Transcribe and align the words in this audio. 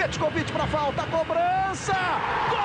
Petkovic 0.00 0.50
para 0.50 0.66
falta, 0.66 1.02
cobrança! 1.08 1.92
Gol! 2.48 2.58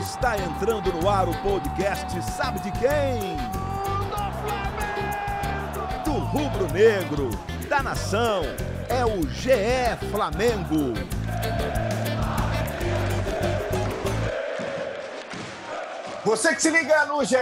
Está 0.00 0.38
entrando 0.38 0.90
no 0.94 1.10
ar 1.10 1.28
o 1.28 1.34
podcast 1.42 2.22
Sabe 2.22 2.60
de 2.60 2.72
quem? 2.72 3.36
Do 6.06 6.12
rubro 6.12 6.72
negro, 6.72 7.28
da 7.68 7.82
nação, 7.82 8.44
é 8.88 9.04
o 9.04 9.28
GE 9.28 10.08
Flamengo. 10.10 10.94
Você 16.28 16.54
que 16.54 16.60
se 16.60 16.70
liga 16.70 17.06
no 17.06 17.24
GE, 17.24 17.36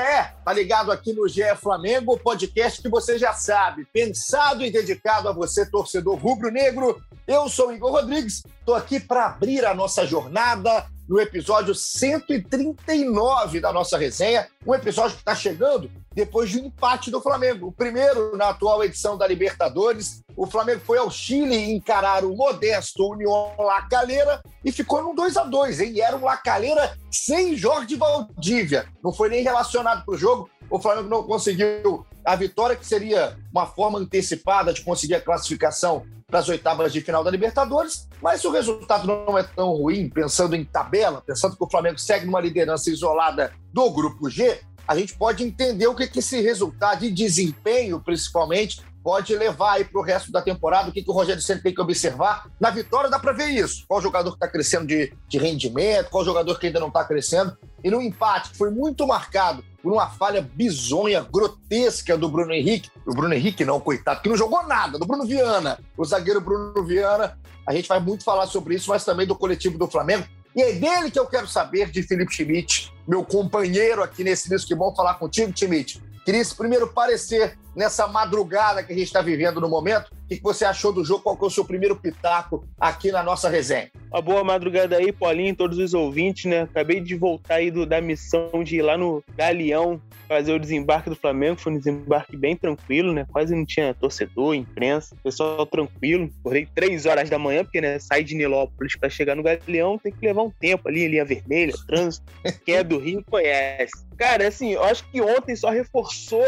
tá 0.44 0.52
ligado 0.52 0.92
aqui 0.92 1.12
no 1.12 1.26
GE 1.26 1.42
Flamengo, 1.60 2.16
podcast 2.16 2.80
que 2.80 2.88
você 2.88 3.18
já 3.18 3.32
sabe, 3.32 3.84
pensado 3.84 4.64
e 4.64 4.70
dedicado 4.70 5.28
a 5.28 5.32
você, 5.32 5.68
torcedor 5.68 6.14
rubro-negro. 6.16 7.02
Eu 7.26 7.48
sou 7.48 7.70
o 7.70 7.72
Igor 7.72 7.90
Rodrigues, 7.90 8.44
tô 8.64 8.74
aqui 8.74 9.00
para 9.00 9.26
abrir 9.26 9.66
a 9.66 9.74
nossa 9.74 10.06
jornada 10.06 10.86
no 11.08 11.20
episódio 11.20 11.74
139 11.74 13.58
da 13.58 13.72
nossa 13.72 13.98
resenha, 13.98 14.46
um 14.64 14.72
episódio 14.72 15.16
que 15.16 15.22
está 15.22 15.34
chegando 15.34 15.90
depois 16.16 16.48
de 16.48 16.58
um 16.58 16.64
empate 16.64 17.10
do 17.10 17.20
Flamengo, 17.20 17.66
o 17.66 17.72
primeiro 17.72 18.34
na 18.38 18.48
atual 18.48 18.82
edição 18.82 19.18
da 19.18 19.26
Libertadores. 19.26 20.22
O 20.34 20.46
Flamengo 20.46 20.80
foi 20.80 20.96
ao 20.96 21.10
Chile 21.10 21.70
encarar 21.70 22.24
o 22.24 22.34
modesto 22.34 23.06
União 23.06 23.52
La 23.58 23.82
Calera 23.82 24.42
e 24.64 24.72
ficou 24.72 25.02
num 25.02 25.14
2 25.14 25.36
a 25.36 25.44
2 25.44 25.80
hein? 25.80 25.92
E 25.92 26.00
era 26.00 26.16
um 26.16 26.24
La 26.24 26.38
Calera 26.38 26.96
sem 27.12 27.54
Jorge 27.54 27.96
Valdívia. 27.96 28.86
Não 29.04 29.12
foi 29.12 29.28
nem 29.28 29.42
relacionado 29.42 30.06
para 30.06 30.14
o 30.14 30.16
jogo. 30.16 30.48
O 30.70 30.80
Flamengo 30.80 31.10
não 31.10 31.22
conseguiu 31.22 32.06
a 32.24 32.34
vitória, 32.34 32.76
que 32.76 32.86
seria 32.86 33.36
uma 33.52 33.66
forma 33.66 33.98
antecipada 33.98 34.72
de 34.72 34.80
conseguir 34.80 35.16
a 35.16 35.20
classificação 35.20 36.06
para 36.26 36.40
as 36.40 36.48
oitavas 36.48 36.94
de 36.94 37.02
final 37.02 37.22
da 37.22 37.30
Libertadores, 37.30 38.08
mas 38.22 38.42
o 38.44 38.50
resultado 38.50 39.06
não 39.06 39.38
é 39.38 39.42
tão 39.44 39.70
ruim, 39.74 40.08
pensando 40.08 40.56
em 40.56 40.64
tabela, 40.64 41.22
pensando 41.24 41.56
que 41.56 41.62
o 41.62 41.70
Flamengo 41.70 41.98
segue 41.98 42.24
numa 42.24 42.40
liderança 42.40 42.90
isolada 42.90 43.52
do 43.72 43.88
Grupo 43.90 44.28
G, 44.28 44.60
a 44.86 44.96
gente 44.96 45.14
pode 45.16 45.44
entender 45.44 45.86
o 45.86 45.94
que, 45.94 46.06
que 46.06 46.20
esse 46.20 46.40
resultado 46.40 47.00
de 47.00 47.10
desempenho, 47.10 48.00
principalmente, 48.00 48.82
pode 49.06 49.36
levar 49.36 49.74
aí 49.74 49.84
para 49.84 50.00
o 50.00 50.02
resto 50.02 50.32
da 50.32 50.42
temporada, 50.42 50.88
o 50.88 50.92
que, 50.92 51.00
que 51.00 51.08
o 51.08 51.12
Rogério 51.12 51.40
sempre 51.40 51.62
tem 51.62 51.74
que 51.74 51.80
observar. 51.80 52.50
Na 52.58 52.70
vitória 52.70 53.08
dá 53.08 53.20
para 53.20 53.32
ver 53.32 53.50
isso. 53.50 53.84
Qual 53.86 54.02
jogador 54.02 54.30
que 54.30 54.36
está 54.36 54.48
crescendo 54.48 54.84
de, 54.84 55.12
de 55.28 55.38
rendimento, 55.38 56.10
qual 56.10 56.24
jogador 56.24 56.58
que 56.58 56.66
ainda 56.66 56.80
não 56.80 56.88
está 56.88 57.04
crescendo. 57.04 57.56
E 57.84 57.88
no 57.88 58.02
empate, 58.02 58.50
que 58.50 58.58
foi 58.58 58.68
muito 58.68 59.06
marcado 59.06 59.64
por 59.80 59.92
uma 59.92 60.08
falha 60.08 60.42
bizonha, 60.42 61.22
grotesca 61.22 62.18
do 62.18 62.28
Bruno 62.28 62.52
Henrique. 62.52 62.90
O 63.06 63.14
Bruno 63.14 63.32
Henrique 63.32 63.64
não, 63.64 63.78
coitado, 63.78 64.22
que 64.22 64.28
não 64.28 64.36
jogou 64.36 64.66
nada, 64.66 64.98
do 64.98 65.06
Bruno 65.06 65.24
Viana. 65.24 65.78
O 65.96 66.04
zagueiro 66.04 66.40
Bruno 66.40 66.84
Viana. 66.84 67.38
A 67.64 67.72
gente 67.72 67.88
vai 67.88 68.00
muito 68.00 68.24
falar 68.24 68.48
sobre 68.48 68.74
isso, 68.74 68.90
mas 68.90 69.04
também 69.04 69.24
do 69.24 69.36
coletivo 69.36 69.78
do 69.78 69.86
Flamengo. 69.86 70.26
E 70.56 70.62
é 70.62 70.72
dele 70.72 71.10
que 71.10 71.18
eu 71.18 71.26
quero 71.26 71.46
saber, 71.46 71.90
de 71.90 72.02
Felipe 72.02 72.32
Schmidt, 72.32 72.90
meu 73.06 73.22
companheiro 73.22 74.02
aqui 74.02 74.24
nesse 74.24 74.48
início. 74.48 74.66
Que 74.66 74.74
bom 74.74 74.94
falar 74.94 75.14
contigo, 75.14 75.52
Schmidt. 75.54 76.02
Queria 76.24 76.40
esse 76.40 76.54
primeiro 76.54 76.88
parecer 76.88 77.58
nessa 77.76 78.08
madrugada 78.08 78.82
que 78.82 78.92
a 78.92 78.96
gente 78.96 79.06
está 79.06 79.20
vivendo 79.20 79.60
no 79.60 79.68
momento. 79.68 80.10
O 80.24 80.28
que 80.28 80.42
você 80.42 80.64
achou 80.64 80.92
do 80.92 81.04
jogo? 81.04 81.22
Qual 81.22 81.36
que 81.36 81.44
é 81.44 81.46
o 81.46 81.50
seu 81.50 81.64
primeiro 81.64 81.94
pitaco 81.94 82.66
aqui 82.80 83.12
na 83.12 83.22
nossa 83.22 83.48
resenha? 83.48 83.90
Uma 84.10 84.22
boa 84.22 84.42
madrugada 84.42 84.96
aí, 84.96 85.12
Paulinho, 85.12 85.54
todos 85.54 85.78
os 85.78 85.94
ouvintes, 85.94 86.46
né? 86.46 86.62
Acabei 86.62 87.00
de 87.00 87.14
voltar 87.14 87.56
aí 87.56 87.70
do, 87.70 87.84
da 87.84 88.00
missão 88.00 88.64
de 88.64 88.76
ir 88.76 88.82
lá 88.82 88.96
no 88.96 89.22
Galeão 89.36 90.00
fazer 90.26 90.52
o 90.52 90.58
desembarque 90.58 91.10
do 91.10 91.16
Flamengo. 91.16 91.60
Foi 91.60 91.72
um 91.72 91.78
desembarque 91.78 92.36
bem 92.36 92.56
tranquilo, 92.56 93.12
né? 93.12 93.26
Quase 93.30 93.54
não 93.54 93.64
tinha 93.64 93.94
torcedor, 93.94 94.54
imprensa, 94.54 95.14
pessoal 95.22 95.64
tranquilo. 95.66 96.30
Acordei 96.40 96.66
três 96.74 97.06
horas 97.06 97.30
da 97.30 97.38
manhã, 97.38 97.62
porque, 97.62 97.80
né, 97.80 97.98
sai 97.98 98.24
de 98.24 98.34
Nilópolis 98.34 98.96
para 98.96 99.08
chegar 99.08 99.36
no 99.36 99.42
Galeão 99.42 99.98
tem 99.98 100.12
que 100.12 100.26
levar 100.26 100.42
um 100.42 100.50
tempo 100.50 100.88
ali, 100.88 101.06
linha 101.06 101.24
vermelha, 101.24 101.72
trânsito. 101.86 102.24
Quem 102.64 102.76
é 102.76 102.84
do 102.84 102.98
Rio 102.98 103.24
conhece. 103.24 103.92
Cara, 104.16 104.48
assim, 104.48 104.72
eu 104.72 104.82
acho 104.82 105.08
que 105.10 105.20
ontem 105.20 105.54
só 105.54 105.70
reforçou 105.70 106.42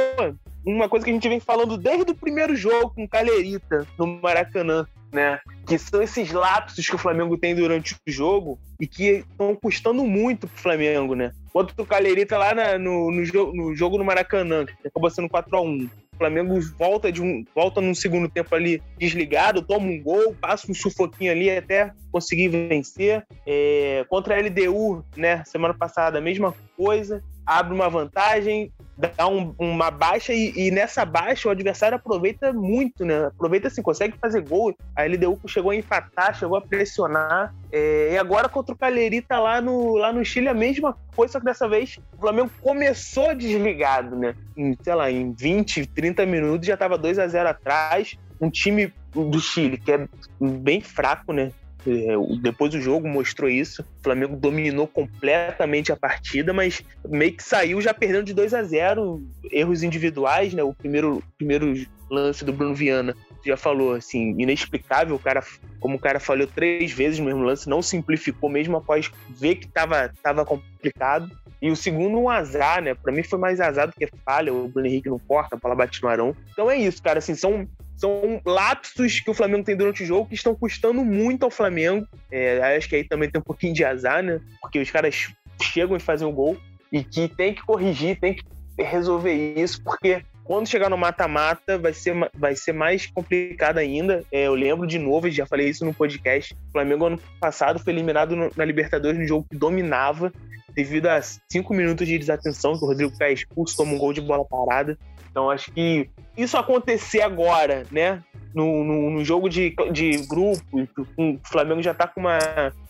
uma 0.74 0.88
coisa 0.88 1.04
que 1.04 1.10
a 1.10 1.14
gente 1.14 1.28
vem 1.28 1.40
falando 1.40 1.76
desde 1.76 2.10
o 2.10 2.14
primeiro 2.14 2.54
jogo 2.54 2.90
com 2.94 3.08
Calherita 3.08 3.86
no 3.98 4.06
Maracanã, 4.06 4.86
né? 5.12 5.40
Que 5.66 5.78
são 5.78 6.02
esses 6.02 6.30
lapsos 6.30 6.86
que 6.86 6.94
o 6.94 6.98
Flamengo 6.98 7.38
tem 7.38 7.54
durante 7.54 7.94
o 7.94 8.10
jogo 8.10 8.58
e 8.78 8.86
que 8.86 9.24
estão 9.30 9.54
custando 9.54 10.04
muito 10.04 10.46
pro 10.46 10.58
Flamengo, 10.58 11.14
né? 11.14 11.32
Quanto 11.52 11.74
o 11.80 11.86
Calherita 11.86 12.36
lá 12.36 12.54
na, 12.54 12.78
no, 12.78 13.10
no, 13.10 13.24
jogo, 13.24 13.56
no 13.56 13.74
jogo 13.74 13.98
no 13.98 14.04
Maracanã, 14.04 14.66
que 14.66 14.88
acabou 14.88 15.10
sendo 15.10 15.28
4 15.28 15.56
a 15.56 15.60
1 15.60 15.88
o 16.12 16.18
Flamengo 16.18 16.60
volta 16.76 17.12
de 17.12 17.22
um 17.22 17.44
volta 17.54 17.80
num 17.80 17.94
segundo 17.94 18.28
tempo 18.28 18.52
ali 18.52 18.82
desligado, 18.98 19.62
toma 19.62 19.86
um 19.86 20.02
gol, 20.02 20.34
passa 20.34 20.70
um 20.70 20.74
sufoquinho 20.74 21.30
ali 21.30 21.48
até 21.48 21.92
conseguir 22.10 22.48
vencer. 22.48 23.24
É, 23.46 24.04
contra 24.08 24.34
a 24.34 24.40
LDU, 24.40 25.04
né? 25.16 25.44
Semana 25.44 25.72
passada, 25.72 26.18
a 26.18 26.20
mesma 26.20 26.52
coisa 26.76 27.22
abre 27.48 27.72
uma 27.72 27.88
vantagem, 27.88 28.70
dá 28.98 29.28
um, 29.28 29.54
uma 29.59 29.91
baixa 29.91 30.32
e, 30.32 30.53
e, 30.56 30.70
nessa 30.72 31.04
baixa 31.04 31.48
o 31.48 31.53
adversário 31.53 31.97
aproveita 31.97 32.53
muito, 32.53 33.04
né? 33.04 33.26
Aproveita 33.26 33.69
assim, 33.69 33.81
consegue 33.81 34.19
fazer 34.20 34.41
gol. 34.41 34.75
A 34.97 35.04
LDU 35.04 35.41
chegou 35.47 35.70
a 35.70 35.76
empatar, 35.76 36.36
chegou 36.36 36.56
a 36.56 36.60
pressionar. 36.60 37.54
É, 37.70 38.14
e 38.14 38.19
agora 38.19 38.48
contra 38.48 38.75
o 38.75 38.78
Calherita 38.78 39.38
lá 39.38 39.60
no, 39.60 39.97
lá 39.97 40.12
no 40.12 40.25
Chile 40.25 40.48
a 40.48 40.54
mesma 40.54 40.97
coisa, 41.14 41.34
só 41.34 41.38
que 41.38 41.44
dessa 41.44 41.69
vez 41.69 41.98
o 42.16 42.20
Flamengo 42.20 42.50
começou 42.60 43.34
desligado, 43.37 44.16
né? 44.16 44.34
Em, 44.56 44.76
sei 44.82 44.94
lá, 44.94 45.10
em 45.10 45.32
20, 45.32 45.87
30 45.87 46.26
minutos 46.26 46.66
já 46.66 46.75
estava 46.75 46.98
2 46.98 47.20
a 47.20 47.28
0 47.28 47.48
atrás. 47.48 48.16
Um 48.41 48.50
time 48.50 48.92
do 49.12 49.41
Chile 49.41 49.78
que 49.78 49.92
é 49.92 50.08
bem 50.41 50.81
fraco, 50.81 51.32
né? 51.32 51.53
É, 51.88 52.37
depois 52.41 52.71
do 52.71 52.81
jogo 52.81 53.09
mostrou 53.09 53.49
isso. 53.49 53.82
O 53.82 54.03
Flamengo 54.03 54.37
dominou 54.37 54.87
completamente 54.87 55.91
a 55.91 55.97
partida, 55.97 56.53
mas 56.53 56.82
meio 57.09 57.32
que 57.32 57.43
saiu 57.43 57.81
já 57.81 57.94
perdendo 57.94 58.26
de 58.26 58.34
2 58.34 58.53
a 58.53 58.62
0 58.62 59.22
erros 59.50 59.82
individuais, 59.82 60.53
né? 60.53 60.62
O 60.62 60.75
primeiro, 60.75 61.22
primeiro 61.38 61.75
lance 62.10 62.44
do 62.44 62.53
Bruno 62.53 62.75
Viana 62.75 63.15
já 63.44 63.56
falou, 63.56 63.94
assim, 63.94 64.34
inexplicável. 64.38 65.16
O 65.16 65.19
cara, 65.19 65.43
como 65.81 65.97
o 65.97 66.00
cara 66.00 66.21
falhou 66.21 66.47
três 66.47 66.93
vezes 66.93 67.19
no 67.19 67.26
mesmo 67.26 67.43
lance, 67.43 67.69
não 67.69 67.81
simplificou 67.81 68.50
mesmo 68.50 68.76
após 68.76 69.10
ver 69.31 69.56
que 69.56 69.69
tava, 69.69 70.12
tava 70.22 70.44
complicado. 70.44 71.31
E 71.60 71.70
o 71.70 71.76
segundo, 71.76 72.19
um 72.19 72.28
azar, 72.28 72.82
né? 72.82 72.94
Pra 72.94 73.12
mim 73.12 73.22
foi 73.22 73.38
mais 73.38 73.60
azar 73.60 73.88
do 73.88 73.94
que 73.94 74.09
falha. 74.25 74.53
O 74.53 74.69
Bruno 74.69 74.87
Henrique 74.87 75.09
não 75.09 75.19
corta, 75.19 75.56
a 75.56 75.59
bola 75.59 75.75
bate 75.75 76.03
no 76.03 76.09
Arão. 76.09 76.37
Então 76.53 76.70
é 76.70 76.76
isso, 76.76 77.03
cara. 77.03 77.19
Assim, 77.19 77.34
são 77.34 77.66
são 77.98 78.41
lapsos 78.44 79.20
que 79.20 79.31
o 79.31 79.34
Flamengo 79.34 79.64
tem 79.64 79.76
durante 79.76 80.03
o 80.03 80.06
jogo 80.06 80.28
que 80.28 80.34
estão 80.34 80.54
custando 80.54 81.04
muito 81.04 81.42
ao 81.42 81.50
Flamengo. 81.50 82.06
É, 82.31 82.76
acho 82.76 82.88
que 82.88 82.97
aí 82.97 83.04
também 83.04 83.28
tem 83.28 83.41
um 83.41 83.44
pouquinho 83.44 83.75
de 83.75 83.84
azar, 83.84 84.22
né? 84.22 84.41
Porque 84.60 84.78
os 84.78 84.91
caras 84.91 85.28
chegam 85.60 85.97
e 85.97 86.00
fazem 86.00 86.26
um 86.26 86.32
gol 86.32 86.56
e 86.92 87.03
que 87.03 87.28
tem 87.28 87.53
que 87.53 87.62
corrigir, 87.62 88.19
tem 88.19 88.34
que 88.34 88.44
resolver 88.78 89.34
isso, 89.34 89.82
porque 89.82 90.22
quando 90.44 90.66
chegar 90.66 90.88
no 90.88 90.97
mata-mata 90.97 91.76
vai 91.76 91.92
ser, 91.92 92.14
vai 92.34 92.56
ser 92.56 92.72
mais 92.72 93.06
complicado 93.06 93.76
ainda. 93.76 94.25
É, 94.32 94.47
eu 94.47 94.54
lembro 94.54 94.87
de 94.87 94.98
novo, 94.98 95.31
já 95.31 95.44
falei 95.44 95.69
isso 95.69 95.84
no 95.84 95.92
podcast. 95.92 96.54
O 96.69 96.72
Flamengo 96.72 97.04
ano 97.04 97.20
passado 97.38 97.78
foi 97.78 97.92
eliminado 97.92 98.34
no, 98.34 98.50
na 98.56 98.64
Libertadores 98.64 99.20
no 99.20 99.26
jogo 99.26 99.47
que 99.50 99.58
dominava, 99.58 100.32
devido 100.72 101.06
a 101.06 101.20
cinco 101.20 101.75
minutos 101.75 102.08
de 102.08 102.19
desatenção, 102.19 102.78
que 102.78 102.84
o 102.84 102.88
Rodrigo 102.88 103.16
Pé 103.19 103.32
expulso, 103.32 103.76
toma 103.76 103.92
um 103.92 103.98
gol 103.98 104.14
de 104.14 104.22
bola 104.22 104.42
parada. 104.42 104.97
Então 105.31 105.50
acho 105.50 105.70
que 105.70 106.08
isso 106.38 106.56
acontecer 106.56 107.21
agora, 107.21 107.84
né? 107.91 108.22
No, 108.54 108.82
no, 108.82 109.10
no 109.10 109.25
jogo 109.25 109.49
de, 109.49 109.75
de 109.93 110.16
grupo, 110.26 110.88
o 111.16 111.38
Flamengo 111.44 111.82
já 111.82 111.93
tá 111.93 112.06
com 112.06 112.21
uma 112.21 112.38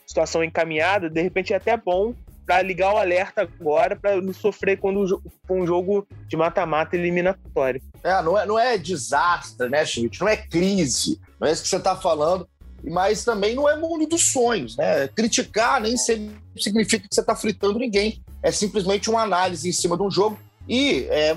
situação 0.06 0.44
encaminhada, 0.44 1.10
de 1.10 1.20
repente 1.20 1.52
é 1.52 1.56
até 1.56 1.76
bom 1.76 2.14
para 2.46 2.62
ligar 2.62 2.94
o 2.94 2.96
alerta 2.96 3.42
agora 3.42 3.94
para 3.94 4.20
não 4.22 4.32
sofrer 4.32 4.78
quando 4.78 5.20
um 5.50 5.66
jogo 5.66 6.06
de 6.26 6.34
mata-mata 6.34 6.96
eliminatório. 6.96 7.82
É, 8.02 8.22
não 8.22 8.38
é, 8.38 8.46
não 8.46 8.58
é 8.58 8.78
desastre, 8.78 9.68
né, 9.68 9.84
Schmidt? 9.84 10.18
Não 10.20 10.28
é 10.28 10.36
crise, 10.36 11.20
não 11.38 11.46
é 11.46 11.52
isso 11.52 11.62
que 11.62 11.68
você 11.68 11.76
está 11.76 11.94
falando, 11.94 12.48
mas 12.82 13.22
também 13.22 13.54
não 13.54 13.68
é 13.68 13.76
mundo 13.76 14.06
dos 14.06 14.32
sonhos, 14.32 14.78
né? 14.78 15.08
Criticar 15.08 15.80
nem 15.82 15.94
significa 15.96 17.06
que 17.06 17.14
você 17.14 17.20
está 17.20 17.36
fritando 17.36 17.78
ninguém, 17.78 18.22
é 18.42 18.50
simplesmente 18.50 19.10
uma 19.10 19.22
análise 19.22 19.68
em 19.68 19.72
cima 19.72 19.94
de 19.96 20.02
um 20.02 20.10
jogo. 20.10 20.38
E 20.66 21.06
é, 21.10 21.34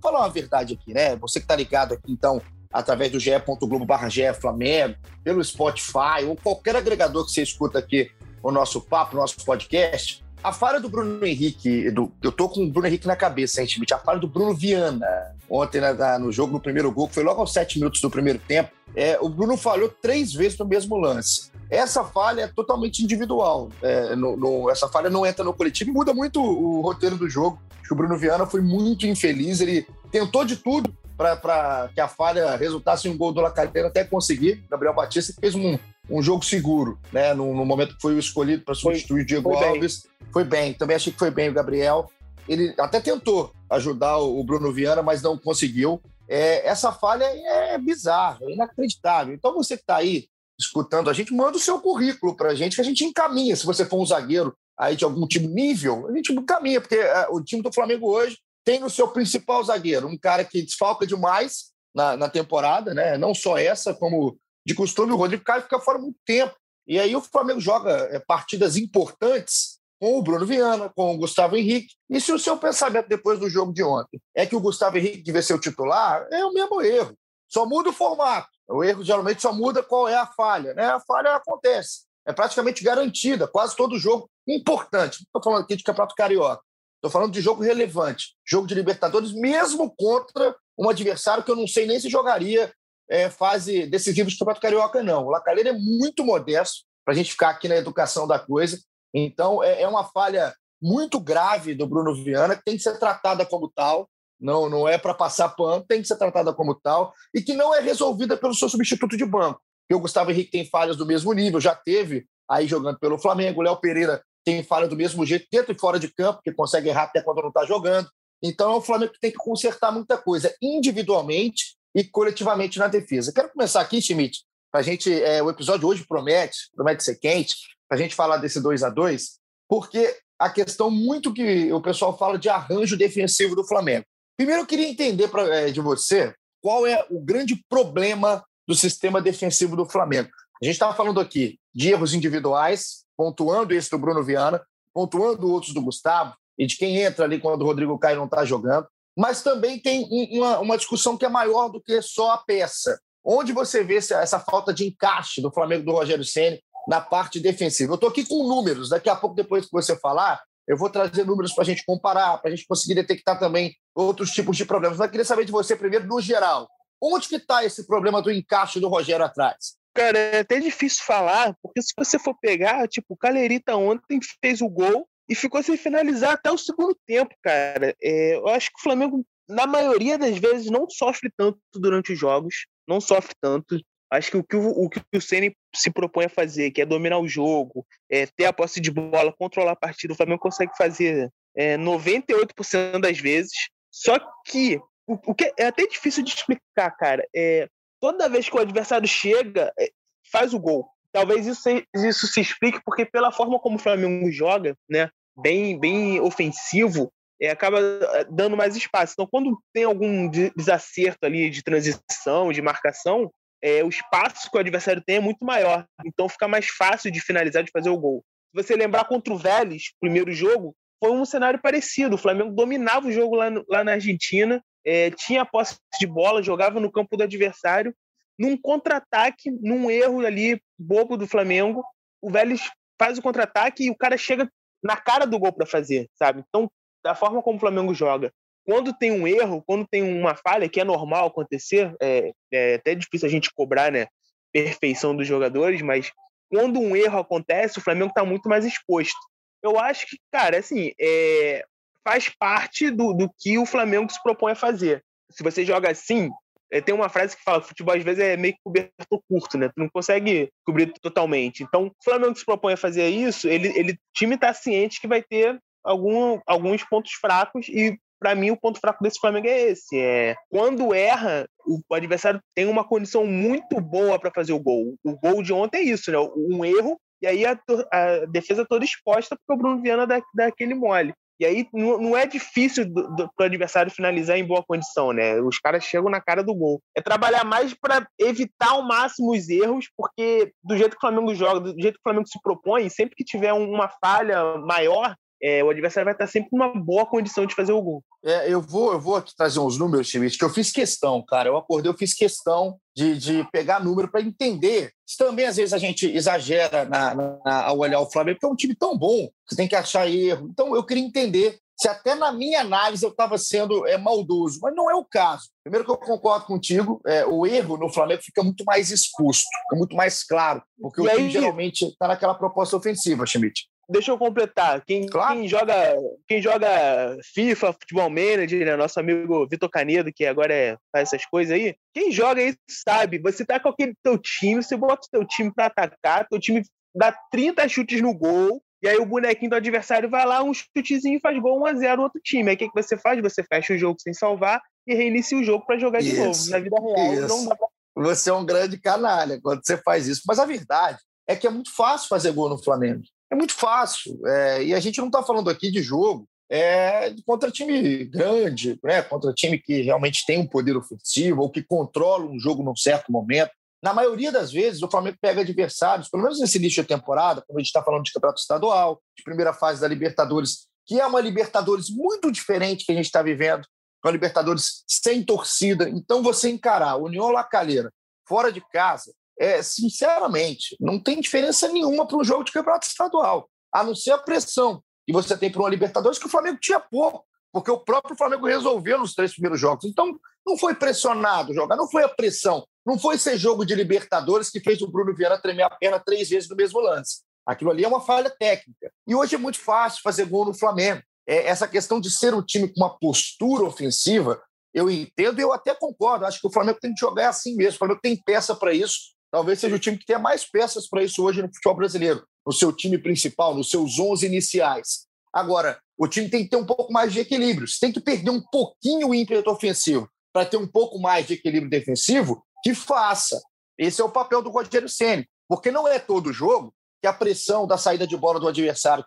falar 0.00 0.20
uma 0.20 0.28
verdade 0.28 0.74
aqui, 0.74 0.92
né? 0.92 1.16
Você 1.16 1.40
que 1.40 1.44
está 1.44 1.56
ligado 1.56 1.94
aqui, 1.94 2.12
então, 2.12 2.40
através 2.72 3.10
do 3.12 3.20
ge.globo 3.20 3.84
barra 3.84 4.08
Flamengo, 4.34 4.96
pelo 5.22 5.42
Spotify, 5.42 6.24
ou 6.26 6.36
qualquer 6.36 6.76
agregador 6.76 7.24
que 7.24 7.32
você 7.32 7.42
escuta 7.42 7.78
aqui 7.78 8.10
o 8.42 8.50
nosso 8.50 8.80
papo, 8.80 9.16
o 9.16 9.20
nosso 9.20 9.44
podcast, 9.44 10.24
a 10.42 10.52
falha 10.52 10.80
do 10.80 10.88
Bruno 10.88 11.24
Henrique, 11.24 11.90
do, 11.90 12.12
eu 12.22 12.30
tô 12.30 12.48
com 12.48 12.62
o 12.64 12.70
Bruno 12.70 12.86
Henrique 12.86 13.06
na 13.06 13.16
cabeça, 13.16 13.60
hein, 13.60 13.66
Schmidt? 13.66 13.92
A 13.92 13.98
falha 13.98 14.20
do 14.20 14.28
Bruno 14.28 14.54
Viana, 14.54 15.34
ontem 15.50 15.80
na, 15.80 16.18
no 16.18 16.30
jogo, 16.30 16.52
no 16.52 16.60
primeiro 16.60 16.92
gol, 16.92 17.08
que 17.08 17.14
foi 17.14 17.24
logo 17.24 17.40
aos 17.40 17.52
sete 17.52 17.78
minutos 17.78 18.00
do 18.00 18.10
primeiro 18.10 18.38
tempo, 18.38 18.70
é, 18.94 19.18
o 19.20 19.28
Bruno 19.28 19.56
falhou 19.56 19.88
três 19.88 20.32
vezes 20.32 20.56
no 20.58 20.64
mesmo 20.64 20.96
lance. 20.96 21.50
Essa 21.70 22.04
falha 22.04 22.42
é 22.42 22.46
totalmente 22.48 23.02
individual. 23.02 23.70
É, 23.82 24.16
no, 24.16 24.36
no, 24.36 24.70
essa 24.70 24.88
falha 24.88 25.10
não 25.10 25.26
entra 25.26 25.44
no 25.44 25.54
coletivo 25.54 25.90
e 25.90 25.92
muda 25.92 26.14
muito 26.14 26.40
o, 26.40 26.78
o 26.78 26.80
roteiro 26.80 27.16
do 27.16 27.28
jogo. 27.28 27.60
Acho 27.72 27.88
que 27.88 27.92
o 27.92 27.96
Bruno 27.96 28.16
Viana 28.16 28.46
foi 28.46 28.60
muito 28.60 29.06
infeliz, 29.06 29.60
ele 29.60 29.86
tentou 30.10 30.44
de 30.44 30.56
tudo, 30.56 30.92
para 31.18 31.90
que 31.92 32.00
a 32.00 32.06
falha 32.06 32.56
resultasse 32.56 33.08
em 33.08 33.10
um 33.10 33.18
gol 33.18 33.32
do 33.32 33.40
Lacalheira 33.40 33.88
até 33.88 34.04
conseguir. 34.04 34.64
Gabriel 34.70 34.94
Batista 34.94 35.34
fez 35.40 35.54
um, 35.54 35.76
um 36.08 36.22
jogo 36.22 36.44
seguro, 36.44 36.98
né? 37.12 37.34
No, 37.34 37.52
no 37.54 37.64
momento 37.64 37.96
que 37.96 38.00
foi 38.00 38.14
o 38.14 38.18
escolhido 38.18 38.64
para 38.64 38.74
substituir 38.74 39.22
o 39.22 39.26
Diego 39.26 39.52
foi 39.52 39.68
Alves. 39.68 40.02
Bem. 40.02 40.28
Foi 40.32 40.44
bem. 40.44 40.72
Também 40.72 40.96
achei 40.96 41.12
que 41.12 41.18
foi 41.18 41.30
bem 41.30 41.48
o 41.48 41.52
Gabriel. 41.52 42.10
Ele 42.48 42.72
até 42.78 43.00
tentou 43.00 43.52
ajudar 43.68 44.18
o 44.18 44.42
Bruno 44.44 44.72
Viana, 44.72 45.02
mas 45.02 45.20
não 45.20 45.36
conseguiu. 45.36 46.00
É, 46.28 46.66
essa 46.66 46.92
falha 46.92 47.24
é 47.24 47.76
bizarra, 47.78 48.38
é 48.42 48.52
inacreditável. 48.52 49.34
Então 49.34 49.54
você 49.54 49.76
que 49.76 49.82
está 49.82 49.96
aí 49.96 50.28
escutando 50.58 51.08
a 51.08 51.12
gente, 51.12 51.32
manda 51.32 51.56
o 51.56 51.60
seu 51.60 51.80
currículo 51.80 52.36
para 52.36 52.50
a 52.50 52.54
gente, 52.54 52.74
que 52.74 52.80
a 52.80 52.84
gente 52.84 53.04
encaminha. 53.04 53.54
Se 53.54 53.64
você 53.64 53.84
for 53.84 54.00
um 54.00 54.06
zagueiro 54.06 54.54
aí 54.78 54.96
de 54.96 55.04
algum 55.04 55.26
time 55.26 55.46
nível, 55.46 56.08
a 56.08 56.12
gente 56.12 56.32
encaminha, 56.32 56.80
porque 56.80 56.96
é, 56.96 57.26
o 57.30 57.42
time 57.42 57.62
do 57.62 57.72
Flamengo 57.72 58.08
hoje 58.08 58.38
tem 58.64 58.80
no 58.80 58.90
seu 58.90 59.08
principal 59.08 59.62
zagueiro 59.64 60.08
um 60.08 60.18
cara 60.18 60.44
que 60.44 60.62
desfalca 60.62 61.06
demais 61.06 61.72
na, 61.94 62.16
na 62.16 62.28
temporada, 62.28 62.92
né? 62.92 63.16
não 63.16 63.34
só 63.34 63.56
essa, 63.56 63.94
como 63.94 64.38
de 64.66 64.74
costume, 64.74 65.12
o 65.12 65.16
Rodrigo 65.16 65.44
Caio 65.44 65.62
fica 65.62 65.80
fora 65.80 65.98
muito 65.98 66.18
tempo. 66.26 66.54
E 66.86 66.98
aí 66.98 67.14
o 67.14 67.20
Flamengo 67.20 67.60
joga 67.60 67.90
é, 68.10 68.18
partidas 68.18 68.76
importantes 68.76 69.78
com 70.00 70.18
o 70.18 70.22
Bruno 70.22 70.46
Viana, 70.46 70.90
com 70.94 71.14
o 71.14 71.18
Gustavo 71.18 71.56
Henrique. 71.56 71.94
E 72.08 72.20
se 72.20 72.32
o 72.32 72.38
seu 72.38 72.56
pensamento 72.56 73.08
depois 73.08 73.38
do 73.38 73.48
jogo 73.48 73.72
de 73.72 73.82
ontem 73.82 74.20
é 74.34 74.46
que 74.46 74.54
o 74.54 74.60
Gustavo 74.60 74.96
Henrique 74.96 75.22
devia 75.22 75.42
ser 75.42 75.54
o 75.54 75.60
titular, 75.60 76.26
é 76.30 76.44
o 76.44 76.52
mesmo 76.52 76.80
erro. 76.82 77.16
Só 77.48 77.66
muda 77.66 77.90
o 77.90 77.92
formato. 77.92 78.48
O 78.68 78.84
erro 78.84 79.02
geralmente 79.02 79.42
só 79.42 79.52
muda 79.52 79.82
qual 79.82 80.06
é 80.08 80.14
a 80.14 80.26
falha. 80.26 80.74
Né? 80.74 80.84
A 80.86 81.00
falha 81.00 81.34
acontece. 81.34 82.06
É 82.26 82.32
praticamente 82.32 82.84
garantida, 82.84 83.48
quase 83.48 83.74
todo 83.74 83.98
jogo 83.98 84.28
importante. 84.46 85.22
Estou 85.22 85.42
falando 85.42 85.62
aqui 85.62 85.76
de 85.76 85.82
Campeonato 85.82 86.14
Carioca. 86.14 86.62
Estou 86.96 87.10
falando 87.10 87.32
de 87.32 87.40
jogo 87.40 87.62
relevante, 87.62 88.34
jogo 88.44 88.66
de 88.66 88.74
Libertadores, 88.74 89.32
mesmo 89.32 89.94
contra 89.96 90.54
um 90.76 90.88
adversário 90.88 91.44
que 91.44 91.50
eu 91.50 91.56
não 91.56 91.66
sei 91.66 91.86
nem 91.86 91.98
se 91.98 92.08
jogaria 92.08 92.72
é, 93.08 93.30
fase 93.30 93.86
decisiva 93.86 94.28
de 94.28 94.36
Campeonato 94.36 94.60
Carioca, 94.60 95.02
não. 95.02 95.26
O 95.26 95.30
Lacalheira 95.30 95.70
é 95.70 95.72
muito 95.72 96.24
modesto 96.24 96.84
para 97.04 97.14
a 97.14 97.16
gente 97.16 97.30
ficar 97.30 97.50
aqui 97.50 97.68
na 97.68 97.76
educação 97.76 98.26
da 98.26 98.38
coisa. 98.38 98.78
Então, 99.14 99.62
é, 99.62 99.82
é, 99.82 99.88
uma 99.88 100.04
falha 100.04 100.54
muito 100.80 101.18
grave 101.18 101.74
do 101.74 101.86
Bruno 101.86 102.14
Viana, 102.14 102.54
que 102.56 102.64
tem 102.64 102.76
que 102.76 102.82
ser 102.82 102.98
tratada 102.98 103.46
como 103.46 103.70
tal. 103.74 104.08
Não, 104.40 104.68
não 104.68 104.88
é 104.88 104.96
para 104.96 105.14
passar 105.14 105.48
pano, 105.50 105.84
tem 105.86 106.00
que 106.00 106.08
ser 106.08 106.16
tratada 106.16 106.52
como 106.52 106.74
tal, 106.74 107.12
e 107.34 107.42
que 107.42 107.54
não 107.54 107.74
é 107.74 107.80
resolvida 107.80 108.36
pelo 108.36 108.54
seu 108.54 108.68
substituto 108.68 109.16
de 109.16 109.24
banco. 109.24 109.60
Porque 109.82 109.98
o 109.98 110.00
Gustavo 110.00 110.30
Henrique 110.30 110.50
tem 110.50 110.66
falhas 110.66 110.96
do 110.96 111.06
mesmo 111.06 111.32
nível, 111.32 111.60
já 111.60 111.74
teve 111.74 112.26
aí 112.48 112.66
jogando 112.66 112.98
pelo 112.98 113.18
Flamengo. 113.18 113.60
O 113.60 113.62
Léo 113.62 113.76
Pereira 113.76 114.22
tem 114.44 114.62
falha 114.62 114.86
do 114.86 114.96
mesmo 114.96 115.24
jeito, 115.26 115.46
dentro 115.50 115.72
e 115.72 115.78
fora 115.78 115.98
de 115.98 116.08
campo, 116.08 116.40
que 116.42 116.52
consegue 116.52 116.88
errar 116.88 117.04
até 117.04 117.20
quando 117.20 117.42
não 117.42 117.48
está 117.48 117.64
jogando. 117.64 118.08
Então 118.42 118.72
é 118.72 118.76
um 118.76 118.80
Flamengo 118.80 119.12
que 119.12 119.20
tem 119.20 119.30
que 119.30 119.38
consertar 119.38 119.90
muita 119.90 120.16
coisa, 120.16 120.54
individualmente 120.62 121.76
e 121.94 122.04
coletivamente 122.04 122.78
na 122.78 122.86
defesa. 122.86 123.32
Quero 123.32 123.50
começar 123.50 123.80
aqui, 123.80 124.00
Schmidt, 124.00 124.44
para 124.70 124.80
a 124.80 124.84
gente. 124.84 125.12
É, 125.22 125.42
o 125.42 125.50
episódio 125.50 125.88
hoje 125.88 126.06
promete, 126.06 126.70
promete 126.74 127.02
ser 127.02 127.16
quente, 127.16 127.56
para 127.88 127.98
a 127.98 128.00
gente 128.00 128.14
falar 128.14 128.36
desse 128.36 128.60
2 128.60 128.82
a 128.82 128.90
2 128.90 129.38
porque 129.68 130.16
a 130.38 130.48
questão 130.48 130.90
muito 130.90 131.32
que 131.32 131.70
o 131.72 131.80
pessoal 131.80 132.16
fala 132.16 132.38
de 132.38 132.48
arranjo 132.48 132.96
defensivo 132.96 133.54
do 133.54 133.66
Flamengo. 133.66 134.06
Primeiro, 134.38 134.62
eu 134.62 134.66
queria 134.66 134.88
entender 134.88 135.26
pra, 135.26 135.42
é, 135.52 135.70
de 135.72 135.80
você 135.80 136.32
qual 136.62 136.86
é 136.86 137.04
o 137.10 137.20
grande 137.20 137.56
problema 137.68 138.44
do 138.68 138.74
sistema 138.74 139.20
defensivo 139.20 139.74
do 139.74 139.84
Flamengo. 139.84 140.30
A 140.62 140.64
gente 140.64 140.74
estava 140.74 140.94
falando 140.94 141.18
aqui 141.18 141.58
de 141.74 141.90
erros 141.90 142.14
individuais, 142.14 143.04
pontuando 143.16 143.74
esse 143.74 143.90
do 143.90 143.98
Bruno 143.98 144.22
Viana, 144.22 144.64
pontuando 144.94 145.50
outros 145.50 145.74
do 145.74 145.82
Gustavo 145.82 146.36
e 146.56 146.66
de 146.66 146.76
quem 146.76 146.98
entra 146.98 147.24
ali 147.24 147.40
quando 147.40 147.62
o 147.62 147.64
Rodrigo 147.64 147.98
Caio 147.98 148.18
não 148.18 148.26
está 148.26 148.44
jogando. 148.44 148.86
Mas 149.16 149.42
também 149.42 149.80
tem 149.80 150.08
uma, 150.30 150.60
uma 150.60 150.76
discussão 150.76 151.16
que 151.16 151.24
é 151.24 151.28
maior 151.28 151.68
do 151.68 151.80
que 151.80 152.00
só 152.00 152.30
a 152.30 152.38
peça. 152.38 153.00
Onde 153.24 153.52
você 153.52 153.82
vê 153.82 153.96
essa 153.96 154.38
falta 154.38 154.72
de 154.72 154.86
encaixe 154.86 155.40
do 155.42 155.50
Flamengo 155.50 155.84
do 155.84 155.92
Rogério 155.92 156.24
Ceni 156.24 156.62
na 156.86 157.00
parte 157.00 157.40
defensiva? 157.40 157.92
Eu 157.92 157.96
estou 157.96 158.08
aqui 158.08 158.24
com 158.24 158.46
números. 158.46 158.90
Daqui 158.90 159.08
a 159.08 159.16
pouco, 159.16 159.34
depois 159.34 159.64
que 159.64 159.72
você 159.72 159.98
falar, 159.98 160.40
eu 160.68 160.76
vou 160.76 160.90
trazer 160.90 161.24
números 161.24 161.54
para 161.54 161.62
a 161.62 161.66
gente 161.66 161.84
comparar, 161.84 162.38
para 162.38 162.52
a 162.52 162.54
gente 162.54 162.66
conseguir 162.68 162.94
detectar 162.94 163.38
também 163.38 163.74
outros 163.98 164.30
tipos 164.30 164.56
de 164.56 164.64
problemas. 164.64 164.98
Mas 164.98 165.06
eu 165.06 165.10
queria 165.10 165.24
saber 165.24 165.44
de 165.44 165.52
você 165.52 165.74
primeiro, 165.74 166.06
no 166.06 166.20
geral. 166.20 166.68
Onde 167.00 167.28
que 167.28 167.36
está 167.36 167.64
esse 167.64 167.86
problema 167.86 168.22
do 168.22 168.30
encaixe 168.30 168.80
do 168.80 168.88
Rogério 168.88 169.24
atrás? 169.24 169.76
Cara, 169.94 170.18
é 170.18 170.40
até 170.40 170.60
difícil 170.60 171.04
falar, 171.04 171.56
porque 171.62 171.82
se 171.82 171.92
você 171.96 172.18
for 172.18 172.34
pegar, 172.40 172.86
tipo, 172.88 173.14
o 173.14 173.16
Calerita 173.16 173.76
ontem 173.76 174.20
fez 174.40 174.60
o 174.60 174.68
gol 174.68 175.08
e 175.28 175.34
ficou 175.34 175.62
sem 175.62 175.76
finalizar 175.76 176.32
até 176.32 176.50
o 176.50 176.58
segundo 176.58 176.96
tempo, 177.06 177.34
cara. 177.42 177.94
É, 178.02 178.36
eu 178.36 178.48
acho 178.48 178.68
que 178.68 178.78
o 178.78 178.82
Flamengo, 178.82 179.24
na 179.48 179.66
maioria 179.66 180.16
das 180.16 180.38
vezes, 180.38 180.70
não 180.70 180.88
sofre 180.88 181.30
tanto 181.36 181.58
durante 181.74 182.12
os 182.12 182.18
jogos, 182.18 182.66
não 182.86 183.00
sofre 183.00 183.34
tanto. 183.40 183.80
Acho 184.10 184.30
que 184.30 184.36
o 184.38 184.44
que 184.44 184.56
o, 184.56 184.68
o, 184.68 184.88
que 184.88 185.02
o 185.14 185.20
Ceni 185.20 185.54
se 185.74 185.90
propõe 185.90 186.24
a 186.24 186.30
fazer, 186.30 186.70
que 186.70 186.80
é 186.80 186.86
dominar 186.86 187.18
o 187.18 187.28
jogo, 187.28 187.86
é 188.10 188.26
ter 188.26 188.46
a 188.46 188.52
posse 188.52 188.80
de 188.80 188.90
bola, 188.90 189.34
controlar 189.38 189.72
a 189.72 189.76
partida, 189.76 190.14
o 190.14 190.16
Flamengo 190.16 190.40
consegue 190.40 190.72
fazer 190.78 191.30
é, 191.56 191.76
98% 191.76 193.00
das 193.00 193.18
vezes. 193.18 193.52
Só 193.98 194.16
que 194.46 194.80
o, 195.08 195.18
o, 195.26 195.34
que 195.34 195.52
é 195.58 195.66
até 195.66 195.84
difícil 195.86 196.22
de 196.22 196.30
explicar, 196.30 196.90
cara. 196.96 197.26
É, 197.34 197.68
toda 198.00 198.28
vez 198.28 198.48
que 198.48 198.56
o 198.56 198.60
adversário 198.60 199.08
chega, 199.08 199.72
é, 199.76 199.90
faz 200.30 200.54
o 200.54 200.60
gol. 200.60 200.88
Talvez 201.10 201.46
isso, 201.46 201.68
isso 201.94 202.26
se 202.28 202.40
explique 202.40 202.80
porque 202.84 203.04
pela 203.04 203.32
forma 203.32 203.58
como 203.58 203.76
o 203.76 203.80
Flamengo 203.80 204.30
joga, 204.30 204.76
né, 204.88 205.10
bem, 205.36 205.80
bem 205.80 206.20
ofensivo, 206.20 207.10
é, 207.42 207.50
acaba 207.50 207.80
é, 207.80 208.24
dando 208.30 208.56
mais 208.56 208.76
espaço. 208.76 209.14
Então, 209.14 209.26
quando 209.28 209.58
tem 209.72 209.82
algum 209.82 210.28
desacerto 210.54 211.26
ali 211.26 211.50
de 211.50 211.64
transição, 211.64 212.52
de 212.52 212.62
marcação, 212.62 213.32
é, 213.60 213.82
o 213.82 213.88
espaço 213.88 214.48
que 214.48 214.56
o 214.56 214.60
adversário 214.60 215.02
tem 215.04 215.16
é 215.16 215.20
muito 215.20 215.44
maior. 215.44 215.84
Então, 216.06 216.28
fica 216.28 216.46
mais 216.46 216.68
fácil 216.68 217.10
de 217.10 217.20
finalizar, 217.20 217.64
de 217.64 217.72
fazer 217.72 217.90
o 217.90 217.98
gol. 217.98 218.24
Se 218.54 218.62
você 218.62 218.76
lembrar 218.76 219.06
contra 219.06 219.34
o 219.34 219.38
Vélez, 219.38 219.92
primeiro 220.00 220.30
jogo, 220.30 220.76
foi 221.00 221.12
um 221.12 221.24
cenário 221.24 221.60
parecido. 221.60 222.16
O 222.16 222.18
Flamengo 222.18 222.52
dominava 222.52 223.06
o 223.06 223.12
jogo 223.12 223.36
lá, 223.36 223.50
no, 223.50 223.64
lá 223.68 223.84
na 223.84 223.92
Argentina 223.92 224.62
é, 224.84 225.10
tinha 225.10 225.44
posse 225.44 225.76
de 226.00 226.06
bola, 226.06 226.42
jogava 226.42 226.80
no 226.80 226.90
campo 226.90 227.16
do 227.16 227.22
adversário. 227.22 227.94
Num 228.38 228.56
contra-ataque, 228.56 229.50
num 229.50 229.90
erro 229.90 230.24
ali 230.24 230.62
bobo 230.78 231.16
do 231.16 231.26
Flamengo, 231.26 231.84
o 232.22 232.30
Vélez 232.30 232.62
faz 232.98 233.18
o 233.18 233.22
contra-ataque 233.22 233.84
e 233.84 233.90
o 233.90 233.96
cara 233.96 234.16
chega 234.16 234.50
na 234.82 234.96
cara 234.96 235.26
do 235.26 235.38
gol 235.38 235.52
para 235.52 235.66
fazer, 235.66 236.08
sabe? 236.14 236.44
Então, 236.48 236.70
da 237.02 237.14
forma 237.14 237.42
como 237.42 237.58
o 237.58 237.60
Flamengo 237.60 237.92
joga, 237.92 238.32
quando 238.64 238.92
tem 238.92 239.10
um 239.10 239.26
erro, 239.26 239.62
quando 239.66 239.86
tem 239.86 240.02
uma 240.02 240.34
falha, 240.34 240.68
que 240.68 240.80
é 240.80 240.84
normal 240.84 241.26
acontecer, 241.26 241.94
é, 242.00 242.32
é 242.52 242.74
até 242.74 242.94
difícil 242.94 243.26
a 243.26 243.30
gente 243.30 243.52
cobrar, 243.52 243.90
né? 243.90 244.06
Perfeição 244.52 245.16
dos 245.16 245.26
jogadores, 245.26 245.82
mas 245.82 246.12
quando 246.48 246.80
um 246.80 246.96
erro 246.96 247.18
acontece, 247.18 247.78
o 247.78 247.82
Flamengo 247.82 248.10
está 248.10 248.24
muito 248.24 248.48
mais 248.48 248.64
exposto. 248.64 249.18
Eu 249.62 249.78
acho 249.78 250.06
que, 250.06 250.18
cara, 250.30 250.58
assim, 250.58 250.92
é, 251.00 251.64
faz 252.04 252.28
parte 252.28 252.90
do, 252.90 253.12
do 253.12 253.30
que 253.38 253.58
o 253.58 253.66
Flamengo 253.66 254.10
se 254.10 254.22
propõe 254.22 254.52
a 254.52 254.56
fazer. 254.56 255.04
Se 255.30 255.42
você 255.42 255.64
joga 255.64 255.90
assim, 255.90 256.30
é, 256.70 256.80
tem 256.80 256.94
uma 256.94 257.08
frase 257.08 257.36
que 257.36 257.42
fala 257.42 257.62
futebol 257.62 257.94
às 257.94 258.02
vezes 258.02 258.22
é 258.22 258.36
meio 258.36 258.54
que 258.54 258.60
cobertor 258.62 259.20
curto, 259.28 259.58
né? 259.58 259.68
Tu 259.68 259.74
não 259.76 259.88
consegue 259.88 260.50
cobrir 260.64 260.92
totalmente. 261.00 261.62
Então, 261.62 261.86
o 261.86 261.92
Flamengo 262.04 262.38
se 262.38 262.44
propõe 262.44 262.74
a 262.74 262.78
fazer 262.78 263.08
isso, 263.08 263.48
ele, 263.48 263.68
ele 263.76 263.92
o 263.92 263.98
time 264.14 264.34
está 264.34 264.52
ciente 264.52 265.00
que 265.00 265.08
vai 265.08 265.22
ter 265.22 265.58
algum, 265.84 266.40
alguns 266.46 266.84
pontos 266.84 267.12
fracos 267.12 267.68
e 267.68 267.98
para 268.20 268.34
mim 268.34 268.50
o 268.50 268.56
ponto 268.56 268.80
fraco 268.80 269.02
desse 269.02 269.20
Flamengo 269.20 269.46
é 269.46 269.70
esse, 269.70 269.96
é 269.96 270.34
quando 270.50 270.92
erra, 270.92 271.48
o 271.64 271.94
adversário 271.94 272.40
tem 272.54 272.66
uma 272.66 272.84
condição 272.84 273.24
muito 273.24 273.80
boa 273.80 274.18
para 274.18 274.32
fazer 274.34 274.52
o 274.52 274.58
gol. 274.58 274.96
O 275.04 275.16
gol 275.16 275.42
de 275.42 275.52
ontem 275.52 275.78
é 275.78 275.82
isso, 275.82 276.10
né? 276.10 276.18
Um 276.36 276.64
erro 276.64 277.00
e 277.20 277.26
aí 277.26 277.44
a, 277.44 277.58
a 277.92 278.26
defesa 278.26 278.66
toda 278.66 278.84
exposta 278.84 279.36
porque 279.36 279.52
o 279.52 279.56
Bruno 279.56 279.82
Viana 279.82 280.06
dá, 280.06 280.20
dá 280.34 280.46
aquele 280.46 280.74
mole. 280.74 281.14
E 281.40 281.46
aí 281.46 281.68
não 281.72 282.16
é 282.16 282.26
difícil 282.26 282.84
do, 282.84 283.30
pro 283.36 283.46
adversário 283.46 283.92
finalizar 283.92 284.36
em 284.36 284.44
boa 284.44 284.64
condição, 284.66 285.12
né? 285.12 285.40
Os 285.40 285.60
caras 285.60 285.84
chegam 285.84 286.10
na 286.10 286.20
cara 286.20 286.42
do 286.42 286.52
gol. 286.52 286.82
É 286.96 287.00
trabalhar 287.00 287.44
mais 287.44 287.72
para 287.74 288.08
evitar 288.18 288.70
ao 288.70 288.82
máximo 288.82 289.30
os 289.30 289.48
erros, 289.48 289.86
porque 289.96 290.52
do 290.64 290.76
jeito 290.76 290.92
que 290.92 290.96
o 290.96 291.00
Flamengo 291.00 291.32
joga, 291.36 291.60
do 291.60 291.80
jeito 291.80 291.94
que 291.94 292.00
o 292.00 292.02
Flamengo 292.02 292.26
se 292.26 292.42
propõe, 292.42 292.88
sempre 292.88 293.14
que 293.14 293.24
tiver 293.24 293.52
uma 293.52 293.88
falha 294.00 294.58
maior, 294.58 295.14
é, 295.42 295.62
o 295.62 295.70
adversário 295.70 296.04
vai 296.04 296.14
estar 296.14 296.26
sempre 296.26 296.50
numa 296.52 296.68
boa 296.74 297.06
condição 297.06 297.46
de 297.46 297.54
fazer 297.54 297.72
o 297.72 297.82
gol. 297.82 298.04
É, 298.24 298.52
eu 298.52 298.60
vou, 298.60 298.92
eu 298.92 299.00
vou 299.00 299.16
aqui 299.16 299.34
trazer 299.36 299.60
uns 299.60 299.78
números, 299.78 300.08
Schmidt, 300.08 300.36
que 300.36 300.44
eu 300.44 300.50
fiz 300.50 300.72
questão, 300.72 301.24
cara. 301.24 301.48
Eu 301.48 301.56
acordei, 301.56 301.90
eu 301.90 301.96
fiz 301.96 302.14
questão 302.14 302.78
de, 302.94 303.16
de 303.16 303.48
pegar 303.52 303.82
número 303.82 304.10
para 304.10 304.20
entender. 304.20 304.92
Também, 305.16 305.46
às 305.46 305.56
vezes, 305.56 305.72
a 305.72 305.78
gente 305.78 306.06
exagera 306.06 306.84
na, 306.84 307.14
na, 307.14 307.64
ao 307.64 307.78
olhar 307.78 308.00
o 308.00 308.10
Flamengo, 308.10 308.36
porque 308.36 308.46
é 308.46 308.52
um 308.52 308.56
time 308.56 308.74
tão 308.74 308.98
bom 308.98 309.28
que 309.48 309.56
tem 309.56 309.68
que 309.68 309.76
achar 309.76 310.08
erro. 310.08 310.48
Então, 310.50 310.74
eu 310.74 310.84
queria 310.84 311.04
entender 311.04 311.58
se 311.80 311.88
até 311.88 312.16
na 312.16 312.32
minha 312.32 312.60
análise 312.60 313.04
eu 313.04 313.10
estava 313.10 313.38
sendo 313.38 313.86
é, 313.86 313.96
maldoso, 313.96 314.58
mas 314.60 314.74
não 314.74 314.90
é 314.90 314.96
o 314.96 315.04
caso. 315.04 315.48
Primeiro 315.62 315.84
que 315.84 315.92
eu 315.92 315.96
concordo 315.96 316.44
contigo, 316.44 317.00
é, 317.06 317.24
o 317.24 317.46
erro 317.46 317.76
no 317.76 317.92
Flamengo 317.92 318.20
fica 318.22 318.42
muito 318.42 318.64
mais 318.64 318.90
exposto, 318.90 319.44
fica 319.62 319.76
muito 319.76 319.94
mais 319.94 320.24
claro, 320.24 320.60
porque 320.80 321.00
e 321.00 321.04
o 321.04 321.08
aí... 321.08 321.16
time 321.16 321.30
geralmente 321.30 321.84
está 321.84 322.08
naquela 322.08 322.34
proposta 322.34 322.76
ofensiva, 322.76 323.24
Schmidt. 323.24 323.68
Deixa 323.88 324.10
eu 324.10 324.18
completar. 324.18 324.82
Quem, 324.84 325.06
claro. 325.06 325.34
quem, 325.34 325.48
joga, 325.48 325.96
quem 326.26 326.42
joga 326.42 327.16
FIFA, 327.34 327.72
Futebol 327.72 328.10
Manager, 328.10 328.66
né? 328.66 328.76
Nosso 328.76 329.00
amigo 329.00 329.46
Vitor 329.48 329.70
Canedo, 329.70 330.12
que 330.12 330.26
agora 330.26 330.52
é, 330.52 330.76
faz 330.92 331.08
essas 331.08 331.24
coisas 331.26 331.54
aí. 331.54 331.74
Quem 331.94 332.12
joga 332.12 332.42
isso 332.42 332.58
sabe. 332.68 333.18
Você 333.20 333.44
tá 333.44 333.58
com 333.58 333.68
aquele 333.68 333.94
teu 334.02 334.18
time, 334.18 334.62
você 334.62 334.76
bota 334.76 335.06
o 335.06 335.10
teu 335.10 335.24
time 335.26 335.52
para 335.52 335.66
atacar, 335.66 336.28
teu 336.28 336.38
time 336.38 336.62
dá 336.94 337.12
30 337.30 337.68
chutes 337.68 338.02
no 338.02 338.14
gol, 338.14 338.62
e 338.82 338.88
aí 338.88 338.96
o 338.96 339.06
bonequinho 339.06 339.50
do 339.50 339.56
adversário 339.56 340.08
vai 340.08 340.24
lá, 340.24 340.42
um 340.42 340.54
chutezinho 340.54 341.16
e 341.16 341.20
faz 341.20 341.38
gol 341.40 341.60
1x0 341.62 341.98
outro 341.98 342.20
time. 342.22 342.50
Aí 342.50 342.54
o 342.54 342.58
que, 342.58 342.68
que 342.68 342.82
você 342.82 342.96
faz? 342.96 343.20
Você 343.20 343.42
fecha 343.42 343.74
o 343.74 343.78
jogo 343.78 343.98
sem 344.00 344.12
salvar 344.12 344.60
e 344.86 344.94
reinicia 344.94 345.38
o 345.38 345.42
jogo 345.42 345.66
para 345.66 345.78
jogar 345.78 346.00
isso, 346.00 346.10
de 346.10 346.16
novo. 346.16 346.50
Na 346.50 346.58
vida 346.58 346.76
real, 346.80 347.14
isso. 347.14 347.28
não 347.28 347.46
dá 347.46 347.56
pra... 347.56 347.68
Você 347.96 348.30
é 348.30 348.32
um 348.32 348.46
grande 348.46 348.78
canalha 348.80 349.40
quando 349.42 349.64
você 349.64 349.76
faz 349.76 350.06
isso. 350.06 350.22
Mas 350.26 350.38
a 350.38 350.46
verdade 350.46 350.98
é 351.26 351.34
que 351.34 351.46
é 351.46 351.50
muito 351.50 351.74
fácil 351.74 352.08
fazer 352.08 352.30
gol 352.30 352.48
no 352.48 352.62
Flamengo. 352.62 353.02
É 353.30 353.34
muito 353.34 353.54
fácil. 353.54 354.20
É, 354.26 354.64
e 354.64 354.74
a 354.74 354.80
gente 354.80 354.98
não 354.98 355.08
está 355.08 355.22
falando 355.22 355.50
aqui 355.50 355.70
de 355.70 355.82
jogo 355.82 356.28
é, 356.50 357.14
contra 357.26 357.50
time 357.50 358.04
grande, 358.04 358.78
né? 358.82 359.02
contra 359.02 359.32
time 359.32 359.58
que 359.58 359.82
realmente 359.82 360.24
tem 360.26 360.38
um 360.38 360.46
poder 360.46 360.76
ofensivo 360.76 361.42
ou 361.42 361.50
que 361.50 361.62
controla 361.62 362.24
um 362.24 362.38
jogo 362.38 362.62
num 362.62 362.76
certo 362.76 363.12
momento. 363.12 363.50
Na 363.82 363.94
maioria 363.94 364.32
das 364.32 364.50
vezes, 364.50 364.82
o 364.82 364.90
Flamengo 364.90 365.18
pega 365.20 365.42
adversários, 365.42 366.08
pelo 366.08 366.22
menos 366.22 366.40
nesse 366.40 366.58
início 366.58 366.82
de 366.82 366.88
temporada, 366.88 367.44
quando 367.46 367.58
a 367.58 367.60
gente 367.60 367.68
está 367.68 367.82
falando 367.82 368.02
de 368.02 368.12
campeonato 368.12 368.40
estadual, 368.40 369.00
de 369.16 369.22
primeira 369.22 369.52
fase 369.52 369.80
da 369.80 369.86
Libertadores, 369.86 370.66
que 370.84 370.98
é 370.98 371.06
uma 371.06 371.20
Libertadores 371.20 371.88
muito 371.88 372.32
diferente 372.32 372.84
que 372.84 372.90
a 372.90 372.94
gente 372.94 373.04
está 373.04 373.22
vivendo, 373.22 373.64
uma 374.04 374.10
Libertadores 374.10 374.82
sem 374.88 375.22
torcida. 375.22 375.88
Então, 375.88 376.22
você 376.22 376.48
encarar 376.48 376.96
União 376.96 377.30
La 377.30 377.44
Calera 377.44 377.92
fora 378.26 378.50
de 378.50 378.60
casa, 378.72 379.12
é, 379.38 379.62
sinceramente, 379.62 380.76
não 380.80 380.98
tem 380.98 381.20
diferença 381.20 381.68
nenhuma 381.68 382.06
para 382.06 382.16
um 382.16 382.24
jogo 382.24 382.44
de 382.44 382.52
campeonato 382.52 382.86
estadual, 382.86 383.48
a 383.72 383.84
não 383.84 383.94
ser 383.94 384.12
a 384.12 384.18
pressão 384.18 384.82
que 385.06 385.12
você 385.12 385.36
tem 385.36 385.50
para 385.50 385.62
uma 385.62 385.70
Libertadores, 385.70 386.18
que 386.18 386.26
o 386.26 386.30
Flamengo 386.30 386.58
tinha 386.60 386.80
pouco, 386.80 387.24
porque 387.52 387.70
o 387.70 387.78
próprio 387.78 388.16
Flamengo 388.16 388.46
resolveu 388.46 388.98
nos 388.98 389.14
três 389.14 389.32
primeiros 389.32 389.58
jogos. 389.58 389.84
Então, 389.84 390.18
não 390.46 390.58
foi 390.58 390.74
pressionado 390.74 391.54
jogar, 391.54 391.76
não 391.76 391.88
foi 391.88 392.02
a 392.02 392.08
pressão, 392.08 392.66
não 392.84 392.98
foi 392.98 393.16
ser 393.16 393.38
jogo 393.38 393.64
de 393.64 393.74
Libertadores 393.74 394.50
que 394.50 394.60
fez 394.60 394.82
o 394.82 394.90
Bruno 394.90 395.14
Vieira 395.14 395.40
tremer 395.40 395.62
a 395.62 395.70
perna 395.70 395.98
três 395.98 396.28
vezes 396.28 396.48
no 396.48 396.56
mesmo 396.56 396.80
lance. 396.80 397.22
Aquilo 397.46 397.70
ali 397.70 397.84
é 397.84 397.88
uma 397.88 398.00
falha 398.00 398.28
técnica. 398.28 398.90
E 399.06 399.14
hoje 399.14 399.34
é 399.34 399.38
muito 399.38 399.58
fácil 399.58 400.02
fazer 400.02 400.26
gol 400.26 400.44
no 400.44 400.52
Flamengo. 400.52 401.02
É, 401.26 401.46
essa 401.46 401.66
questão 401.66 401.98
de 402.00 402.10
ser 402.10 402.34
um 402.34 402.42
time 402.42 402.68
com 402.68 402.80
uma 402.80 402.98
postura 402.98 403.64
ofensiva, 403.64 404.42
eu 404.74 404.90
entendo 404.90 405.38
e 405.38 405.42
eu 405.42 405.52
até 405.52 405.74
concordo. 405.74 406.26
Acho 406.26 406.40
que 406.40 406.46
o 406.46 406.52
Flamengo 406.52 406.78
tem 406.80 406.92
que 406.92 407.00
jogar 407.00 407.30
assim 407.30 407.56
mesmo. 407.56 407.76
O 407.76 407.78
Flamengo 407.78 408.00
tem 408.02 408.16
peça 408.22 408.54
para 408.54 408.74
isso 408.74 409.16
talvez 409.30 409.58
seja 409.58 409.76
o 409.76 409.78
time 409.78 409.98
que 409.98 410.06
tenha 410.06 410.18
mais 410.18 410.44
peças 410.44 410.88
para 410.88 411.02
isso 411.02 411.22
hoje 411.22 411.42
no 411.42 411.48
futebol 411.48 411.76
brasileiro, 411.76 412.26
no 412.46 412.52
seu 412.52 412.72
time 412.72 412.98
principal, 412.98 413.54
nos 413.54 413.70
seus 413.70 413.98
11 413.98 414.26
iniciais. 414.26 415.06
Agora, 415.32 415.80
o 415.96 416.08
time 416.08 416.28
tem 416.28 416.44
que 416.44 416.50
ter 416.50 416.56
um 416.56 416.64
pouco 416.64 416.92
mais 416.92 417.12
de 417.12 417.20
equilíbrio. 417.20 417.66
Você 417.66 417.78
tem 417.80 417.92
que 417.92 418.00
perder 418.00 418.30
um 418.30 418.40
pouquinho 418.40 419.08
o 419.08 419.14
ímpeto 419.14 419.50
ofensivo 419.50 420.08
para 420.32 420.46
ter 420.46 420.56
um 420.56 420.66
pouco 420.66 420.98
mais 420.98 421.26
de 421.26 421.34
equilíbrio 421.34 421.70
defensivo, 421.70 422.44
que 422.62 422.74
faça. 422.74 423.40
Esse 423.76 424.00
é 424.00 424.04
o 424.04 424.10
papel 424.10 424.42
do 424.42 424.50
Rogério 424.50 424.88
Ceni, 424.88 425.28
porque 425.48 425.70
não 425.70 425.86
é 425.86 425.98
todo 425.98 426.32
jogo 426.32 426.74
que 427.00 427.06
a 427.06 427.12
pressão 427.12 427.66
da 427.66 427.78
saída 427.78 428.06
de 428.06 428.16
bola 428.16 428.40
do 428.40 428.48
adversário 428.48 429.04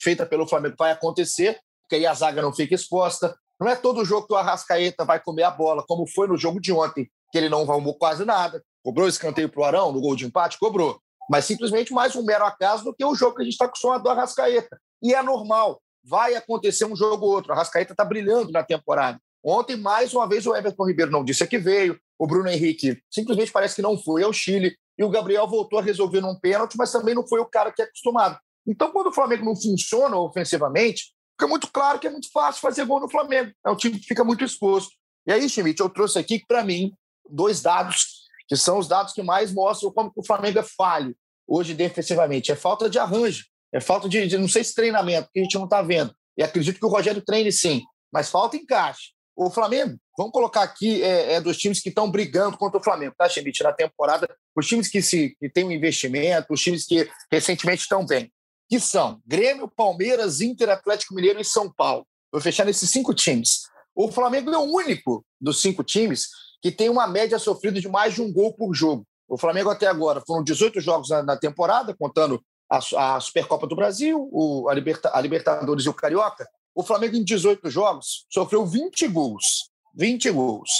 feita 0.00 0.26
pelo 0.26 0.46
Flamengo 0.46 0.76
vai 0.78 0.92
acontecer, 0.92 1.58
porque 1.82 1.96
aí 1.96 2.06
a 2.06 2.14
zaga 2.14 2.42
não 2.42 2.52
fica 2.52 2.74
exposta. 2.74 3.34
Não 3.58 3.68
é 3.68 3.76
todo 3.76 4.04
jogo 4.04 4.26
que 4.26 4.32
o 4.32 4.36
Arrascaeta 4.36 5.04
vai 5.04 5.20
comer 5.20 5.42
a 5.42 5.50
bola, 5.50 5.84
como 5.86 6.06
foi 6.06 6.28
no 6.28 6.36
jogo 6.36 6.60
de 6.60 6.72
ontem, 6.72 7.10
que 7.30 7.38
ele 7.38 7.48
não 7.48 7.62
arrumou 7.62 7.94
quase 7.94 8.24
nada. 8.24 8.62
Cobrou 8.82 9.08
escanteio 9.08 9.48
para 9.48 9.60
o 9.60 9.64
Arão 9.64 9.92
no 9.92 10.00
gol 10.00 10.16
de 10.16 10.24
empate? 10.24 10.58
Cobrou. 10.58 11.00
Mas 11.30 11.44
simplesmente 11.44 11.92
mais 11.92 12.16
um 12.16 12.24
mero 12.24 12.44
acaso 12.44 12.84
do 12.84 12.94
que 12.94 13.04
o 13.04 13.14
jogo 13.14 13.36
que 13.36 13.42
a 13.42 13.44
gente 13.44 13.52
está 13.52 13.66
acostumado 13.66 14.02
do 14.02 14.08
Arrascaeta. 14.08 14.80
E 15.02 15.14
é 15.14 15.22
normal. 15.22 15.80
Vai 16.02 16.34
acontecer 16.34 16.86
um 16.86 16.96
jogo 16.96 17.26
ou 17.26 17.32
outro. 17.32 17.52
A 17.52 17.56
Arrascaeta 17.56 17.92
está 17.92 18.04
brilhando 18.04 18.50
na 18.50 18.64
temporada. 18.64 19.20
Ontem, 19.44 19.76
mais 19.76 20.12
uma 20.12 20.28
vez, 20.28 20.46
o 20.46 20.54
Everton 20.54 20.86
Ribeiro 20.86 21.10
não 21.10 21.24
disse 21.24 21.46
que 21.46 21.58
veio. 21.58 21.98
O 22.18 22.26
Bruno 22.26 22.48
Henrique 22.48 23.00
simplesmente 23.10 23.52
parece 23.52 23.76
que 23.76 23.82
não 23.82 23.98
foi 23.98 24.22
ao 24.22 24.32
Chile. 24.32 24.76
E 24.98 25.04
o 25.04 25.10
Gabriel 25.10 25.46
voltou 25.46 25.78
a 25.78 25.82
resolver 25.82 26.20
num 26.20 26.38
pênalti, 26.38 26.76
mas 26.76 26.92
também 26.92 27.14
não 27.14 27.26
foi 27.26 27.40
o 27.40 27.46
cara 27.46 27.72
que 27.72 27.80
é 27.80 27.84
acostumado. 27.84 28.38
Então, 28.66 28.90
quando 28.90 29.06
o 29.06 29.12
Flamengo 29.12 29.44
não 29.44 29.56
funciona 29.56 30.16
ofensivamente, 30.16 31.14
fica 31.38 31.48
muito 31.48 31.70
claro 31.70 31.98
que 31.98 32.06
é 32.06 32.10
muito 32.10 32.30
fácil 32.30 32.60
fazer 32.60 32.84
gol 32.84 33.00
no 33.00 33.08
Flamengo. 33.08 33.52
É 33.64 33.70
um 33.70 33.76
time 33.76 33.98
que 33.98 34.06
fica 34.06 34.24
muito 34.24 34.44
exposto. 34.44 34.90
E 35.26 35.32
aí, 35.32 35.48
Schmidt, 35.48 35.80
eu 35.80 35.88
trouxe 35.88 36.18
aqui, 36.18 36.44
para 36.46 36.62
mim, 36.64 36.92
dois 37.30 37.62
dados 37.62 38.19
que 38.50 38.56
são 38.56 38.78
os 38.78 38.88
dados 38.88 39.12
que 39.12 39.22
mais 39.22 39.52
mostram 39.52 39.92
como 39.92 40.10
o 40.16 40.26
Flamengo 40.26 40.58
é 40.58 40.64
falho 40.64 41.16
hoje 41.46 41.72
defensivamente. 41.72 42.50
É 42.50 42.56
falta 42.56 42.90
de 42.90 42.98
arranjo, 42.98 43.44
é 43.72 43.80
falta 43.80 44.08
de, 44.08 44.26
de 44.26 44.36
não 44.36 44.48
sei 44.48 44.64
se 44.64 44.74
treinamento, 44.74 45.30
que 45.32 45.38
a 45.38 45.42
gente 45.44 45.54
não 45.54 45.66
está 45.66 45.80
vendo. 45.80 46.12
E 46.36 46.42
acredito 46.42 46.80
que 46.80 46.84
o 46.84 46.88
Rogério 46.88 47.22
treine 47.22 47.52
sim, 47.52 47.84
mas 48.12 48.28
falta 48.28 48.56
encaixe. 48.56 49.12
O 49.36 49.50
Flamengo, 49.50 49.96
vamos 50.18 50.32
colocar 50.32 50.62
aqui, 50.62 51.00
é, 51.00 51.34
é 51.34 51.40
dos 51.40 51.56
times 51.56 51.80
que 51.80 51.90
estão 51.90 52.10
brigando 52.10 52.58
contra 52.58 52.80
o 52.80 52.82
Flamengo, 52.82 53.14
tá, 53.16 53.28
Schmidt, 53.28 53.62
na 53.62 53.72
temporada, 53.72 54.28
os 54.56 54.66
times 54.66 54.88
que, 54.88 55.00
se, 55.00 55.36
que 55.38 55.48
têm 55.48 55.64
um 55.64 55.70
investimento, 55.70 56.52
os 56.52 56.60
times 56.60 56.84
que 56.84 57.08
recentemente 57.30 57.82
estão 57.82 58.04
bem, 58.04 58.32
que 58.68 58.80
são 58.80 59.22
Grêmio, 59.24 59.68
Palmeiras, 59.68 60.40
Inter, 60.40 60.70
Atlético 60.70 61.14
Mineiro 61.14 61.40
e 61.40 61.44
São 61.44 61.72
Paulo. 61.72 62.04
Vou 62.32 62.40
fechar 62.40 62.66
nesses 62.66 62.90
cinco 62.90 63.14
times. 63.14 63.60
O 63.94 64.10
Flamengo 64.10 64.50
é 64.50 64.58
o 64.58 64.62
único 64.62 65.24
dos 65.40 65.62
cinco 65.62 65.84
times 65.84 66.28
que 66.60 66.70
tem 66.70 66.88
uma 66.88 67.06
média 67.06 67.38
sofrida 67.38 67.80
de 67.80 67.88
mais 67.88 68.14
de 68.14 68.22
um 68.22 68.32
gol 68.32 68.52
por 68.54 68.74
jogo. 68.74 69.06
O 69.28 69.38
Flamengo 69.38 69.70
até 69.70 69.86
agora 69.86 70.22
foram 70.26 70.42
18 70.42 70.80
jogos 70.80 71.08
na, 71.08 71.36
temporada, 71.36 71.94
contando 71.96 72.42
a, 72.68 73.20
Supercopa 73.20 73.66
do 73.66 73.76
Brasil, 73.76 74.30
a, 74.68 75.18
a 75.18 75.20
Libertadores 75.20 75.84
e 75.84 75.88
o 75.88 75.94
Carioca. 75.94 76.48
O 76.74 76.82
Flamengo, 76.82 77.16
em 77.16 77.24
18 77.24 77.70
jogos, 77.70 78.26
sofreu 78.28 78.66
20 78.66 79.06
gols. 79.08 79.70
20 79.94 80.30
gols. 80.30 80.70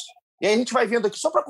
E 0.40 0.46
aí 0.46 0.54
a 0.54 0.56
gente 0.56 0.72
vai 0.72 0.86
vendo 0.86 1.06
aqui, 1.06 1.18
só 1.18 1.30
para 1.30 1.44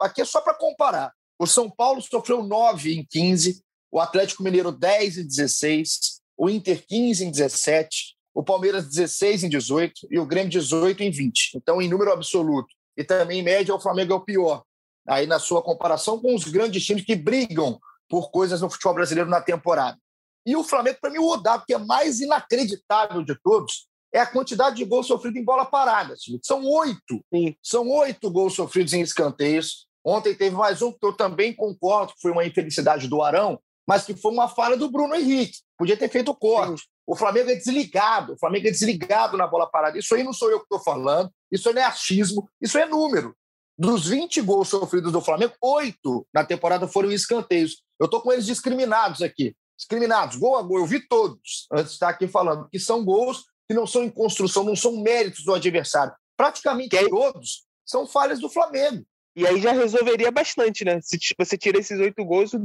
aqui 0.00 0.20
é 0.20 0.24
só 0.24 0.40
para 0.40 0.54
comparar. 0.54 1.12
O 1.38 1.46
São 1.46 1.70
Paulo 1.70 2.00
sofreu 2.00 2.42
9 2.42 2.94
em 2.94 3.06
15, 3.08 3.62
o 3.90 4.00
Atlético 4.00 4.42
Mineiro 4.42 4.70
10 4.70 5.18
em 5.18 5.26
16, 5.26 6.20
o 6.36 6.50
Inter 6.50 6.84
15 6.86 7.24
em 7.24 7.30
17, 7.30 8.14
o 8.34 8.42
Palmeiras 8.42 8.88
16 8.88 9.44
em 9.44 9.48
18 9.48 10.08
e 10.10 10.18
o 10.18 10.26
Grêmio 10.26 10.50
18 10.50 11.02
em 11.02 11.10
20. 11.10 11.52
Então, 11.56 11.80
em 11.80 11.88
número 11.88 12.12
absoluto, 12.12 12.68
e 12.96 13.04
também, 13.04 13.40
em 13.40 13.42
média, 13.42 13.74
o 13.74 13.80
Flamengo 13.80 14.12
é 14.12 14.16
o 14.16 14.20
pior. 14.20 14.62
Aí, 15.06 15.26
na 15.26 15.38
sua 15.38 15.62
comparação 15.62 16.20
com 16.20 16.34
os 16.34 16.44
grandes 16.44 16.84
times 16.84 17.04
que 17.04 17.14
brigam 17.14 17.78
por 18.08 18.30
coisas 18.30 18.60
no 18.60 18.70
futebol 18.70 18.94
brasileiro 18.94 19.28
na 19.28 19.40
temporada. 19.40 19.98
E 20.46 20.56
o 20.56 20.64
Flamengo, 20.64 20.98
para 21.00 21.10
mim, 21.10 21.18
o 21.18 21.36
dado 21.36 21.64
que 21.66 21.74
é 21.74 21.78
mais 21.78 22.20
inacreditável 22.20 23.22
de 23.22 23.34
todos 23.42 23.88
é 24.12 24.20
a 24.20 24.26
quantidade 24.26 24.76
de 24.76 24.84
gols 24.84 25.06
sofridos 25.06 25.40
em 25.40 25.44
bola 25.44 25.64
parada. 25.64 26.14
São 26.42 26.64
oito. 26.64 27.20
Sim. 27.34 27.56
São 27.62 27.90
oito 27.90 28.30
gols 28.30 28.54
sofridos 28.54 28.92
em 28.92 29.00
escanteios. 29.00 29.86
Ontem 30.04 30.34
teve 30.34 30.54
mais 30.54 30.82
um 30.82 30.92
que 30.92 31.04
eu 31.04 31.12
também 31.12 31.52
concordo 31.52 32.12
que 32.12 32.20
foi 32.20 32.30
uma 32.30 32.44
infelicidade 32.44 33.08
do 33.08 33.22
Arão, 33.22 33.58
mas 33.86 34.04
que 34.04 34.14
foi 34.14 34.30
uma 34.30 34.48
falha 34.48 34.76
do 34.76 34.90
Bruno 34.90 35.14
Henrique. 35.14 35.58
Podia 35.76 35.96
ter 35.96 36.08
feito 36.08 36.30
o 36.30 36.36
corte. 36.36 36.82
Sim. 36.82 36.88
O 37.06 37.14
Flamengo 37.14 37.50
é 37.50 37.54
desligado, 37.54 38.32
o 38.32 38.38
Flamengo 38.38 38.68
é 38.68 38.70
desligado 38.70 39.36
na 39.36 39.46
bola 39.46 39.68
parada. 39.68 39.98
Isso 39.98 40.14
aí 40.14 40.22
não 40.22 40.32
sou 40.32 40.50
eu 40.50 40.58
que 40.58 40.64
estou 40.64 40.80
falando, 40.80 41.30
isso 41.50 41.72
não 41.72 41.80
é 41.80 41.84
achismo, 41.84 42.48
isso 42.60 42.78
é 42.78 42.86
número. 42.86 43.36
Dos 43.76 44.08
20 44.08 44.40
gols 44.40 44.68
sofridos 44.68 45.12
do 45.12 45.20
Flamengo, 45.20 45.54
oito 45.60 46.26
na 46.32 46.44
temporada 46.44 46.86
foram 46.86 47.10
escanteios. 47.10 47.82
Eu 47.98 48.06
estou 48.06 48.20
com 48.20 48.32
eles 48.32 48.46
discriminados 48.46 49.20
aqui. 49.20 49.54
Discriminados, 49.76 50.36
gol 50.36 50.56
a 50.56 50.62
gol. 50.62 50.78
Eu 50.78 50.86
vi 50.86 51.06
todos 51.06 51.66
antes 51.72 51.88
de 51.88 51.94
estar 51.94 52.08
aqui 52.08 52.28
falando, 52.28 52.68
que 52.70 52.78
são 52.78 53.04
gols 53.04 53.44
que 53.68 53.74
não 53.74 53.86
são 53.86 54.04
em 54.04 54.10
construção, 54.10 54.62
não 54.62 54.76
são 54.76 55.02
méritos 55.02 55.44
do 55.44 55.54
adversário. 55.54 56.14
Praticamente 56.36 56.96
aí... 56.96 57.08
todos 57.08 57.64
são 57.84 58.06
falhas 58.06 58.40
do 58.40 58.48
Flamengo. 58.48 59.04
E 59.36 59.46
aí 59.46 59.60
já 59.60 59.72
resolveria 59.72 60.30
bastante, 60.30 60.84
né? 60.84 61.00
Se 61.02 61.18
você 61.36 61.58
tira 61.58 61.78
esses 61.78 61.98
oito 61.98 62.24
gols, 62.24 62.54
o 62.54 62.58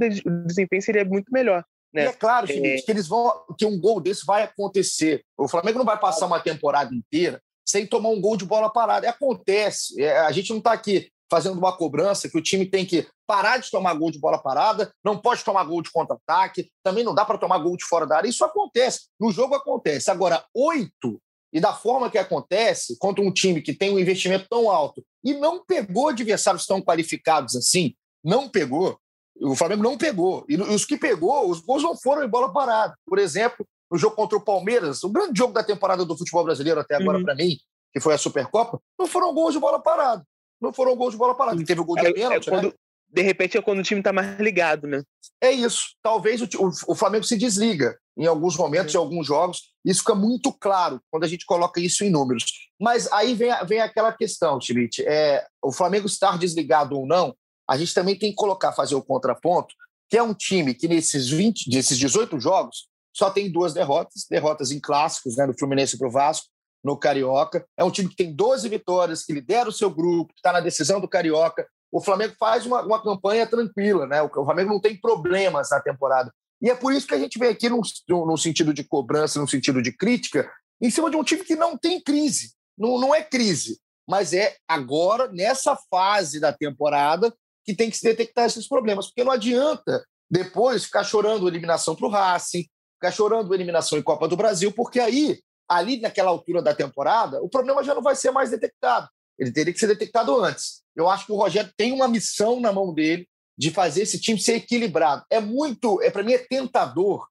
desempenho 0.46 0.81
seria 0.81 1.03
muito 1.03 1.31
melhor. 1.31 1.63
Né? 1.93 2.03
E 2.03 2.08
é 2.08 2.13
claro, 2.13 2.48
Felipe, 2.48 2.67
é... 2.67 2.81
que 2.81 2.91
eles 2.91 3.08
vão 3.08 3.31
que 3.58 3.65
um 3.65 3.79
gol 3.79 4.00
desse 4.00 4.25
vai 4.25 4.43
acontecer. 4.43 5.24
O 5.38 5.48
Flamengo 5.48 5.79
não 5.79 5.86
vai 5.86 6.00
passar 6.00 6.25
uma 6.25 6.39
temporada 6.39 6.93
inteira 6.93 7.41
sem 7.67 7.86
tomar 7.86 8.10
um 8.10 8.22
gol 8.22 8.36
de 8.36 8.46
bola 8.46 8.72
parada. 8.72 9.10
Acontece. 9.10 10.01
É, 10.01 10.19
a 10.19 10.31
gente 10.31 10.50
não 10.50 10.58
está 10.58 10.74
aqui 10.74 11.12
fazendo 11.31 11.58
uma 11.58 11.75
cobrança 11.75 12.27
que 12.27 12.38
o 12.38 12.41
time 12.41 12.65
tem 12.65 12.86
que 12.86 13.08
parar 13.27 13.60
de 13.60 13.69
tomar 13.69 13.93
gol 13.93 14.10
de 14.10 14.19
bola 14.19 14.41
parada, 14.41 14.91
não 15.05 15.15
pode 15.15 15.43
tomar 15.43 15.63
gol 15.63 15.81
de 15.81 15.91
contra-ataque, 15.91 16.72
também 16.84 17.03
não 17.03 17.13
dá 17.13 17.24
para 17.24 17.38
tomar 17.38 17.60
gol 17.60 17.77
de 17.77 17.86
fora 17.86 18.08
da 18.08 18.17
área. 18.17 18.27
Isso 18.27 18.43
acontece. 18.43 19.01
No 19.19 19.31
jogo 19.31 19.53
acontece. 19.53 20.10
Agora, 20.10 20.43
oito, 20.55 21.22
e 21.53 21.60
da 21.60 21.74
forma 21.74 22.10
que 22.10 22.17
acontece, 22.17 22.98
contra 22.98 23.24
um 23.24 23.31
time 23.31 23.62
que 23.62 23.74
tem 23.74 23.91
um 23.91 24.00
investimento 24.00 24.48
tão 24.50 24.69
alto 24.69 25.03
e 25.24 25.34
não 25.34 25.63
pegou 25.63 26.10
adversários 26.10 26.65
tão 26.65 26.81
qualificados 26.81 27.55
assim, 27.55 27.93
não 28.24 28.50
pegou, 28.50 29.00
o 29.41 29.55
Flamengo 29.55 29.84
não 29.84 29.98
pegou. 29.98 30.46
E 30.48 30.55
os 30.58 30.86
que 30.86 30.98
pegou, 30.98 31.50
os 31.50 31.60
gols 31.60 31.84
não 31.84 31.96
foram 31.96 32.24
em 32.24 32.29
bola 32.29 32.51
parada. 32.51 32.96
Por 33.05 33.19
exemplo, 33.19 33.65
no 33.91 33.98
jogo 33.98 34.15
contra 34.15 34.38
o 34.38 34.41
Palmeiras, 34.41 35.03
o 35.03 35.10
grande 35.10 35.38
jogo 35.38 35.53
da 35.53 35.63
temporada 35.63 36.05
do 36.05 36.17
futebol 36.17 36.43
brasileiro 36.43 36.79
até 36.79 36.96
agora 36.96 37.17
uhum. 37.17 37.24
para 37.24 37.36
mim, 37.36 37.58
que 37.93 38.00
foi 38.00 38.13
a 38.13 38.17
Supercopa, 38.17 38.79
não 38.98 39.08
foram 39.08 39.34
gols 39.34 39.53
de 39.53 39.60
bola 39.60 39.79
parada. 39.79 40.24
Não 40.62 40.74
foram 40.74 40.96
gols 40.96 41.13
de 41.13 41.17
bola 41.17 41.36
parada. 41.36 41.63
Teve 41.63 41.81
o 41.81 41.86
gol 41.86 41.96
de 41.96 42.08
é, 42.08 42.13
pênalti, 42.13 42.48
é 42.48 42.51
quando, 42.51 42.65
né? 42.65 42.74
De 43.12 43.22
repente 43.24 43.58
é 43.58 43.62
quando 43.62 43.79
o 43.79 43.84
time 43.84 44.01
está 44.01 44.13
mais 44.13 44.39
ligado, 44.39 44.86
né? 44.86 45.01
É 45.41 45.51
isso. 45.51 45.96
Talvez 46.03 46.41
o, 46.41 46.46
o, 46.60 46.72
o, 46.89 46.96
Flamengo 46.96 47.24
se 47.24 47.38
desliga. 47.38 47.98
em 48.15 48.27
alguns 48.27 48.55
momentos, 48.55 48.93
em 48.93 48.98
alguns 48.98 49.25
jogos. 49.25 49.72
Isso 49.84 50.01
fica 50.01 50.13
muito 50.13 50.51
claro 50.51 51.01
quando 51.10 51.24
a 51.24 51.27
gente 51.27 51.46
coloca 51.46 51.79
isso 51.79 52.03
em 52.03 52.10
números. 52.10 52.43
Mas 52.79 53.12
aí 53.12 53.34
vem, 53.34 53.51
vem 53.65 53.79
aquela 53.79 54.12
questão, 54.12 54.60
Schmidt. 54.62 55.01
É, 55.08 55.46
o 55.63 55.72
Flamengo 55.72 56.05
estar 56.05 56.38
desligado 56.38 56.98
ou 56.98 57.08
não, 57.08 57.34
a 57.69 57.77
gente 57.77 57.93
também 57.93 58.17
tem 58.17 58.31
que 58.31 58.35
colocar, 58.35 58.71
fazer 58.71 58.95
o 58.95 59.01
contraponto, 59.01 59.75
que 60.09 60.17
é 60.17 60.23
um 60.23 60.33
time 60.33 60.73
que 60.73 60.88
nesses 60.88 61.29
20, 61.29 61.69
desses 61.69 61.97
18 61.99 62.39
jogos, 62.39 62.88
só 63.15 63.29
tem 63.29 63.51
duas 63.51 63.73
derrotas, 63.73 64.25
derrotas 64.27 64.71
em 64.71 64.79
clássicos, 64.79 65.38
né, 65.38 65.45
no 65.45 65.57
Fluminense 65.57 65.97
para 65.97 66.07
o 66.07 66.11
Vasco, 66.11 66.47
no 66.83 66.97
Carioca. 66.97 67.63
É 67.77 67.83
um 67.83 67.91
time 67.91 68.09
que 68.09 68.15
tem 68.15 68.33
12 68.33 68.67
vitórias, 68.69 69.23
que 69.23 69.33
lidera 69.33 69.69
o 69.69 69.73
seu 69.73 69.91
grupo, 69.91 70.33
que 70.33 70.39
está 70.39 70.51
na 70.51 70.61
decisão 70.61 70.99
do 70.99 71.07
Carioca. 71.07 71.67
O 71.91 72.01
Flamengo 72.01 72.33
faz 72.39 72.65
uma, 72.65 72.81
uma 72.81 73.03
campanha 73.03 73.45
tranquila, 73.45 74.07
né? 74.07 74.21
O, 74.21 74.29
Flamengo 74.29 74.71
não 74.71 74.81
tem 74.81 74.99
problemas 74.99 75.69
na 75.69 75.79
temporada. 75.79 76.33
E 76.61 76.71
é 76.71 76.75
por 76.75 76.91
isso 76.91 77.07
que 77.07 77.13
a 77.13 77.19
gente 77.19 77.38
vem 77.38 77.49
aqui 77.49 77.69
no, 77.69 77.81
no 78.09 78.38
sentido 78.38 78.73
de 78.73 78.83
cobrança, 78.83 79.39
no 79.39 79.47
sentido 79.47 79.81
de 79.81 79.91
crítica, 79.91 80.51
em 80.81 80.89
cima 80.89 81.09
de 81.11 81.17
um 81.17 81.23
time 81.23 81.43
que 81.43 81.55
não 81.55 81.77
tem 81.77 82.01
crise. 82.01 82.53
Não, 82.77 82.99
não 82.99 83.13
é 83.13 83.21
crise, 83.21 83.79
mas 84.07 84.33
é 84.33 84.55
agora, 84.67 85.27
nessa 85.31 85.77
fase 85.89 86.39
da 86.39 86.51
temporada, 86.51 87.31
que 87.69 87.75
tem 87.75 87.89
que 87.89 87.97
se 87.97 88.03
detectar 88.03 88.45
esses 88.45 88.67
problemas. 88.67 89.07
Porque 89.07 89.23
não 89.23 89.31
adianta 89.31 90.03
depois 90.29 90.85
ficar 90.85 91.03
chorando 91.03 91.47
eliminação 91.47 91.95
para 91.95 92.07
o 92.07 92.09
Racing, 92.09 92.67
ficar 92.95 93.11
chorando 93.11 93.53
eliminação 93.53 93.97
em 93.97 94.01
Copa 94.01 94.27
do 94.27 94.35
Brasil, 94.35 94.71
porque 94.71 94.99
aí, 94.99 95.39
ali 95.67 95.99
naquela 95.99 96.31
altura 96.31 96.61
da 96.61 96.73
temporada, 96.73 97.41
o 97.43 97.49
problema 97.49 97.83
já 97.83 97.93
não 97.93 98.01
vai 98.01 98.15
ser 98.15 98.31
mais 98.31 98.49
detectado. 98.49 99.07
Ele 99.38 99.51
teria 99.51 99.71
que 99.71 99.79
ser 99.79 99.88
detectado 99.88 100.35
antes. 100.41 100.81
Eu 100.95 101.07
acho 101.07 101.27
que 101.27 101.31
o 101.31 101.35
Rogério 101.35 101.71
tem 101.77 101.93
uma 101.93 102.07
missão 102.07 102.59
na 102.59 102.73
mão 102.73 102.93
dele 102.93 103.27
de 103.57 103.71
fazer 103.71 104.01
esse 104.01 104.19
time 104.19 104.39
ser 104.39 104.55
equilibrado. 104.55 105.23
É 105.29 105.39
muito, 105.39 106.01
é 106.01 106.09
para 106.09 106.23
mim 106.23 106.33
é 106.33 106.39
tentador, 106.39 107.27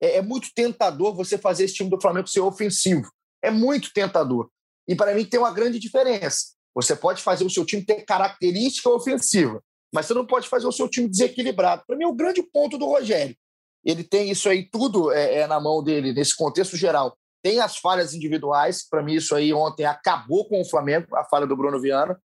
é, 0.00 0.16
é, 0.16 0.22
muito 0.22 0.48
tentador 0.54 1.14
você 1.14 1.36
fazer 1.36 1.64
esse 1.64 1.74
time 1.74 1.90
do 1.90 2.00
Flamengo 2.00 2.28
ser 2.28 2.40
ofensivo. 2.40 3.10
É 3.42 3.50
muito 3.50 3.92
tentador. 3.92 4.48
E 4.88 4.96
para 4.96 5.14
mim 5.14 5.24
tem 5.24 5.38
uma 5.38 5.52
grande 5.52 5.78
diferença. 5.78 6.54
Você 6.74 6.96
pode 6.96 7.22
fazer 7.22 7.44
o 7.44 7.50
seu 7.50 7.64
time 7.66 7.84
ter 7.84 8.02
característica 8.04 8.88
ofensiva, 8.88 9.62
mas 9.92 10.06
você 10.06 10.14
não 10.14 10.26
pode 10.26 10.48
fazer 10.48 10.66
o 10.66 10.72
seu 10.72 10.88
time 10.88 11.08
desequilibrado. 11.08 11.84
Para 11.86 11.96
mim 11.96 12.04
é 12.04 12.08
o 12.08 12.14
grande 12.14 12.42
ponto 12.42 12.78
do 12.78 12.86
Rogério. 12.86 13.36
Ele 13.84 14.04
tem 14.04 14.30
isso 14.30 14.48
aí 14.48 14.68
tudo 14.70 15.12
é, 15.12 15.40
é 15.40 15.46
na 15.46 15.60
mão 15.60 15.82
dele 15.82 16.12
nesse 16.12 16.36
contexto 16.36 16.76
geral. 16.76 17.16
Tem 17.42 17.60
as 17.60 17.76
falhas 17.76 18.14
individuais, 18.14 18.86
para 18.88 19.02
mim 19.02 19.14
isso 19.14 19.34
aí 19.34 19.52
ontem 19.52 19.84
acabou 19.84 20.48
com 20.48 20.60
o 20.60 20.64
Flamengo, 20.64 21.14
a 21.16 21.24
falha 21.24 21.46
do 21.46 21.56
Bruno 21.56 21.80
Viana, 21.80 22.18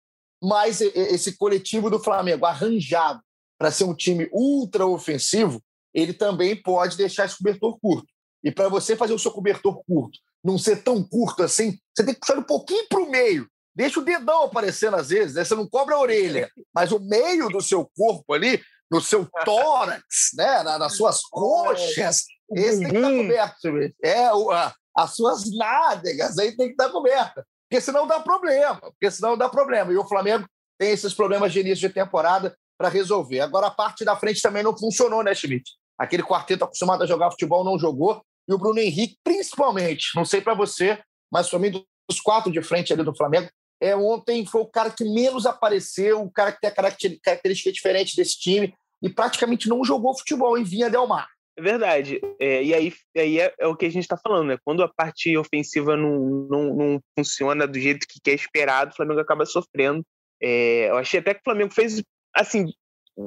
mas 0.43 0.81
esse 0.81 1.37
coletivo 1.37 1.89
do 1.89 1.99
Flamengo 1.99 2.45
arranjado 2.45 3.21
para 3.57 3.71
ser 3.71 3.85
um 3.85 3.95
time 3.95 4.29
ultra 4.33 4.85
ofensivo, 4.85 5.61
ele 5.93 6.13
também 6.13 6.61
pode 6.61 6.97
deixar 6.97 7.25
esse 7.25 7.37
cobertor 7.37 7.79
curto. 7.79 8.07
E 8.43 8.51
para 8.51 8.67
você 8.67 8.95
fazer 8.95 9.13
o 9.13 9.19
seu 9.19 9.31
cobertor 9.31 9.81
curto, 9.85 10.19
não 10.43 10.57
ser 10.57 10.83
tão 10.83 11.01
curto 11.01 11.41
assim, 11.41 11.79
você 11.95 12.05
tem 12.05 12.13
que 12.13 12.19
puxar 12.19 12.37
um 12.37 12.43
pouquinho 12.43 12.85
para 12.89 13.01
o 13.01 13.09
meio. 13.09 13.49
Deixa 13.75 13.99
o 13.99 14.03
dedão 14.03 14.43
aparecendo 14.43 14.95
às 14.95 15.09
vezes, 15.09 15.35
né? 15.35 15.43
você 15.43 15.53
não 15.53 15.67
cobra 15.67 15.95
a 15.95 15.99
orelha, 15.99 16.49
mas 16.73 16.91
o 16.91 16.99
meio 16.99 17.49
do 17.49 17.61
seu 17.61 17.89
corpo 17.95 18.33
ali, 18.33 18.61
no 18.89 19.01
seu 19.01 19.27
tórax, 19.43 20.31
né? 20.35 20.63
nas 20.63 20.95
suas 20.95 21.21
coxas, 21.29 22.23
esse 22.53 22.79
tem 22.79 22.89
que 22.89 22.95
estar 22.95 23.49
tá 23.49 23.57
coberto. 23.61 23.95
É, 24.03 24.25
a, 24.27 24.73
as 24.95 25.15
suas 25.15 25.43
nádegas 25.51 26.37
aí 26.37 26.55
tem 26.55 26.67
que 26.67 26.73
estar 26.73 26.85
tá 26.85 26.91
coberta. 26.91 27.45
Porque 27.69 27.81
senão 27.81 28.07
dá 28.07 28.19
problema. 28.19 28.79
Porque 28.79 29.11
senão 29.11 29.35
dá 29.37 29.49
problema. 29.49 29.91
E 29.91 29.97
o 29.97 30.07
Flamengo 30.07 30.47
tem 30.77 30.91
esses 30.91 31.13
problemas 31.13 31.51
de 31.51 31.59
início 31.59 31.87
de 31.87 31.93
temporada 31.93 32.55
para 32.77 32.89
resolver. 32.89 33.41
Agora, 33.41 33.67
a 33.67 33.71
parte 33.71 34.05
da 34.05 34.15
frente 34.15 34.41
também 34.41 34.63
não 34.63 34.77
funcionou, 34.77 35.23
né, 35.23 35.33
Schmidt? 35.33 35.71
Aquele 35.97 36.23
quarteto 36.23 36.63
acostumado 36.63 37.03
a 37.03 37.07
jogar 37.07 37.31
futebol 37.31 37.63
não 37.63 37.79
jogou. 37.79 38.21
E 38.47 38.53
o 38.53 38.57
Bruno 38.57 38.79
Henrique, 38.79 39.17
principalmente, 39.23 40.11
não 40.15 40.23
sei 40.23 40.39
para 40.39 40.53
você, 40.53 41.01
mas 41.31 41.49
para 41.49 41.57
mim, 41.57 41.71
dos 42.07 42.21
quatro 42.21 42.51
de 42.51 42.61
frente 42.61 42.93
ali 42.93 43.03
do 43.03 43.15
Flamengo, 43.15 43.49
é, 43.81 43.95
ontem 43.95 44.45
foi 44.45 44.61
o 44.61 44.67
cara 44.67 44.89
que 44.89 45.03
menos 45.03 45.45
apareceu, 45.45 46.21
o 46.21 46.31
cara 46.31 46.51
que 46.51 46.61
tem 46.61 46.69
a 46.69 46.73
característica 47.21 47.71
diferente 47.71 48.15
desse 48.15 48.39
time 48.39 48.73
e 49.01 49.09
praticamente 49.09 49.67
não 49.67 49.83
jogou 49.83 50.17
futebol 50.17 50.57
em 50.57 50.63
Vinha 50.63 50.89
Del 50.89 51.07
Mar. 51.07 51.27
É 51.57 51.61
verdade. 51.61 52.19
É, 52.39 52.63
e 52.63 52.73
aí, 52.73 52.93
aí 53.15 53.39
é, 53.39 53.53
é, 53.59 53.67
o 53.67 53.75
que 53.75 53.85
a 53.85 53.89
gente 53.89 54.03
está 54.03 54.17
falando, 54.17 54.49
né? 54.49 54.57
Quando 54.63 54.83
a 54.83 54.91
parte 54.93 55.37
ofensiva 55.37 55.95
não, 55.95 56.47
não, 56.49 56.75
não, 56.75 57.01
funciona 57.17 57.65
do 57.65 57.79
jeito 57.79 58.05
que 58.07 58.29
é 58.29 58.33
esperado, 58.33 58.91
o 58.91 58.95
Flamengo 58.95 59.21
acaba 59.21 59.45
sofrendo. 59.45 60.03
É, 60.41 60.89
eu 60.89 60.97
achei 60.97 61.19
até 61.19 61.33
que 61.33 61.39
o 61.39 61.43
Flamengo 61.45 61.73
fez, 61.73 62.03
assim, 62.35 62.73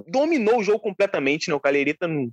dominou 0.06 0.58
o 0.58 0.62
jogo 0.62 0.80
completamente, 0.80 1.48
né? 1.48 1.54
O 1.54 1.60
Calerita 1.60 2.06
não, 2.06 2.30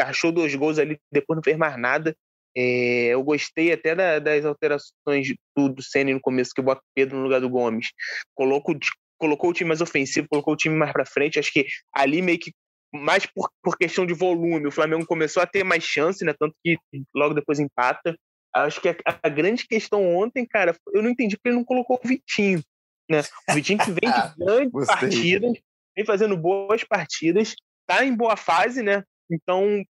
achou 0.00 0.30
dois 0.30 0.54
gols 0.54 0.78
ali, 0.78 0.98
depois 1.10 1.36
não 1.36 1.42
fez 1.42 1.56
mais 1.56 1.78
nada. 1.78 2.14
É, 2.60 3.10
eu 3.10 3.22
gostei 3.22 3.72
até 3.72 3.94
da, 3.94 4.18
das 4.18 4.44
alterações 4.44 5.28
do, 5.56 5.68
do 5.68 5.80
Senna 5.80 6.12
no 6.12 6.20
começo, 6.20 6.52
que 6.52 6.60
bota 6.60 6.80
o 6.80 6.90
Pedro 6.92 7.16
no 7.16 7.22
lugar 7.22 7.40
do 7.40 7.48
Gomes. 7.48 7.92
Colocou, 8.34 8.76
colocou 9.16 9.50
o 9.50 9.52
time 9.52 9.68
mais 9.68 9.80
ofensivo, 9.80 10.26
colocou 10.28 10.54
o 10.54 10.56
time 10.56 10.74
mais 10.74 10.92
para 10.92 11.06
frente. 11.06 11.38
Acho 11.38 11.52
que 11.52 11.66
ali 11.94 12.20
meio 12.20 12.40
que 12.40 12.52
mais 12.92 13.24
por, 13.26 13.48
por 13.62 13.78
questão 13.78 14.04
de 14.04 14.12
volume, 14.12 14.66
o 14.66 14.72
Flamengo 14.72 15.06
começou 15.06 15.40
a 15.40 15.46
ter 15.46 15.62
mais 15.62 15.84
chance, 15.84 16.24
né? 16.24 16.34
Tanto 16.36 16.56
que 16.64 16.76
logo 17.14 17.32
depois 17.32 17.60
empata. 17.60 18.18
Acho 18.52 18.80
que 18.80 18.88
a, 18.88 18.96
a 19.22 19.28
grande 19.28 19.64
questão 19.64 20.16
ontem, 20.16 20.44
cara, 20.44 20.74
eu 20.92 21.00
não 21.00 21.10
entendi 21.10 21.36
porque 21.36 21.50
ele 21.50 21.58
não 21.58 21.64
colocou 21.64 22.00
o 22.02 22.08
Vitinho. 22.08 22.60
Né? 23.08 23.20
O 23.48 23.54
Vitinho 23.54 23.78
que 23.78 23.92
vem 23.92 24.10
de 24.10 24.18
ah, 24.18 24.34
grandes 24.36 24.86
partidas, 24.86 25.52
vem 25.94 26.04
fazendo 26.04 26.36
boas 26.36 26.82
partidas, 26.82 27.54
tá 27.86 28.04
em 28.04 28.16
boa 28.16 28.36
fase, 28.36 28.82
né? 28.82 29.04
Então, 29.30 29.84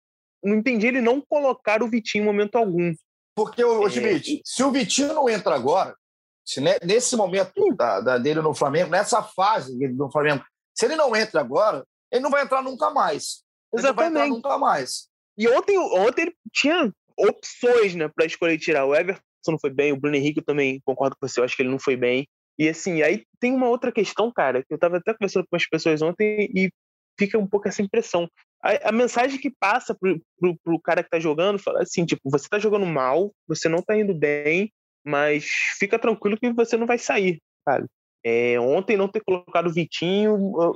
não 0.44 0.56
entendi 0.56 0.86
ele 0.86 1.00
não 1.00 1.20
colocar 1.20 1.82
o 1.82 1.88
Vitinho 1.88 2.22
em 2.22 2.26
momento 2.26 2.56
algum. 2.56 2.94
Porque, 3.34 3.64
o 3.64 3.86
é... 3.86 3.90
Schmidt, 3.90 4.42
se 4.44 4.62
o 4.62 4.70
Vitinho 4.70 5.12
não 5.12 5.28
entra 5.28 5.54
agora, 5.54 5.96
se 6.44 6.60
nesse 6.60 7.16
momento 7.16 7.74
da, 7.74 8.00
da, 8.00 8.18
dele 8.18 8.40
no 8.40 8.54
Flamengo, 8.54 8.90
nessa 8.90 9.22
fase 9.22 9.76
dele 9.78 9.94
no 9.94 10.10
Flamengo, 10.10 10.44
se 10.76 10.84
ele 10.84 10.94
não 10.94 11.16
entra 11.16 11.40
agora, 11.40 11.84
ele 12.12 12.22
não 12.22 12.30
vai 12.30 12.42
entrar 12.42 12.62
nunca 12.62 12.90
mais. 12.90 13.42
Ele 13.72 13.80
Exatamente. 13.80 14.12
não 14.12 14.20
vai 14.20 14.28
entrar 14.28 14.36
nunca 14.36 14.58
mais. 14.58 15.08
E 15.36 15.48
ontem, 15.48 15.78
ontem 15.78 16.22
ele 16.22 16.36
tinha 16.52 16.92
opções 17.16 17.94
né, 17.94 18.08
para 18.08 18.26
escolher 18.26 18.58
tirar. 18.58 18.84
O 18.84 18.94
Everton 18.94 19.20
não 19.48 19.58
foi 19.58 19.70
bem, 19.70 19.92
o 19.92 19.96
Bruno 19.96 20.16
Henrique 20.16 20.40
eu 20.40 20.44
também 20.44 20.80
concordo 20.84 21.16
com 21.16 21.26
você, 21.26 21.40
eu 21.40 21.44
acho 21.44 21.56
que 21.56 21.62
ele 21.62 21.70
não 21.70 21.78
foi 21.78 21.96
bem. 21.96 22.26
E 22.58 22.68
assim, 22.68 23.02
aí 23.02 23.24
tem 23.40 23.52
uma 23.52 23.68
outra 23.68 23.90
questão, 23.90 24.32
cara, 24.32 24.62
que 24.62 24.72
eu 24.72 24.76
estava 24.76 24.98
até 24.98 25.12
conversando 25.12 25.46
com 25.48 25.56
as 25.56 25.66
pessoas 25.66 26.02
ontem 26.02 26.48
e 26.54 26.70
fica 27.18 27.38
um 27.38 27.46
pouco 27.46 27.68
essa 27.68 27.82
impressão. 27.82 28.28
A, 28.64 28.88
a 28.88 28.92
mensagem 28.92 29.38
que 29.38 29.50
passa 29.50 29.94
pro, 29.94 30.18
pro, 30.40 30.56
pro, 30.64 30.80
cara 30.80 31.04
que 31.04 31.10
tá 31.10 31.20
jogando, 31.20 31.58
fala 31.58 31.82
assim, 31.82 32.06
tipo, 32.06 32.30
você 32.30 32.48
tá 32.48 32.58
jogando 32.58 32.86
mal, 32.86 33.30
você 33.46 33.68
não 33.68 33.82
tá 33.82 33.94
indo 33.94 34.14
bem, 34.14 34.72
mas 35.04 35.44
fica 35.78 35.98
tranquilo 35.98 36.38
que 36.38 36.50
você 36.50 36.74
não 36.74 36.86
vai 36.86 36.96
sair, 36.96 37.42
sabe? 37.62 37.86
É, 38.24 38.58
ontem 38.58 38.96
não 38.96 39.06
ter 39.06 39.20
colocado 39.20 39.66
o 39.66 39.72
Vitinho, 39.72 40.74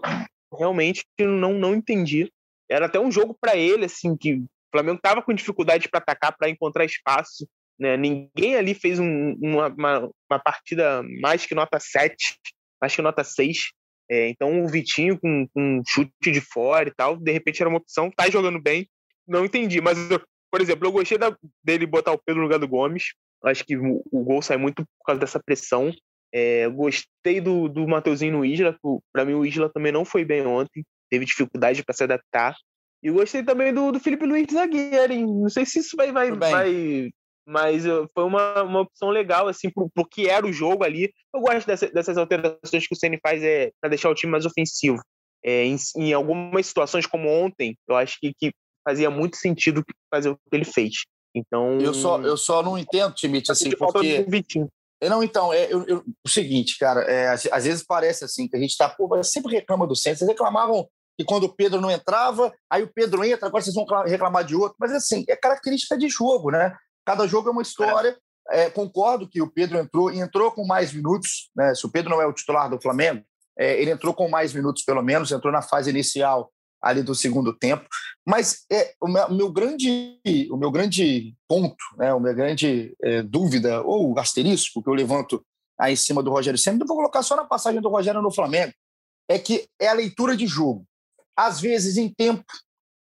realmente 0.53 1.03
não, 1.19 1.55
não 1.55 1.75
entendi. 1.75 2.31
Era 2.71 2.85
até 2.85 3.01
um 3.01 3.11
jogo 3.11 3.35
para 3.41 3.57
ele, 3.57 3.87
assim, 3.87 4.15
que 4.15 4.35
o 4.35 4.47
Flamengo 4.71 5.01
tava 5.03 5.23
com 5.23 5.33
dificuldade 5.33 5.89
para 5.89 5.99
atacar, 5.99 6.37
para 6.37 6.51
encontrar 6.51 6.85
espaço. 6.85 7.49
Né? 7.79 7.97
Ninguém 7.97 8.55
ali 8.55 8.75
fez 8.75 8.99
um, 8.99 9.35
uma, 9.41 9.69
uma, 9.69 10.11
uma, 10.31 10.39
partida 10.39 11.03
mais 11.23 11.47
que 11.47 11.55
nota 11.55 11.81
7, 11.81 12.37
mais 12.79 12.95
que 12.95 13.01
nota 13.01 13.25
6. 13.25 13.71
É, 14.11 14.29
então 14.29 14.65
o 14.65 14.69
Vitinho 14.69 15.19
com, 15.19 15.47
com 15.49 15.83
chute 15.87 16.31
de 16.31 16.41
fora 16.41 16.89
e 16.89 16.93
tal, 16.93 17.17
de 17.17 17.31
repente 17.31 17.61
era 17.61 17.69
uma 17.69 17.79
opção, 17.79 18.11
tá 18.11 18.29
jogando 18.31 18.61
bem. 18.61 18.89
Não 19.27 19.45
entendi, 19.45 19.81
mas, 19.81 19.99
por 20.51 20.61
exemplo, 20.61 20.87
eu 20.87 20.93
gostei 20.93 21.19
da, 21.19 21.37
dele 21.63 21.87
botar 21.87 22.13
o 22.13 22.19
Pedro 22.19 22.41
no 22.41 22.47
lugar 22.47 22.59
do 22.59 22.69
Gomes. 22.69 23.13
Acho 23.45 23.65
que 23.65 23.77
o, 23.77 24.03
o 24.11 24.25
gol 24.25 24.41
sai 24.41 24.57
muito 24.57 24.83
por 24.83 25.05
causa 25.07 25.21
dessa 25.21 25.39
pressão. 25.39 25.93
É, 26.33 26.67
gostei 26.69 27.41
do, 27.41 27.69
do 27.69 27.87
Mateuzinho 27.87 28.39
no 28.39 28.45
Isla. 28.45 28.77
Para 29.13 29.25
mim, 29.25 29.35
o 29.35 29.45
Isla 29.45 29.71
também 29.71 29.93
não 29.93 30.05
foi 30.05 30.25
bem 30.25 30.45
ontem. 30.47 30.85
Teve 31.11 31.27
dificuldade 31.27 31.85
para 31.85 31.95
se 31.95 32.05
adaptar. 32.05 32.57
E 33.03 33.11
gostei 33.11 33.43
também 33.43 33.73
do, 33.73 33.93
do 33.93 34.01
Felipe 34.01 34.27
Luiz 34.27 34.47
de 34.47 34.55
zagueiro, 34.55 35.13
hein? 35.13 35.27
Não 35.27 35.49
sei 35.49 35.65
se 35.65 35.79
isso 35.79 35.97
vai. 35.97 36.11
vai, 36.11 36.33
vai 36.33 37.11
mas 37.49 37.85
foi 38.15 38.25
uma, 38.25 38.63
uma 38.63 38.81
opção 38.83 39.09
legal, 39.09 39.49
assim, 39.49 39.71
pro, 39.71 39.89
pro 39.89 40.07
que 40.07 40.29
era 40.29 40.47
o 40.47 40.53
jogo 40.53 40.85
ali. 40.85 41.11
Eu 41.35 41.41
gosto 41.41 41.67
dessa, 41.67 41.89
dessas 41.89 42.19
alterações 42.19 42.87
que 42.87 42.93
o 42.93 42.97
Ceni 42.97 43.19
faz 43.23 43.43
é, 43.43 43.73
para 43.81 43.89
deixar 43.89 44.11
o 44.11 44.15
time 44.15 44.31
mais 44.31 44.45
ofensivo. 44.45 45.01
É, 45.43 45.65
em, 45.65 45.77
em, 45.97 46.13
algumas 46.13 46.67
situações, 46.67 47.07
como 47.07 47.27
ontem, 47.27 47.75
eu 47.89 47.97
acho 47.97 48.19
que, 48.21 48.35
que 48.39 48.53
fazia 48.87 49.09
muito 49.09 49.39
sentido 49.39 49.83
fazer 50.13 50.29
o 50.29 50.37
que 50.37 50.57
ele 50.57 50.65
fez. 50.67 51.05
Então. 51.35 51.81
Eu 51.81 51.95
só, 51.95 52.21
eu 52.21 52.37
só 52.37 52.63
não 52.63 52.77
entendo, 52.77 53.15
Timite, 53.15 53.51
assim, 53.51 53.71
porque. 53.71 54.27
Não, 55.01 55.23
então, 55.23 55.51
é 55.53 55.73
eu, 55.73 55.87
eu, 55.87 56.05
o 56.27 56.29
seguinte, 56.29 56.77
cara, 56.77 57.03
é, 57.03 57.29
às, 57.29 57.47
às, 57.47 57.65
vezes 57.65 57.85
parece 57.87 58.25
assim, 58.25 58.49
que 58.49 58.57
a 58.57 58.61
gente 58.61 58.77
tá, 58.77 58.89
pô, 58.89 59.23
sempre 59.23 59.55
reclama 59.55 59.87
do 59.87 59.97
centro. 59.97 60.19
Vocês 60.19 60.29
reclamavam 60.29 60.87
que 61.17 61.25
quando 61.25 61.45
o 61.45 61.55
Pedro 61.55 61.81
não 61.81 61.91
entrava, 61.91 62.53
aí 62.69 62.83
o 62.83 62.93
Pedro 62.93 63.25
entra, 63.25 63.47
agora 63.47 63.63
vocês 63.63 63.75
vão 63.75 63.87
reclamar 64.05 64.45
de 64.45 64.57
outro. 64.57 64.77
Mas 64.79 64.93
assim, 64.93 65.25
é 65.29 65.37
característica 65.37 65.97
de 65.97 66.09
jogo, 66.09 66.51
né? 66.51 66.77
Cada 67.09 67.27
jogo 67.27 67.49
é 67.49 67.53
uma 67.53 67.63
história. 67.63 68.19
É, 68.51 68.69
concordo 68.69 69.27
que 69.27 69.41
o 69.41 69.51
Pedro 69.51 69.79
entrou 69.79 70.13
e 70.13 70.21
entrou 70.21 70.53
com 70.53 70.67
mais 70.67 70.93
minutos, 70.93 71.51
né? 71.57 71.75
Se 71.75 71.87
o 71.87 71.89
Pedro 71.91 72.11
não 72.11 72.21
é 72.21 72.27
o 72.27 72.35
titular 72.35 72.69
do 72.69 72.79
Flamengo, 72.79 73.25
é, 73.59 73.81
ele 73.81 73.91
entrou 73.91 74.13
com 74.13 74.29
mais 74.29 74.53
minutos, 74.53 74.83
pelo 74.85 75.03
menos, 75.03 75.33
entrou 75.33 75.51
na 75.51 75.63
fase 75.63 75.89
inicial 75.89 76.53
ali 76.83 77.03
do 77.03 77.15
segundo 77.15 77.57
tempo. 77.57 77.89
Mas 78.27 78.67
é, 78.71 78.93
o, 79.01 79.09
meu, 79.09 79.31
meu 79.31 79.51
grande, 79.51 80.21
o 80.51 80.59
meu 80.59 80.71
grande 80.71 81.35
ponto, 81.49 81.83
né, 81.97 82.13
a 82.13 82.21
minha 82.21 82.35
grande 82.35 82.95
é, 83.03 83.23
dúvida, 83.23 83.81
ou 83.81 84.19
asterisco 84.19 84.83
que 84.83 84.91
eu 84.91 84.95
levanto 84.95 85.43
aí 85.81 85.95
em 85.95 85.97
cima 85.97 86.23
do 86.23 86.31
Rogério 86.31 86.59
sempre, 86.59 86.87
vou 86.87 86.97
colocar 86.97 87.23
só 87.23 87.37
na 87.37 87.45
passagem 87.45 87.81
do 87.81 87.89
Rogério 87.89 88.21
no 88.21 88.31
Flamengo, 88.31 88.75
é 89.31 89.39
que 89.39 89.67
é 89.81 89.89
a 89.89 89.95
leitura 89.95 90.37
de 90.37 90.47
jogo. 90.47 90.85
Às 91.35 91.59
vezes, 91.59 91.97
em 91.97 92.13
tempo, 92.13 92.45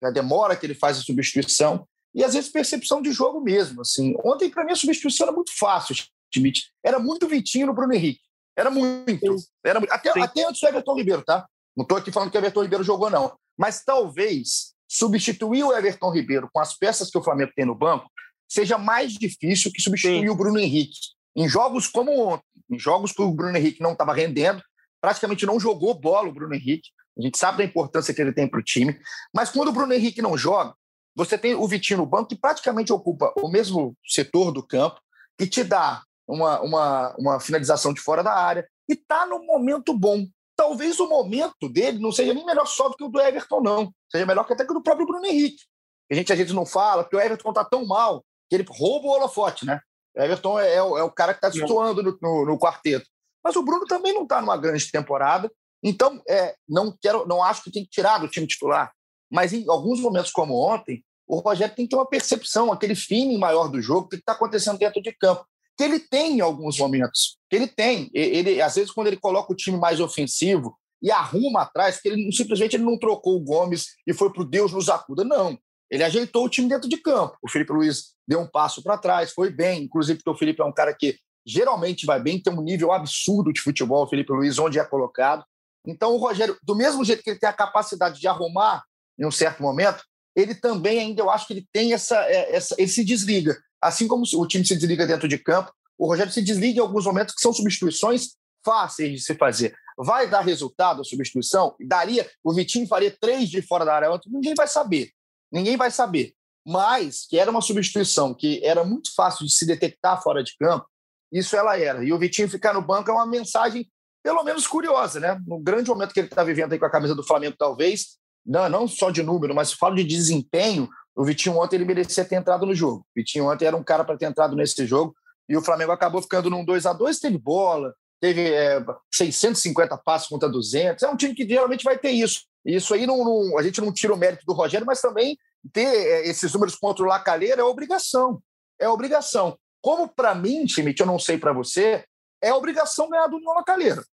a 0.01 0.11
demora 0.11 0.55
que 0.55 0.65
ele 0.65 0.75
faz 0.77 0.97
a 0.97 1.03
substituição, 1.03 1.85
e 2.17 2.25
às 2.25 2.33
vezes 2.33 2.51
percepção 2.51 3.03
de 3.03 3.13
jogo 3.13 3.43
mesmo. 3.43 3.83
Assim. 3.83 4.15
Ontem, 4.25 4.49
para 4.49 4.65
mim, 4.65 4.73
a 4.73 4.77
substituição 4.77 5.27
era 5.27 5.37
muito 5.37 5.57
fácil, 5.57 5.95
Schmidt. 6.35 6.73
Era 6.83 6.99
muito 6.99 7.29
Vitinho 7.29 7.67
no 7.67 7.75
Bruno 7.75 7.93
Henrique. 7.93 8.23
Era 8.57 8.71
muito. 8.71 9.37
Era, 9.63 9.81
até, 9.91 10.19
até 10.19 10.49
antes 10.49 10.59
do 10.59 10.67
Everton 10.67 10.97
Ribeiro, 10.97 11.23
tá? 11.23 11.47
Não 11.77 11.83
estou 11.83 11.99
aqui 11.99 12.11
falando 12.11 12.31
que 12.31 12.39
o 12.39 12.41
Everton 12.41 12.63
Ribeiro 12.63 12.83
jogou, 12.83 13.11
não. 13.11 13.37
Mas 13.57 13.85
talvez 13.85 14.75
substituir 14.89 15.63
o 15.63 15.77
Everton 15.77 16.11
Ribeiro 16.11 16.49
com 16.51 16.59
as 16.59 16.75
peças 16.75 17.11
que 17.11 17.19
o 17.19 17.23
Flamengo 17.23 17.53
tem 17.55 17.67
no 17.67 17.75
banco 17.75 18.11
seja 18.49 18.79
mais 18.79 19.13
difícil 19.13 19.71
que 19.71 19.83
substituir 19.83 20.21
Sim. 20.21 20.29
o 20.31 20.37
Bruno 20.37 20.59
Henrique. 20.59 20.99
Em 21.35 21.47
jogos 21.47 21.87
como 21.87 22.19
ontem, 22.19 22.45
em 22.71 22.79
jogos 22.79 23.13
que 23.13 23.21
o 23.21 23.31
Bruno 23.31 23.59
Henrique 23.59 23.83
não 23.83 23.93
estava 23.93 24.15
rendendo, 24.15 24.63
praticamente 25.03 25.45
não 25.45 25.61
jogou 25.61 25.93
bola 25.93 26.29
o 26.29 26.33
Bruno 26.33 26.55
Henrique. 26.55 26.89
A 27.19 27.23
gente 27.23 27.37
sabe 27.37 27.59
da 27.59 27.65
importância 27.65 28.15
que 28.15 28.23
ele 28.23 28.33
tem 28.33 28.49
para 28.49 28.61
o 28.61 28.63
time. 28.63 28.99
Mas 29.35 29.51
quando 29.51 29.69
o 29.69 29.73
Bruno 29.73 29.93
Henrique 29.93 30.23
não 30.23 30.39
joga, 30.39 30.75
você 31.17 31.39
tem 31.39 31.55
o 31.55 31.67
Vitinho 31.67 32.01
no 32.01 32.07
banco, 32.07 32.29
que 32.29 32.37
praticamente 32.37 32.93
ocupa 32.93 33.33
o 33.39 33.49
mesmo 33.49 33.97
setor 34.07 34.53
do 34.53 34.63
campo, 34.63 35.01
que 35.39 35.47
te 35.47 35.65
dá 35.65 36.03
uma, 36.29 36.61
uma, 36.61 37.17
uma 37.19 37.41
finalização 37.41 37.95
de 37.95 38.01
fora 38.01 38.23
da 38.23 38.35
área, 38.35 38.69
e 38.87 38.93
está 38.93 39.25
num 39.25 39.45
momento 39.47 39.97
bom. 39.97 40.27
Talvez 40.55 41.01
o 41.01 41.09
momento 41.09 41.69
dele 41.71 41.99
não 41.99 42.13
seja 42.13 42.35
nem 42.35 42.45
melhor 42.45 42.67
só 42.67 42.89
do 42.89 42.97
que 42.97 43.05
o 43.05 43.09
do 43.09 43.21
Everton, 43.21 43.61
não. 43.61 43.93
Seja 44.11 44.27
melhor 44.27 44.45
que 44.47 44.53
até 44.53 44.65
que 44.65 44.71
o 44.71 44.75
do 44.75 44.83
próprio 44.83 45.07
Bruno 45.07 45.25
Henrique. 45.25 45.65
A 46.11 46.15
gente 46.15 46.33
às 46.33 46.39
vezes 46.39 46.53
não 46.53 46.67
fala, 46.67 47.03
porque 47.03 47.17
o 47.17 47.21
Everton 47.21 47.49
está 47.49 47.65
tão 47.65 47.87
mal 47.87 48.23
que 48.49 48.57
ele 48.57 48.67
rouba 48.69 49.09
o 49.09 49.11
holofote, 49.11 49.65
né? 49.65 49.81
O 50.15 50.21
Everton 50.21 50.61
é, 50.61 50.75
é, 50.75 50.83
o, 50.83 50.99
é 50.99 51.03
o 51.03 51.11
cara 51.11 51.33
que 51.33 51.39
está 51.39 51.51
situando 51.51 52.03
no, 52.03 52.19
no, 52.21 52.47
no, 52.47 52.59
quarteto. 52.59 53.07
Mas 53.43 53.57
o 53.57 53.63
Bruno 53.63 53.87
também 53.87 54.13
não 54.13 54.23
está 54.23 54.41
numa 54.41 54.57
grande 54.57 54.91
temporada. 54.91 55.51
Então, 55.83 56.23
é, 56.29 56.55
não 56.69 56.97
quero, 57.01 57.27
não 57.27 57.43
acho 57.43 57.63
que 57.63 57.73
tem 57.73 57.85
que 57.85 57.91
tirar 57.91 58.19
do 58.19 58.29
time 58.29 58.47
titular. 58.47 58.93
Mas 59.31 59.53
em 59.53 59.69
alguns 59.69 60.01
momentos 60.01 60.31
como 60.31 60.55
ontem, 60.55 61.05
o 61.27 61.39
Rogério 61.39 61.75
tem 61.75 61.87
que 61.87 61.91
ter 61.91 61.97
uma 61.97 62.09
percepção, 62.09 62.73
aquele 62.73 62.95
feeling 62.95 63.39
maior 63.39 63.69
do 63.69 63.83
jogo, 63.83 64.09
que 64.09 64.17
está 64.17 64.33
acontecendo 64.33 64.79
dentro 64.79 65.03
de 65.03 65.13
campo. 65.13 65.45
Que 65.77 65.85
ele 65.85 65.99
tem 65.99 66.39
em 66.39 66.41
alguns 66.41 66.79
momentos. 66.79 67.39
Que 67.51 67.57
ele 67.57 67.67
tem. 67.67 68.11
Ele, 68.15 68.63
às 68.63 68.77
vezes, 68.77 68.91
quando 68.91 69.09
ele 69.09 69.17
coloca 69.17 69.53
o 69.53 69.57
time 69.57 69.77
mais 69.77 70.01
ofensivo 70.01 70.77
e 71.03 71.11
arruma 71.11 71.63
atrás, 71.63 72.01
que 72.01 72.09
ele 72.09 72.33
simplesmente 72.33 72.77
ele 72.77 72.85
não 72.85 72.99
trocou 72.99 73.37
o 73.37 73.45
Gomes 73.45 73.89
e 74.07 74.15
foi 74.15 74.33
para 74.33 74.43
o 74.43 74.47
Deus 74.47 74.73
nos 74.73 74.89
acuda. 74.89 75.25
Não. 75.25 75.59
Ele 75.91 76.03
ajeitou 76.03 76.45
o 76.45 76.49
time 76.49 76.69
dentro 76.69 76.89
de 76.89 76.97
campo. 76.97 77.37
O 77.43 77.51
Felipe 77.51 77.73
Luiz 77.73 78.15
deu 78.27 78.41
um 78.41 78.47
passo 78.47 78.83
para 78.83 78.99
trás, 78.99 79.33
foi 79.33 79.51
bem, 79.51 79.85
inclusive 79.85 80.19
porque 80.19 80.31
o 80.31 80.39
Felipe 80.39 80.63
é 80.63 80.65
um 80.65 80.73
cara 80.73 80.95
que 80.95 81.17
geralmente 81.47 82.07
vai 82.07 82.21
bem, 82.21 82.43
tem 82.43 82.53
um 82.53 82.61
nível 82.61 82.91
absurdo 82.91 83.53
de 83.53 83.61
futebol, 83.61 84.05
o 84.05 84.09
Felipe 84.09 84.33
Luiz, 84.33 84.59
onde 84.59 84.81
é 84.81 84.85
colocado. 84.85 85.45
Então, 85.87 86.13
o 86.13 86.17
Rogério, 86.17 86.59
do 86.63 86.75
mesmo 86.75 87.05
jeito 87.05 87.23
que 87.23 87.31
ele 87.31 87.39
tem 87.39 87.49
a 87.49 87.53
capacidade 87.53 88.19
de 88.19 88.27
arrumar 88.27 88.83
em 89.19 89.27
um 89.27 89.31
certo 89.31 89.63
momento, 89.63 90.05
ele 90.35 90.55
também 90.55 90.99
ainda, 90.99 91.23
eu 91.23 91.31
acho 91.31 91.47
que 91.47 91.55
ele 91.55 91.69
tem 91.73 91.93
essa, 91.93 92.17
é, 92.25 92.55
essa 92.55 92.75
ele 92.79 92.89
se 92.89 93.05
desliga. 93.05 93.57
Assim 93.81 94.07
como 94.07 94.25
o 94.35 94.47
time 94.47 94.65
se 94.65 94.77
desliga 94.77 95.07
dentro 95.07 95.29
de 95.29 95.39
campo, 95.39 95.73
o 95.99 96.07
Rogério 96.07 96.33
se 96.33 96.43
desliga 96.43 96.79
em 96.79 96.83
alguns 96.83 97.07
momentos 97.07 97.35
que 97.35 97.41
são 97.41 97.53
substituições 97.53 98.37
fáceis 98.65 99.13
de 99.13 99.21
se 99.21 99.35
fazer. 99.35 99.75
Vai 99.97 100.29
dar 100.29 100.41
resultado 100.41 101.01
a 101.01 101.05
substituição? 101.05 101.75
Daria, 101.81 102.29
o 102.45 102.53
Vitinho 102.53 102.87
faria 102.87 103.15
três 103.19 103.49
de 103.49 103.63
fora 103.63 103.85
da 103.85 103.95
área, 103.95 104.21
ninguém 104.27 104.55
vai 104.55 104.69
saber. 104.69 105.11
Ninguém 105.51 105.77
vai 105.77 105.91
saber. 105.91 106.35
Mas 106.67 107.27
que 107.27 107.39
era 107.39 107.51
uma 107.51 107.63
substituição 107.63 108.35
que 108.35 108.63
era 108.65 108.85
muito 108.85 109.15
fácil 109.15 109.47
de 109.47 109.53
se 109.53 109.65
detectar 109.65 110.23
fora 110.23 110.43
de 110.43 110.55
campo, 110.59 110.87
isso 111.33 111.57
ela 111.57 111.79
era. 111.79 112.05
E 112.05 112.13
o 112.13 112.19
Vitinho 112.19 112.49
ficar 112.49 112.75
no 112.75 112.83
banco 112.83 113.11
é 113.11 113.15
uma 113.15 113.27
mensagem 113.27 113.89
pelo 114.23 114.43
menos 114.43 114.67
curiosa, 114.67 115.21
né? 115.21 115.41
No 115.47 115.61
grande 115.61 115.89
momento 115.89 116.13
que 116.13 116.19
ele 116.19 116.27
está 116.27 116.43
vivendo 116.43 116.73
aí 116.73 116.79
com 116.81 116.85
a 116.85 116.91
camisa 116.91 117.15
do 117.15 117.23
Flamengo, 117.23 117.55
talvez, 117.57 118.19
não, 118.47 118.69
não 118.69 118.89
só 118.89 119.11
de 119.11 119.23
número, 119.23 119.55
mas 119.55 119.71
se 119.71 119.77
falo 119.77 119.97
de 119.97 120.05
desempenho, 120.05 120.89
o 121.15 121.25
Vitinho 121.25 121.59
ontem 121.59 121.77
ele 121.77 121.85
merecia 121.85 122.25
ter 122.25 122.37
entrado 122.37 122.65
no 122.65 122.75
jogo. 122.75 123.01
O 123.01 123.07
Vitinho 123.15 123.51
ontem 123.51 123.65
era 123.65 123.77
um 123.77 123.83
cara 123.83 124.05
para 124.05 124.17
ter 124.17 124.27
entrado 124.27 124.55
nesse 124.55 124.87
jogo 124.87 125.15
e 125.49 125.57
o 125.57 125.63
Flamengo 125.63 125.93
acabou 125.93 126.23
ficando 126.23 126.51
num 126.51 126.65
2 126.65 126.87
a 126.87 126.93
2 126.93 127.19
teve 127.19 127.39
bola, 127.39 127.95
teve 128.21 128.53
é, 128.53 128.85
650 129.13 129.97
passos 129.99 130.29
contra 130.29 130.49
200. 130.49 131.03
É 131.03 131.09
um 131.09 131.17
time 131.17 131.35
que 131.35 131.49
geralmente 131.49 131.85
vai 131.85 131.99
ter 131.99 132.11
isso. 132.11 132.45
Isso 132.65 132.95
aí 132.95 133.07
não, 133.07 133.25
não, 133.25 133.59
a 133.59 133.63
gente 133.63 133.81
não 133.81 133.93
tira 133.93 134.13
o 134.13 134.17
mérito 134.17 134.45
do 134.45 134.53
Rogério, 134.53 134.87
mas 134.87 135.01
também 135.01 135.39
ter 135.73 135.87
é, 135.87 136.29
esses 136.29 136.53
números 136.53 136.77
contra 136.77 137.03
o 137.05 137.07
Lacalheira 137.07 137.61
é 137.61 137.65
obrigação. 137.65 138.43
É 138.79 138.89
obrigação. 138.89 139.59
Como 139.81 140.09
para 140.09 140.35
mim, 140.35 140.67
Schmidt, 140.67 141.01
eu 141.01 141.07
não 141.07 141.19
sei 141.19 141.39
para 141.39 141.53
você, 141.53 142.05
é 142.43 142.53
obrigação 142.53 143.09
ganhar 143.09 143.29
do 143.29 143.39
Lacalheira. 143.39 144.05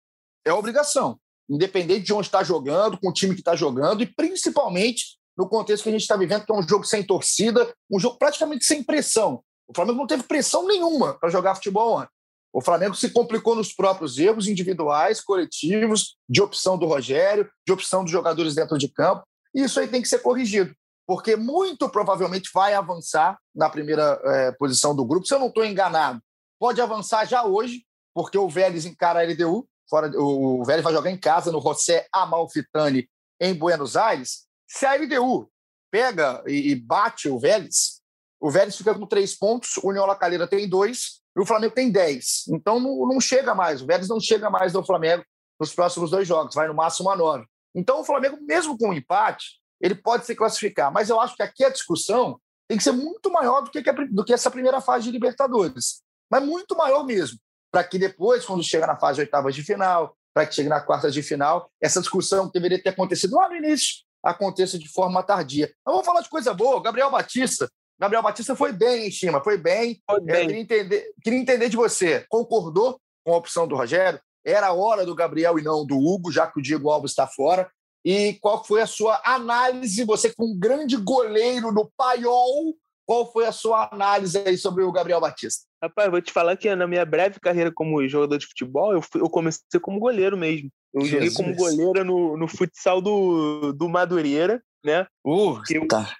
É 0.45 0.53
obrigação. 0.53 1.19
Independente 1.53 2.05
de 2.05 2.13
onde 2.13 2.27
está 2.27 2.43
jogando, 2.43 2.97
com 2.99 3.09
o 3.09 3.13
time 3.13 3.35
que 3.35 3.41
está 3.41 3.55
jogando, 3.55 4.01
e 4.01 4.05
principalmente 4.05 5.17
no 5.37 5.47
contexto 5.47 5.83
que 5.83 5.89
a 5.89 5.91
gente 5.91 6.01
está 6.01 6.15
vivendo, 6.15 6.45
que 6.45 6.51
é 6.51 6.55
um 6.55 6.67
jogo 6.67 6.83
sem 6.83 7.03
torcida, 7.03 7.73
um 7.91 7.99
jogo 7.99 8.17
praticamente 8.17 8.65
sem 8.65 8.83
pressão. 8.83 9.43
O 9.67 9.73
Flamengo 9.73 9.99
não 9.99 10.07
teve 10.07 10.23
pressão 10.23 10.67
nenhuma 10.67 11.13
para 11.19 11.29
jogar 11.29 11.55
futebol 11.55 11.99
ontem. 11.99 12.09
O 12.53 12.61
Flamengo 12.61 12.93
se 12.93 13.09
complicou 13.09 13.55
nos 13.55 13.73
próprios 13.73 14.19
erros 14.19 14.47
individuais, 14.47 15.19
coletivos, 15.19 16.17
de 16.29 16.39
opção 16.39 16.77
do 16.77 16.85
Rogério, 16.85 17.49
de 17.65 17.73
opção 17.73 18.03
dos 18.03 18.11
jogadores 18.11 18.53
dentro 18.53 18.77
de 18.77 18.87
campo. 18.87 19.23
E 19.55 19.63
isso 19.63 19.79
aí 19.79 19.87
tem 19.87 20.01
que 20.01 20.07
ser 20.07 20.19
corrigido, 20.19 20.73
porque 21.07 21.35
muito 21.35 21.89
provavelmente 21.89 22.51
vai 22.53 22.75
avançar 22.75 23.39
na 23.55 23.69
primeira 23.69 24.21
é, 24.23 24.51
posição 24.51 24.95
do 24.95 25.03
grupo. 25.03 25.25
Se 25.25 25.33
eu 25.33 25.39
não 25.39 25.47
estou 25.47 25.65
enganado, 25.65 26.21
pode 26.59 26.79
avançar 26.79 27.25
já 27.25 27.43
hoje, 27.43 27.83
porque 28.13 28.37
o 28.37 28.47
Vélez 28.47 28.85
encara 28.85 29.21
a 29.21 29.23
LDU 29.23 29.67
fora, 29.89 30.11
o 30.15 30.63
Vélez 30.63 30.83
vai 30.83 30.93
jogar 30.93 31.11
em 31.11 31.17
casa 31.17 31.51
no 31.51 31.61
José 31.61 32.07
Amalfitani, 32.11 33.09
em 33.39 33.53
Buenos 33.53 33.95
Aires. 33.95 34.45
Se 34.67 34.85
a 34.85 34.95
LDU 34.95 35.49
pega 35.91 36.43
e, 36.47 36.71
e 36.71 36.75
bate 36.75 37.29
o 37.29 37.39
Vélez, 37.39 38.01
o 38.39 38.49
Vélez 38.49 38.75
fica 38.75 38.93
com 38.93 39.05
três 39.05 39.37
pontos, 39.37 39.77
o 39.77 39.89
União 39.89 40.05
La 40.05 40.15
Calera 40.15 40.47
tem 40.47 40.67
dois 40.67 41.21
e 41.35 41.41
o 41.41 41.45
Flamengo 41.45 41.73
tem 41.73 41.91
dez. 41.91 42.43
Então 42.49 42.79
não, 42.79 43.07
não 43.07 43.21
chega 43.21 43.53
mais, 43.55 43.81
o 43.81 43.85
Vélez 43.85 44.07
não 44.07 44.19
chega 44.19 44.49
mais 44.49 44.73
do 44.73 44.83
Flamengo 44.83 45.23
nos 45.59 45.73
próximos 45.73 46.11
dois 46.11 46.27
jogos, 46.27 46.55
vai 46.55 46.67
no 46.67 46.73
máximo 46.73 47.09
a 47.09 47.15
nove. 47.15 47.45
Então 47.75 48.01
o 48.01 48.03
Flamengo, 48.03 48.37
mesmo 48.41 48.77
com 48.77 48.89
um 48.89 48.93
empate, 48.93 49.61
ele 49.81 49.95
pode 49.95 50.25
se 50.25 50.35
classificar. 50.35 50.91
Mas 50.91 51.09
eu 51.09 51.19
acho 51.19 51.35
que 51.35 51.43
aqui 51.43 51.63
a 51.63 51.69
discussão 51.69 52.39
tem 52.67 52.77
que 52.77 52.83
ser 52.83 52.91
muito 52.91 53.31
maior 53.31 53.61
do 53.61 53.69
que, 53.69 53.81
do 53.81 54.23
que 54.23 54.33
essa 54.33 54.49
primeira 54.49 54.79
fase 54.81 55.05
de 55.05 55.11
Libertadores. 55.11 56.01
Mas 56.29 56.43
muito 56.43 56.75
maior 56.75 57.05
mesmo 57.05 57.37
para 57.73 57.83
que 57.83 57.97
depois, 57.97 58.45
quando 58.45 58.63
chega 58.63 58.85
na 58.85 58.95
fase 58.95 59.15
de 59.15 59.21
oitavas 59.21 59.55
de 59.55 59.63
final, 59.63 60.15
para 60.31 60.45
que 60.45 60.53
chegue 60.53 60.69
na 60.69 60.79
quarta 60.79 61.09
de 61.09 61.23
final, 61.23 61.71
essa 61.81 61.99
discussão 61.99 62.45
que 62.45 62.53
deveria 62.53 62.81
ter 62.81 62.89
acontecido 62.89 63.35
lá 63.35 63.49
no 63.49 63.55
início 63.55 64.03
aconteça 64.23 64.77
de 64.77 64.87
forma 64.87 65.23
tardia. 65.23 65.73
Mas 65.83 65.93
vamos 65.93 66.05
falar 66.05 66.21
de 66.21 66.29
coisa 66.29 66.53
boa. 66.53 66.81
Gabriel 66.81 67.09
Batista. 67.09 67.67
Gabriel 67.99 68.21
Batista 68.21 68.55
foi 68.55 68.71
bem 68.71 69.07
em 69.07 69.11
cima, 69.11 69.43
foi 69.43 69.57
bem. 69.57 69.99
Foi 70.09 70.21
bem. 70.21 70.47
Queria, 70.47 70.61
entender, 70.61 71.11
queria 71.21 71.39
entender 71.39 71.67
de 71.67 71.75
você. 71.75 72.25
Concordou 72.29 73.01
com 73.25 73.33
a 73.33 73.37
opção 73.37 73.67
do 73.67 73.75
Rogério? 73.75 74.21
Era 74.45 74.67
a 74.67 74.73
hora 74.73 75.03
do 75.05 75.15
Gabriel 75.15 75.57
e 75.57 75.63
não 75.63 75.85
do 75.85 75.97
Hugo, 75.97 76.31
já 76.31 76.45
que 76.45 76.59
o 76.59 76.61
Diego 76.61 76.89
Alves 76.89 77.11
está 77.11 77.25
fora. 77.25 77.69
E 78.05 78.33
qual 78.41 78.63
foi 78.63 78.81
a 78.81 78.87
sua 78.87 79.19
análise? 79.25 80.03
Você, 80.05 80.33
com 80.33 80.45
um 80.45 80.59
grande 80.59 80.95
goleiro 80.95 81.71
no 81.71 81.91
paiol, 81.97 82.75
qual 83.05 83.31
foi 83.31 83.45
a 83.45 83.51
sua 83.51 83.89
análise 83.91 84.37
aí 84.37 84.57
sobre 84.57 84.83
o 84.83 84.91
Gabriel 84.91 85.19
Batista? 85.19 85.65
Rapaz, 85.81 86.09
vou 86.09 86.21
te 86.21 86.31
falar 86.31 86.55
que 86.55 86.73
na 86.75 86.87
minha 86.87 87.05
breve 87.05 87.39
carreira 87.39 87.71
como 87.71 88.07
jogador 88.07 88.37
de 88.37 88.47
futebol, 88.47 88.93
eu, 88.93 89.01
fui, 89.01 89.21
eu 89.21 89.29
comecei 89.29 89.79
como 89.81 89.99
goleiro 89.99 90.37
mesmo. 90.37 90.69
Eu 90.93 91.01
Jesus. 91.01 91.33
joguei 91.33 91.35
como 91.35 91.55
goleiro 91.55 92.05
no, 92.05 92.37
no 92.37 92.47
futsal 92.47 93.01
do, 93.01 93.73
do 93.73 93.89
Madureira, 93.89 94.63
né? 94.83 95.05
Uh, 95.25 95.59
tá. 95.87 96.13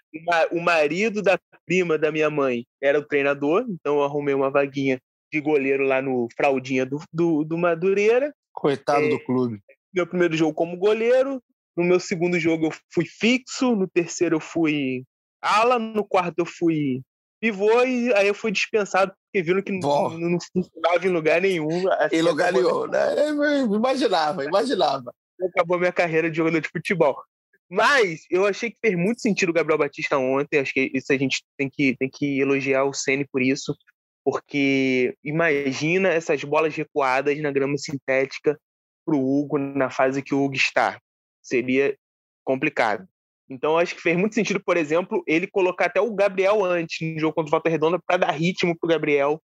o, 0.52 0.58
o 0.58 0.62
marido 0.62 1.22
da 1.22 1.40
prima 1.66 1.98
da 1.98 2.12
minha 2.12 2.30
mãe 2.30 2.66
era 2.82 3.00
o 3.00 3.06
treinador, 3.06 3.66
então 3.70 3.98
eu 3.98 4.04
arrumei 4.04 4.34
uma 4.34 4.50
vaguinha 4.50 5.00
de 5.32 5.40
goleiro 5.40 5.84
lá 5.84 6.02
no 6.02 6.28
Fraldinha 6.36 6.86
do, 6.86 7.02
do, 7.12 7.44
do 7.44 7.58
Madureira. 7.58 8.34
Coitado 8.54 9.06
é, 9.06 9.10
do 9.10 9.20
clube. 9.24 9.60
Meu 9.94 10.06
primeiro 10.06 10.36
jogo 10.36 10.54
como 10.54 10.78
goleiro, 10.78 11.42
no 11.76 11.84
meu 11.84 12.00
segundo 12.00 12.40
jogo 12.40 12.68
eu 12.68 12.72
fui 12.94 13.06
fixo, 13.06 13.76
no 13.76 13.88
terceiro 13.88 14.36
eu 14.36 14.40
fui 14.40 15.04
ala, 15.44 15.78
no 15.78 16.06
quarto 16.06 16.40
eu 16.40 16.46
fui 16.46 17.02
pivô 17.44 17.84
e 17.84 18.14
aí 18.14 18.28
eu 18.28 18.34
fui 18.34 18.54
dispensado 18.54 19.12
porque 19.26 19.44
viram 19.44 19.62
que 19.62 19.74
não, 19.74 20.18
não 20.18 20.38
funcionava 20.40 21.06
em 21.06 21.10
lugar 21.10 21.42
nenhum. 21.42 21.92
Assim, 21.92 22.16
em 22.16 22.22
lugar 22.22 22.54
nenhum, 22.54 22.88
né? 22.88 23.30
Imaginava, 23.66 24.46
imaginava. 24.46 25.14
Acabou 25.50 25.78
minha 25.78 25.92
carreira 25.92 26.32
de 26.32 26.38
jogador 26.38 26.62
de 26.62 26.70
futebol. 26.70 27.22
Mas 27.70 28.22
eu 28.30 28.46
achei 28.46 28.72
que 28.72 28.78
fez 28.80 28.96
muito 28.96 29.20
sentido 29.20 29.50
o 29.50 29.54
Gabriel 29.54 29.78
Batista 29.78 30.18
ontem. 30.18 30.60
Acho 30.60 30.74
que 30.74 30.90
isso 30.94 31.12
a 31.12 31.18
gente 31.18 31.44
tem 31.58 31.70
que, 31.70 31.98
tem 31.98 32.10
que 32.10 32.40
elogiar 32.40 32.86
o 32.86 32.94
Ceni 32.94 33.28
por 33.28 33.42
isso. 33.42 33.76
Porque 34.24 35.14
imagina 35.22 36.10
essas 36.10 36.44
bolas 36.46 36.74
recuadas 36.74 37.38
na 37.42 37.52
grama 37.52 37.78
sintética 37.78 38.58
para 39.06 39.16
o 39.16 39.20
Hugo 39.20 39.58
na 39.58 39.90
fase 39.90 40.22
que 40.22 40.34
o 40.34 40.46
Hugo 40.46 40.56
está. 40.56 40.98
Seria 41.42 41.98
complicado. 42.46 43.06
Então, 43.54 43.78
acho 43.78 43.96
que 43.96 44.02
fez 44.02 44.18
muito 44.18 44.36
sentido, 44.36 44.60
por 44.64 44.78
exemplo, 44.78 45.24
ele 45.28 45.48
colocar 45.48 45.86
até 45.86 46.02
o 46.02 46.14
Gabriel 46.14 46.64
antes 46.64 47.00
no 47.02 47.20
jogo 47.20 47.34
contra 47.34 47.50
o 47.50 47.52
Volta 47.52 47.70
Redonda 47.70 48.00
para 48.06 48.18
dar 48.18 48.32
ritmo 48.32 48.78
pro 48.78 48.90
Gabriel 48.90 49.42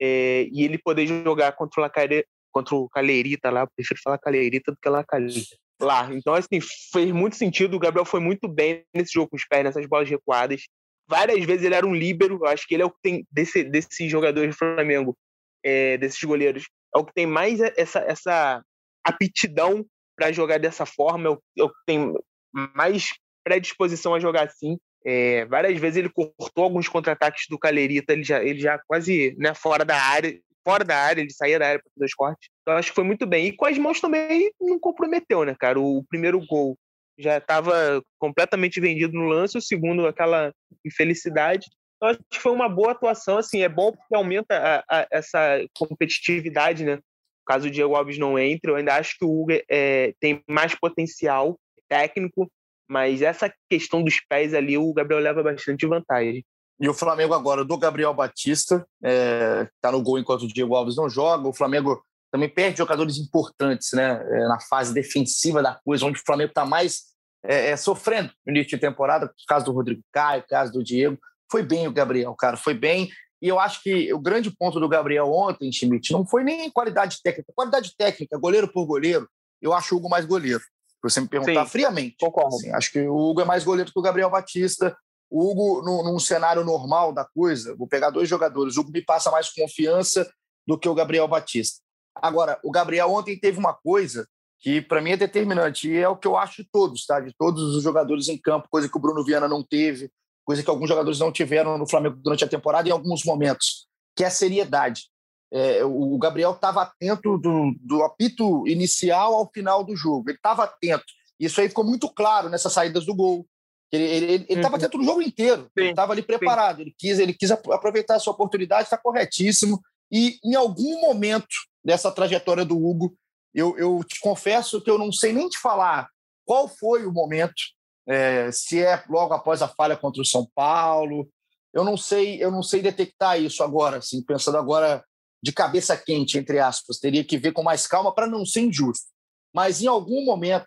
é, 0.00 0.48
e 0.50 0.64
ele 0.64 0.78
poder 0.78 1.06
jogar 1.06 1.52
contra 1.52 1.80
o, 1.80 1.82
Lacare, 1.82 2.26
contra 2.52 2.74
o 2.74 2.88
Caleirita 2.88 3.50
lá. 3.50 3.66
Prefiro 3.66 4.00
falar 4.02 4.18
Caleirita 4.18 4.72
do 4.72 4.78
que 4.80 4.88
Lacalita. 4.88 5.56
Lá. 5.80 6.08
Então, 6.12 6.34
assim, 6.34 6.60
fez 6.92 7.10
muito 7.12 7.36
sentido. 7.36 7.76
O 7.76 7.80
Gabriel 7.80 8.04
foi 8.04 8.20
muito 8.20 8.48
bem 8.48 8.84
nesse 8.94 9.12
jogo 9.14 9.30
com 9.30 9.36
os 9.36 9.46
pés, 9.46 9.64
nessas 9.64 9.86
bolas 9.86 10.08
recuadas. 10.08 10.62
Várias 11.08 11.44
vezes 11.44 11.64
ele 11.64 11.74
era 11.74 11.86
um 11.86 11.94
líbero. 11.94 12.38
Eu 12.42 12.46
acho 12.46 12.66
que 12.66 12.74
ele 12.74 12.82
é 12.82 12.86
o 12.86 12.90
que 12.90 13.00
tem, 13.02 13.26
desse, 13.30 13.64
desses 13.64 14.10
jogadores 14.10 14.54
do 14.54 14.58
Flamengo, 14.58 15.16
é, 15.64 15.96
desses 15.96 16.22
goleiros, 16.22 16.64
é 16.94 16.98
o 16.98 17.04
que 17.04 17.14
tem 17.14 17.26
mais 17.26 17.60
essa, 17.60 18.00
essa 18.00 18.62
aptidão 19.04 19.86
para 20.16 20.32
jogar 20.32 20.58
dessa 20.58 20.84
forma, 20.84 21.28
é 21.28 21.30
o, 21.30 21.42
é 21.58 21.62
o 21.62 21.68
que 21.68 21.84
tem 21.86 22.14
mais 22.52 23.10
predisposição 23.44 24.14
a 24.14 24.20
jogar 24.20 24.44
assim. 24.44 24.76
É, 25.04 25.44
várias 25.46 25.78
vezes 25.80 25.96
ele 25.96 26.08
cortou 26.08 26.64
alguns 26.64 26.88
contra-ataques 26.88 27.46
do 27.48 27.58
Calerita, 27.58 28.12
ele 28.12 28.22
já, 28.22 28.42
ele 28.42 28.60
já 28.60 28.78
quase 28.86 29.34
né, 29.38 29.52
fora 29.54 29.84
da 29.84 29.96
área, 29.96 30.38
fora 30.64 30.84
da 30.84 30.96
área, 30.96 31.20
ele 31.20 31.32
saía 31.32 31.58
da 31.58 31.66
área 31.66 31.80
para 31.80 31.90
fazer 31.94 32.06
os 32.06 32.14
cortes. 32.14 32.48
Então 32.62 32.78
acho 32.78 32.90
que 32.90 32.94
foi 32.94 33.04
muito 33.04 33.26
bem. 33.26 33.46
E 33.46 33.56
com 33.56 33.66
as 33.66 33.76
mãos 33.78 34.00
também 34.00 34.50
não 34.60 34.78
comprometeu, 34.78 35.44
né, 35.44 35.54
cara? 35.58 35.80
O, 35.80 36.04
primeiro 36.08 36.44
gol 36.46 36.76
já 37.18 37.38
estava 37.38 38.02
completamente 38.18 38.80
vendido 38.80 39.12
no 39.12 39.28
lance, 39.28 39.58
o 39.58 39.62
segundo 39.62 40.06
aquela 40.06 40.52
infelicidade. 40.84 41.66
Então 41.96 42.08
acho 42.08 42.20
que 42.30 42.38
foi 42.38 42.52
uma 42.52 42.68
boa 42.68 42.92
atuação, 42.92 43.38
assim, 43.38 43.62
é 43.62 43.68
bom 43.68 43.92
porque 43.92 44.14
aumenta 44.14 44.56
a, 44.56 45.00
a, 45.00 45.06
essa 45.10 45.58
competitividade, 45.76 46.84
né? 46.84 46.98
Caso 47.46 47.66
o 47.66 47.70
Diego 47.70 47.94
Alves 47.94 48.18
não 48.18 48.38
entre, 48.38 48.70
eu 48.70 48.76
ainda 48.76 48.94
acho 48.94 49.18
que 49.18 49.24
o 49.24 49.42
Hugo 49.42 49.52
é, 49.68 50.14
tem 50.20 50.42
mais 50.48 50.74
potencial 50.74 51.58
técnico, 51.88 52.50
mas 52.92 53.22
essa 53.22 53.50
questão 53.70 54.04
dos 54.04 54.20
pés 54.28 54.52
ali, 54.52 54.76
o 54.76 54.92
Gabriel 54.92 55.22
leva 55.22 55.42
bastante 55.42 55.86
vantagem. 55.86 56.44
E 56.78 56.86
o 56.86 56.92
Flamengo 56.92 57.32
agora 57.32 57.64
do 57.64 57.78
Gabriel 57.78 58.12
Batista, 58.12 58.86
é, 59.02 59.66
tá 59.80 59.90
no 59.90 60.02
gol 60.02 60.18
enquanto 60.18 60.42
o 60.42 60.48
Diego 60.48 60.74
Alves 60.74 60.96
não 60.96 61.08
joga. 61.08 61.48
O 61.48 61.54
Flamengo 61.54 62.04
também 62.30 62.50
perde 62.50 62.78
jogadores 62.78 63.16
importantes 63.16 63.92
né, 63.94 64.22
é, 64.22 64.46
na 64.46 64.60
fase 64.60 64.92
defensiva 64.92 65.62
da 65.62 65.80
coisa, 65.82 66.04
onde 66.04 66.20
o 66.20 66.24
Flamengo 66.24 66.50
está 66.50 66.66
mais 66.66 67.04
é, 67.42 67.70
é, 67.70 67.76
sofrendo 67.78 68.30
no 68.44 68.52
início 68.52 68.76
de 68.76 68.78
temporada, 68.78 69.24
no 69.24 69.32
caso 69.48 69.64
do 69.64 69.72
Rodrigo 69.72 70.02
Caio, 70.12 70.44
caso 70.46 70.70
do 70.70 70.84
Diego. 70.84 71.16
Foi 71.50 71.62
bem 71.62 71.88
o 71.88 71.92
Gabriel, 71.92 72.34
cara, 72.34 72.58
foi 72.58 72.74
bem. 72.74 73.08
E 73.40 73.48
eu 73.48 73.58
acho 73.58 73.82
que 73.82 74.12
o 74.12 74.18
grande 74.18 74.54
ponto 74.54 74.78
do 74.78 74.88
Gabriel 74.88 75.32
ontem, 75.32 75.72
Schmidt, 75.72 76.12
não 76.12 76.26
foi 76.26 76.44
nem 76.44 76.70
qualidade 76.70 77.18
técnica. 77.22 77.52
Qualidade 77.54 77.96
técnica, 77.96 78.38
goleiro 78.38 78.70
por 78.70 78.84
goleiro, 78.84 79.26
eu 79.62 79.72
acho 79.72 79.94
o 79.94 79.98
Hugo 79.98 80.10
mais 80.10 80.26
goleiro 80.26 80.62
você 81.10 81.20
me 81.20 81.28
perguntar 81.28 81.64
Sim, 81.64 81.70
friamente. 81.70 82.16
Concordo. 82.20 82.56
Assim, 82.56 82.70
acho 82.72 82.92
que 82.92 83.00
o 83.00 83.16
Hugo 83.16 83.40
é 83.40 83.44
mais 83.44 83.64
goleiro 83.64 83.90
que 83.90 83.98
o 83.98 84.02
Gabriel 84.02 84.30
Batista. 84.30 84.96
O 85.30 85.50
Hugo, 85.50 85.82
num, 85.82 86.04
num, 86.04 86.18
cenário 86.18 86.64
normal 86.64 87.12
da 87.12 87.24
coisa, 87.24 87.74
vou 87.74 87.88
pegar 87.88 88.10
dois 88.10 88.28
jogadores. 88.28 88.76
O 88.76 88.80
Hugo 88.80 88.92
me 88.92 89.02
passa 89.02 89.30
mais 89.30 89.50
confiança 89.50 90.30
do 90.66 90.78
que 90.78 90.88
o 90.88 90.94
Gabriel 90.94 91.26
Batista. 91.26 91.80
Agora, 92.14 92.60
o 92.62 92.70
Gabriel 92.70 93.10
ontem 93.10 93.38
teve 93.38 93.58
uma 93.58 93.72
coisa 93.72 94.28
que 94.60 94.80
para 94.80 95.00
mim 95.00 95.10
é 95.10 95.16
determinante 95.16 95.90
e 95.90 95.96
é 95.96 96.08
o 96.08 96.16
que 96.16 96.26
eu 96.26 96.36
acho 96.36 96.62
de 96.62 96.68
todos, 96.70 97.04
tá? 97.04 97.18
De 97.18 97.34
todos 97.36 97.74
os 97.74 97.82
jogadores 97.82 98.28
em 98.28 98.38
campo, 98.38 98.68
coisa 98.70 98.88
que 98.88 98.96
o 98.96 99.00
Bruno 99.00 99.24
Viana 99.24 99.48
não 99.48 99.62
teve, 99.62 100.10
coisa 100.44 100.62
que 100.62 100.70
alguns 100.70 100.88
jogadores 100.88 101.18
não 101.18 101.32
tiveram 101.32 101.76
no 101.76 101.88
Flamengo 101.88 102.16
durante 102.22 102.44
a 102.44 102.48
temporada 102.48 102.88
em 102.88 102.92
alguns 102.92 103.24
momentos, 103.24 103.88
que 104.14 104.22
é 104.22 104.28
a 104.28 104.30
seriedade. 104.30 105.08
É, 105.52 105.84
o 105.84 106.16
Gabriel 106.16 106.52
estava 106.52 106.82
atento 106.82 107.36
do, 107.36 107.74
do 107.80 108.02
apito 108.02 108.66
inicial 108.66 109.34
ao 109.34 109.50
final 109.52 109.84
do 109.84 109.94
jogo. 109.94 110.30
Ele 110.30 110.38
estava 110.38 110.64
atento. 110.64 111.04
Isso 111.38 111.60
aí 111.60 111.68
ficou 111.68 111.84
muito 111.84 112.08
claro 112.08 112.48
nessas 112.48 112.72
saídas 112.72 113.04
do 113.04 113.14
gol. 113.14 113.46
Ele 113.92 114.46
estava 114.48 114.70
uhum. 114.70 114.76
atento 114.76 114.96
no 114.96 115.04
jogo 115.04 115.20
inteiro. 115.20 115.64
Sim, 115.64 115.70
ele 115.76 115.90
estava 115.90 116.12
ali 116.12 116.22
preparado. 116.22 116.80
Ele 116.80 116.94
quis, 116.96 117.18
ele 117.18 117.34
quis 117.34 117.50
aproveitar 117.50 118.16
a 118.16 118.18
sua 118.18 118.32
oportunidade, 118.32 118.84
está 118.84 118.96
corretíssimo. 118.96 119.82
E 120.10 120.38
em 120.42 120.54
algum 120.54 121.00
momento 121.02 121.54
dessa 121.84 122.10
trajetória 122.10 122.64
do 122.64 122.82
Hugo, 122.82 123.14
eu, 123.54 123.76
eu 123.76 124.02
te 124.02 124.18
confesso 124.20 124.80
que 124.80 124.90
eu 124.90 124.96
não 124.96 125.12
sei 125.12 125.34
nem 125.34 125.48
te 125.48 125.58
falar 125.58 126.08
qual 126.46 126.66
foi 126.66 127.04
o 127.04 127.12
momento, 127.12 127.62
é, 128.08 128.50
se 128.50 128.82
é 128.82 129.04
logo 129.08 129.34
após 129.34 129.60
a 129.60 129.68
falha 129.68 129.96
contra 129.96 130.22
o 130.22 130.26
São 130.26 130.48
Paulo. 130.54 131.28
Eu 131.72 131.84
não 131.84 131.96
sei, 131.96 132.42
eu 132.42 132.50
não 132.50 132.62
sei 132.62 132.80
detectar 132.80 133.40
isso 133.40 133.62
agora, 133.62 133.98
assim, 133.98 134.22
pensando 134.22 134.56
agora 134.56 135.04
de 135.42 135.52
cabeça 135.52 135.96
quente, 135.96 136.38
entre 136.38 136.58
aspas. 136.58 136.98
Teria 136.98 137.24
que 137.24 137.36
ver 137.36 137.52
com 137.52 137.62
mais 137.62 137.86
calma 137.86 138.14
para 138.14 138.26
não 138.26 138.46
ser 138.46 138.60
injusto. 138.60 139.06
Mas 139.52 139.82
em 139.82 139.86
algum 139.86 140.24
momento, 140.24 140.66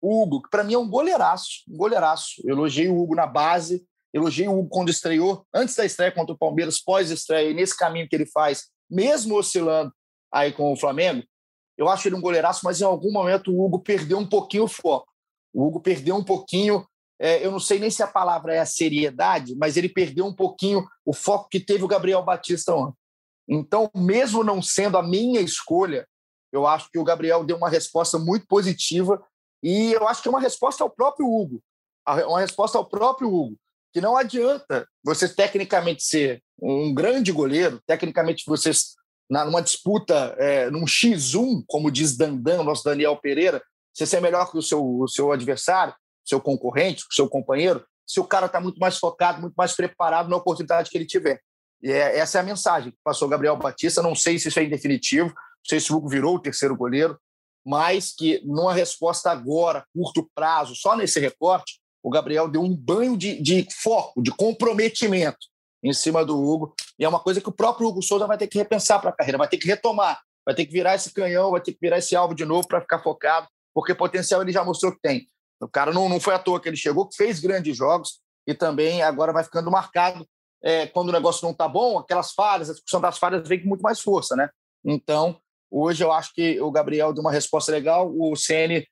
o 0.00 0.22
Hugo, 0.22 0.42
que 0.42 0.50
para 0.50 0.64
mim 0.64 0.74
é 0.74 0.78
um 0.78 0.88
goleiraço, 0.88 1.62
um 1.68 1.76
goleiraço. 1.76 2.42
Eu 2.44 2.56
elogiei 2.56 2.88
o 2.88 2.98
Hugo 2.98 3.14
na 3.14 3.26
base, 3.26 3.86
elogiei 4.12 4.48
o 4.48 4.58
Hugo 4.58 4.68
quando 4.68 4.90
estreou, 4.90 5.46
antes 5.54 5.74
da 5.74 5.84
estreia 5.84 6.12
contra 6.12 6.34
o 6.34 6.38
Palmeiras, 6.38 6.80
pós-estreia, 6.80 7.50
e 7.50 7.54
nesse 7.54 7.76
caminho 7.76 8.08
que 8.08 8.16
ele 8.16 8.26
faz, 8.26 8.64
mesmo 8.90 9.36
oscilando 9.36 9.92
aí 10.32 10.52
com 10.52 10.72
o 10.72 10.76
Flamengo, 10.76 11.24
eu 11.76 11.88
acho 11.88 12.08
ele 12.08 12.16
um 12.16 12.20
goleiraço, 12.20 12.60
mas 12.64 12.80
em 12.80 12.84
algum 12.84 13.12
momento 13.12 13.52
o 13.52 13.64
Hugo 13.64 13.80
perdeu 13.80 14.18
um 14.18 14.28
pouquinho 14.28 14.64
o 14.64 14.68
foco. 14.68 15.12
O 15.52 15.66
Hugo 15.66 15.80
perdeu 15.80 16.16
um 16.16 16.24
pouquinho, 16.24 16.86
é, 17.18 17.44
eu 17.44 17.50
não 17.50 17.60
sei 17.60 17.78
nem 17.78 17.90
se 17.90 18.02
a 18.02 18.06
palavra 18.06 18.54
é 18.54 18.58
a 18.58 18.66
seriedade, 18.66 19.54
mas 19.56 19.76
ele 19.76 19.88
perdeu 19.88 20.26
um 20.26 20.34
pouquinho 20.34 20.86
o 21.04 21.12
foco 21.12 21.48
que 21.50 21.60
teve 21.60 21.84
o 21.84 21.88
Gabriel 21.88 22.22
Batista 22.22 22.74
ontem. 22.74 22.96
Então, 23.48 23.90
mesmo 23.94 24.42
não 24.42 24.60
sendo 24.60 24.98
a 24.98 25.02
minha 25.02 25.40
escolha, 25.40 26.06
eu 26.52 26.66
acho 26.66 26.90
que 26.90 26.98
o 26.98 27.04
Gabriel 27.04 27.44
deu 27.44 27.56
uma 27.56 27.68
resposta 27.68 28.18
muito 28.18 28.46
positiva 28.46 29.22
e 29.62 29.92
eu 29.92 30.06
acho 30.08 30.22
que 30.22 30.28
é 30.28 30.30
uma 30.30 30.40
resposta 30.40 30.82
ao 30.82 30.90
próprio 30.90 31.26
Hugo, 31.26 31.62
uma 32.06 32.40
resposta 32.40 32.78
ao 32.78 32.88
próprio 32.88 33.32
Hugo, 33.32 33.56
que 33.92 34.00
não 34.00 34.16
adianta 34.16 34.88
você 35.02 35.28
tecnicamente 35.28 36.02
ser 36.02 36.42
um 36.60 36.94
grande 36.94 37.32
goleiro, 37.32 37.80
tecnicamente 37.86 38.44
você 38.46 38.70
numa 39.28 39.60
disputa, 39.60 40.34
é, 40.38 40.70
num 40.70 40.84
X1, 40.84 41.64
como 41.66 41.90
diz 41.90 42.16
Dandan, 42.16 42.62
nosso 42.62 42.84
Daniel 42.84 43.16
Pereira, 43.16 43.62
você 43.92 44.06
ser 44.06 44.20
melhor 44.20 44.50
que 44.50 44.58
o 44.58 44.62
seu, 44.62 44.84
o 44.84 45.08
seu 45.08 45.32
adversário, 45.32 45.94
seu 46.24 46.40
concorrente, 46.40 47.04
seu 47.10 47.28
companheiro, 47.28 47.84
se 48.06 48.20
o 48.20 48.24
cara 48.24 48.46
está 48.46 48.60
muito 48.60 48.78
mais 48.78 48.98
focado, 48.98 49.40
muito 49.40 49.54
mais 49.54 49.74
preparado 49.74 50.28
na 50.28 50.36
oportunidade 50.36 50.90
que 50.90 50.96
ele 50.96 51.06
tiver. 51.06 51.40
E 51.82 51.90
é, 51.90 52.18
essa 52.18 52.38
é 52.38 52.40
a 52.40 52.44
mensagem 52.44 52.90
que 52.90 52.98
passou 53.04 53.28
Gabriel 53.28 53.56
Batista. 53.56 54.02
Não 54.02 54.14
sei 54.14 54.38
se 54.38 54.48
isso 54.48 54.58
é 54.58 54.64
em 54.64 54.70
definitivo, 54.70 55.28
não 55.28 55.68
sei 55.68 55.80
se 55.80 55.92
o 55.92 55.96
Hugo 55.96 56.08
virou 56.08 56.36
o 56.36 56.40
terceiro 56.40 56.76
goleiro, 56.76 57.18
mas 57.64 58.14
que 58.16 58.40
numa 58.44 58.72
resposta 58.72 59.30
agora, 59.30 59.84
curto 59.92 60.30
prazo, 60.34 60.74
só 60.76 60.96
nesse 60.96 61.18
recorte, 61.18 61.80
o 62.02 62.10
Gabriel 62.10 62.48
deu 62.48 62.62
um 62.62 62.74
banho 62.74 63.16
de, 63.16 63.40
de 63.42 63.66
foco, 63.82 64.22
de 64.22 64.30
comprometimento 64.30 65.38
em 65.82 65.92
cima 65.92 66.24
do 66.24 66.40
Hugo. 66.40 66.74
E 66.98 67.04
é 67.04 67.08
uma 67.08 67.18
coisa 67.18 67.40
que 67.40 67.48
o 67.48 67.52
próprio 67.52 67.88
Hugo 67.88 68.02
Souza 68.02 68.26
vai 68.26 68.38
ter 68.38 68.46
que 68.46 68.58
repensar 68.58 69.00
para 69.00 69.10
a 69.10 69.12
carreira, 69.12 69.38
vai 69.38 69.48
ter 69.48 69.58
que 69.58 69.66
retomar, 69.66 70.20
vai 70.44 70.54
ter 70.54 70.64
que 70.64 70.72
virar 70.72 70.94
esse 70.94 71.12
canhão, 71.12 71.50
vai 71.50 71.60
ter 71.60 71.72
que 71.72 71.78
virar 71.80 71.98
esse 71.98 72.14
alvo 72.14 72.34
de 72.34 72.44
novo 72.44 72.68
para 72.68 72.80
ficar 72.80 73.02
focado, 73.02 73.48
porque 73.74 73.94
potencial 73.94 74.40
ele 74.40 74.52
já 74.52 74.64
mostrou 74.64 74.92
que 74.92 75.00
tem. 75.00 75.28
O 75.60 75.68
cara 75.68 75.92
não, 75.92 76.08
não 76.08 76.20
foi 76.20 76.34
à 76.34 76.38
toa 76.38 76.60
que 76.60 76.68
ele 76.68 76.76
chegou, 76.76 77.08
fez 77.12 77.40
grandes 77.40 77.76
jogos 77.76 78.20
e 78.46 78.54
também 78.54 79.02
agora 79.02 79.32
vai 79.32 79.42
ficando 79.42 79.70
marcado 79.70 80.26
é, 80.62 80.86
quando 80.86 81.08
o 81.08 81.12
negócio 81.12 81.44
não 81.44 81.52
está 81.52 81.68
bom, 81.68 81.98
aquelas 81.98 82.32
falhas, 82.32 82.70
a 82.70 82.72
discussão 82.72 83.00
das 83.00 83.18
falhas 83.18 83.46
vem 83.48 83.60
com 83.60 83.68
muito 83.68 83.82
mais 83.82 84.00
força, 84.00 84.34
né? 84.34 84.48
Então, 84.84 85.38
hoje 85.70 86.02
eu 86.02 86.12
acho 86.12 86.32
que 86.34 86.60
o 86.60 86.70
Gabriel 86.70 87.12
deu 87.12 87.22
uma 87.22 87.32
resposta 87.32 87.72
legal, 87.72 88.12
o 88.16 88.34
CN 88.36 88.86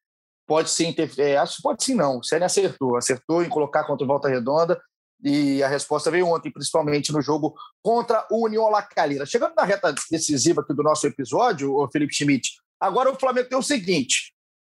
pode 0.46 0.70
sim 0.70 0.92
ter, 0.92 1.10
é, 1.18 1.36
acho 1.36 1.62
pode 1.62 1.82
sim 1.82 1.94
não, 1.94 2.18
o 2.18 2.24
CN 2.24 2.44
acertou, 2.44 2.96
acertou 2.96 3.42
em 3.42 3.48
colocar 3.48 3.84
contra 3.84 4.04
o 4.04 4.08
Volta 4.08 4.28
Redonda 4.28 4.80
e 5.22 5.62
a 5.62 5.68
resposta 5.68 6.10
veio 6.10 6.28
ontem, 6.28 6.52
principalmente 6.52 7.10
no 7.10 7.22
jogo 7.22 7.54
contra 7.82 8.26
o 8.30 8.44
União 8.44 8.68
La. 8.68 8.86
Chegando 9.24 9.54
na 9.54 9.64
reta 9.64 9.94
decisiva 10.10 10.60
aqui 10.60 10.74
do 10.74 10.82
nosso 10.82 11.06
episódio, 11.06 11.74
o 11.74 11.88
Felipe 11.90 12.14
Schmidt, 12.14 12.50
agora 12.78 13.10
o 13.10 13.18
Flamengo 13.18 13.48
tem 13.48 13.56
o 13.56 13.62
seguinte, 13.62 14.33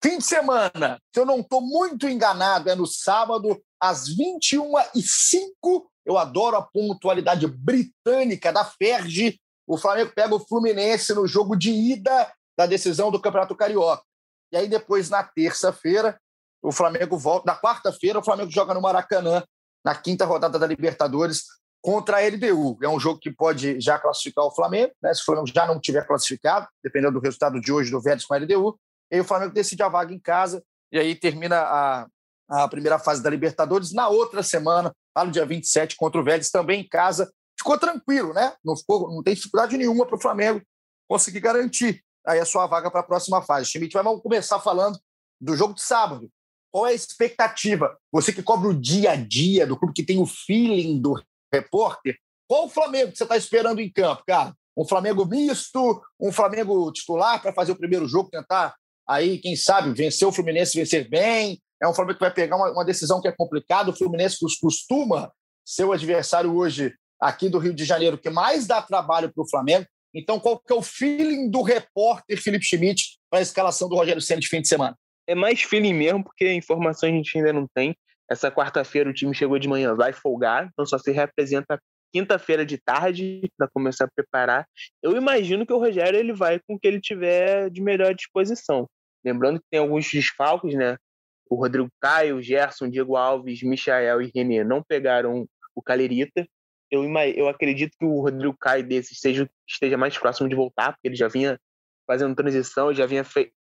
fim 0.06 0.18
de 0.18 0.24
semana, 0.24 1.00
se 1.12 1.20
eu 1.20 1.26
não 1.26 1.40
estou 1.40 1.60
muito 1.60 2.08
enganado, 2.08 2.70
é 2.70 2.76
no 2.76 2.86
sábado, 2.86 3.60
às 3.80 4.08
21h05, 4.08 5.84
eu 6.04 6.16
adoro 6.16 6.56
a 6.56 6.62
pontualidade 6.62 7.48
britânica 7.48 8.52
da 8.52 8.64
Ferge. 8.64 9.40
O 9.66 9.76
Flamengo 9.76 10.12
pega 10.14 10.32
o 10.32 10.38
Fluminense 10.38 11.12
no 11.12 11.26
jogo 11.26 11.56
de 11.56 11.72
ida 11.72 12.32
da 12.56 12.66
decisão 12.66 13.10
do 13.10 13.20
Campeonato 13.20 13.56
Carioca. 13.56 14.04
E 14.52 14.56
aí 14.56 14.68
depois, 14.68 15.10
na 15.10 15.24
terça-feira, 15.24 16.16
o 16.62 16.70
Flamengo 16.70 17.18
volta. 17.18 17.52
Na 17.52 17.60
quarta-feira, 17.60 18.20
o 18.20 18.24
Flamengo 18.24 18.52
joga 18.52 18.74
no 18.74 18.80
Maracanã, 18.80 19.42
na 19.84 19.96
quinta 19.96 20.24
rodada 20.24 20.56
da 20.56 20.68
Libertadores, 20.68 21.46
contra 21.82 22.18
a 22.18 22.20
LDU. 22.20 22.78
É 22.80 22.88
um 22.88 23.00
jogo 23.00 23.18
que 23.18 23.32
pode 23.32 23.80
já 23.80 23.98
classificar 23.98 24.44
o 24.44 24.54
Flamengo, 24.54 24.92
né? 25.02 25.12
se 25.12 25.22
o 25.22 25.24
Flamengo 25.24 25.48
já 25.52 25.66
não 25.66 25.80
tiver 25.80 26.06
classificado, 26.06 26.68
dependendo 26.82 27.14
do 27.14 27.20
resultado 27.20 27.60
de 27.60 27.72
hoje 27.72 27.90
do 27.90 28.00
Vélez 28.00 28.24
com 28.24 28.34
a 28.34 28.38
LDU. 28.38 28.78
E 29.10 29.16
aí 29.16 29.20
o 29.20 29.24
Flamengo 29.24 29.52
decide 29.52 29.82
a 29.82 29.88
vaga 29.88 30.12
em 30.12 30.18
casa, 30.18 30.62
e 30.92 30.98
aí 30.98 31.14
termina 31.14 31.58
a, 31.58 32.06
a 32.48 32.68
primeira 32.68 32.98
fase 32.98 33.22
da 33.22 33.30
Libertadores. 33.30 33.92
Na 33.92 34.08
outra 34.08 34.42
semana, 34.42 34.92
lá 35.16 35.24
no 35.24 35.30
dia 35.30 35.46
27, 35.46 35.96
contra 35.96 36.20
o 36.20 36.24
Vélez, 36.24 36.50
também 36.50 36.80
em 36.80 36.88
casa. 36.88 37.30
Ficou 37.58 37.78
tranquilo, 37.78 38.34
né? 38.34 38.54
Não, 38.64 38.76
ficou, 38.76 39.08
não 39.08 39.22
tem 39.22 39.34
dificuldade 39.34 39.76
nenhuma 39.76 40.06
para 40.06 40.16
o 40.16 40.20
Flamengo 40.20 40.60
conseguir 41.08 41.40
garantir 41.40 42.02
aí 42.26 42.38
a 42.38 42.44
sua 42.44 42.66
vaga 42.66 42.90
para 42.90 43.00
a 43.00 43.04
próxima 43.04 43.40
fase. 43.40 43.70
Schmidt, 43.70 43.94
vamos 43.94 44.22
começar 44.22 44.60
falando 44.60 44.98
do 45.40 45.56
jogo 45.56 45.74
de 45.74 45.82
sábado 45.82 46.30
qual 46.76 46.86
é 46.86 46.90
a 46.90 46.94
expectativa? 46.94 47.96
Você 48.12 48.34
que 48.34 48.42
cobra 48.42 48.68
o 48.68 48.78
dia 48.78 49.12
a 49.12 49.16
dia 49.16 49.66
do 49.66 49.78
clube, 49.78 49.94
que 49.94 50.04
tem 50.04 50.20
o 50.20 50.26
feeling 50.26 51.00
do 51.00 51.18
repórter, 51.50 52.18
qual 52.46 52.66
o 52.66 52.68
Flamengo 52.68 53.12
que 53.12 53.16
você 53.16 53.22
está 53.22 53.34
esperando 53.34 53.80
em 53.80 53.90
campo, 53.90 54.22
cara? 54.26 54.54
Um 54.76 54.86
Flamengo 54.86 55.24
misto, 55.24 56.02
um 56.20 56.30
Flamengo 56.30 56.92
titular 56.92 57.40
para 57.40 57.54
fazer 57.54 57.72
o 57.72 57.78
primeiro 57.78 58.06
jogo, 58.06 58.28
tentar 58.28 58.74
aí, 59.08 59.38
quem 59.38 59.56
sabe, 59.56 59.92
vencer 59.92 60.26
o 60.26 60.32
Fluminense, 60.32 60.78
vencer 60.78 61.08
bem. 61.08 61.60
É 61.82 61.88
um 61.88 61.94
Flamengo 61.94 62.18
que 62.18 62.24
vai 62.24 62.32
pegar 62.32 62.56
uma, 62.56 62.72
uma 62.72 62.84
decisão 62.84 63.20
que 63.20 63.28
é 63.28 63.32
complicada. 63.32 63.90
O 63.90 63.96
Fluminense 63.96 64.38
costuma 64.60 65.30
ser 65.64 65.84
o 65.84 65.92
adversário 65.92 66.54
hoje 66.54 66.94
aqui 67.20 67.48
do 67.48 67.58
Rio 67.58 67.74
de 67.74 67.84
Janeiro 67.84 68.18
que 68.18 68.30
mais 68.30 68.66
dá 68.66 68.80
trabalho 68.80 69.32
para 69.32 69.42
o 69.42 69.48
Flamengo. 69.48 69.86
Então, 70.14 70.40
qual 70.40 70.58
que 70.58 70.72
é 70.72 70.76
o 70.76 70.82
feeling 70.82 71.50
do 71.50 71.62
repórter 71.62 72.40
Felipe 72.40 72.64
Schmidt 72.64 73.18
para 73.28 73.40
a 73.40 73.42
escalação 73.42 73.88
do 73.88 73.96
Rogério 73.96 74.22
Senna 74.22 74.40
de 74.40 74.48
fim 74.48 74.62
de 74.62 74.68
semana? 74.68 74.96
É 75.26 75.34
mais 75.34 75.60
feeling 75.62 75.92
mesmo, 75.92 76.24
porque 76.24 76.52
informações 76.52 77.12
a 77.12 77.16
gente 77.16 77.36
ainda 77.36 77.52
não 77.52 77.66
tem. 77.74 77.94
Essa 78.30 78.50
quarta-feira 78.50 79.10
o 79.10 79.12
time 79.12 79.34
chegou 79.34 79.58
de 79.58 79.68
manhã, 79.68 79.94
vai 79.94 80.12
folgar, 80.12 80.68
então 80.72 80.86
só 80.86 80.98
se 80.98 81.12
representa 81.12 81.78
quinta-feira 82.12 82.64
de 82.64 82.78
tarde 82.78 83.42
para 83.58 83.68
começar 83.68 84.04
a 84.04 84.10
preparar. 84.14 84.66
Eu 85.02 85.16
imagino 85.16 85.66
que 85.66 85.72
o 85.72 85.78
Rogério 85.78 86.18
ele 86.18 86.32
vai 86.32 86.58
com 86.60 86.74
o 86.74 86.78
que 86.78 86.86
ele 86.86 87.00
tiver 87.00 87.68
de 87.70 87.82
melhor 87.82 88.14
disposição. 88.14 88.88
Lembrando 89.26 89.58
que 89.58 89.66
tem 89.68 89.80
alguns 89.80 90.08
desfalques, 90.08 90.74
né? 90.74 90.96
O 91.50 91.56
Rodrigo 91.56 91.88
Caio, 92.00 92.40
Gerson, 92.40 92.88
Diego 92.88 93.16
Alves, 93.16 93.60
Michael 93.62 94.22
e 94.22 94.30
Renê 94.32 94.62
não 94.62 94.82
pegaram 94.82 95.44
o 95.74 95.82
Calerita. 95.82 96.46
Eu, 96.90 97.02
eu 97.34 97.48
acredito 97.48 97.96
que 97.98 98.04
o 98.04 98.20
Rodrigo 98.20 98.56
Caio 98.60 98.86
desses 98.86 99.18
seja, 99.18 99.50
esteja 99.68 99.96
mais 99.96 100.16
próximo 100.16 100.48
de 100.48 100.54
voltar, 100.54 100.92
porque 100.92 101.08
ele 101.08 101.16
já 101.16 101.26
vinha 101.26 101.58
fazendo 102.06 102.36
transição, 102.36 102.94
já 102.94 103.04
vinha 103.04 103.24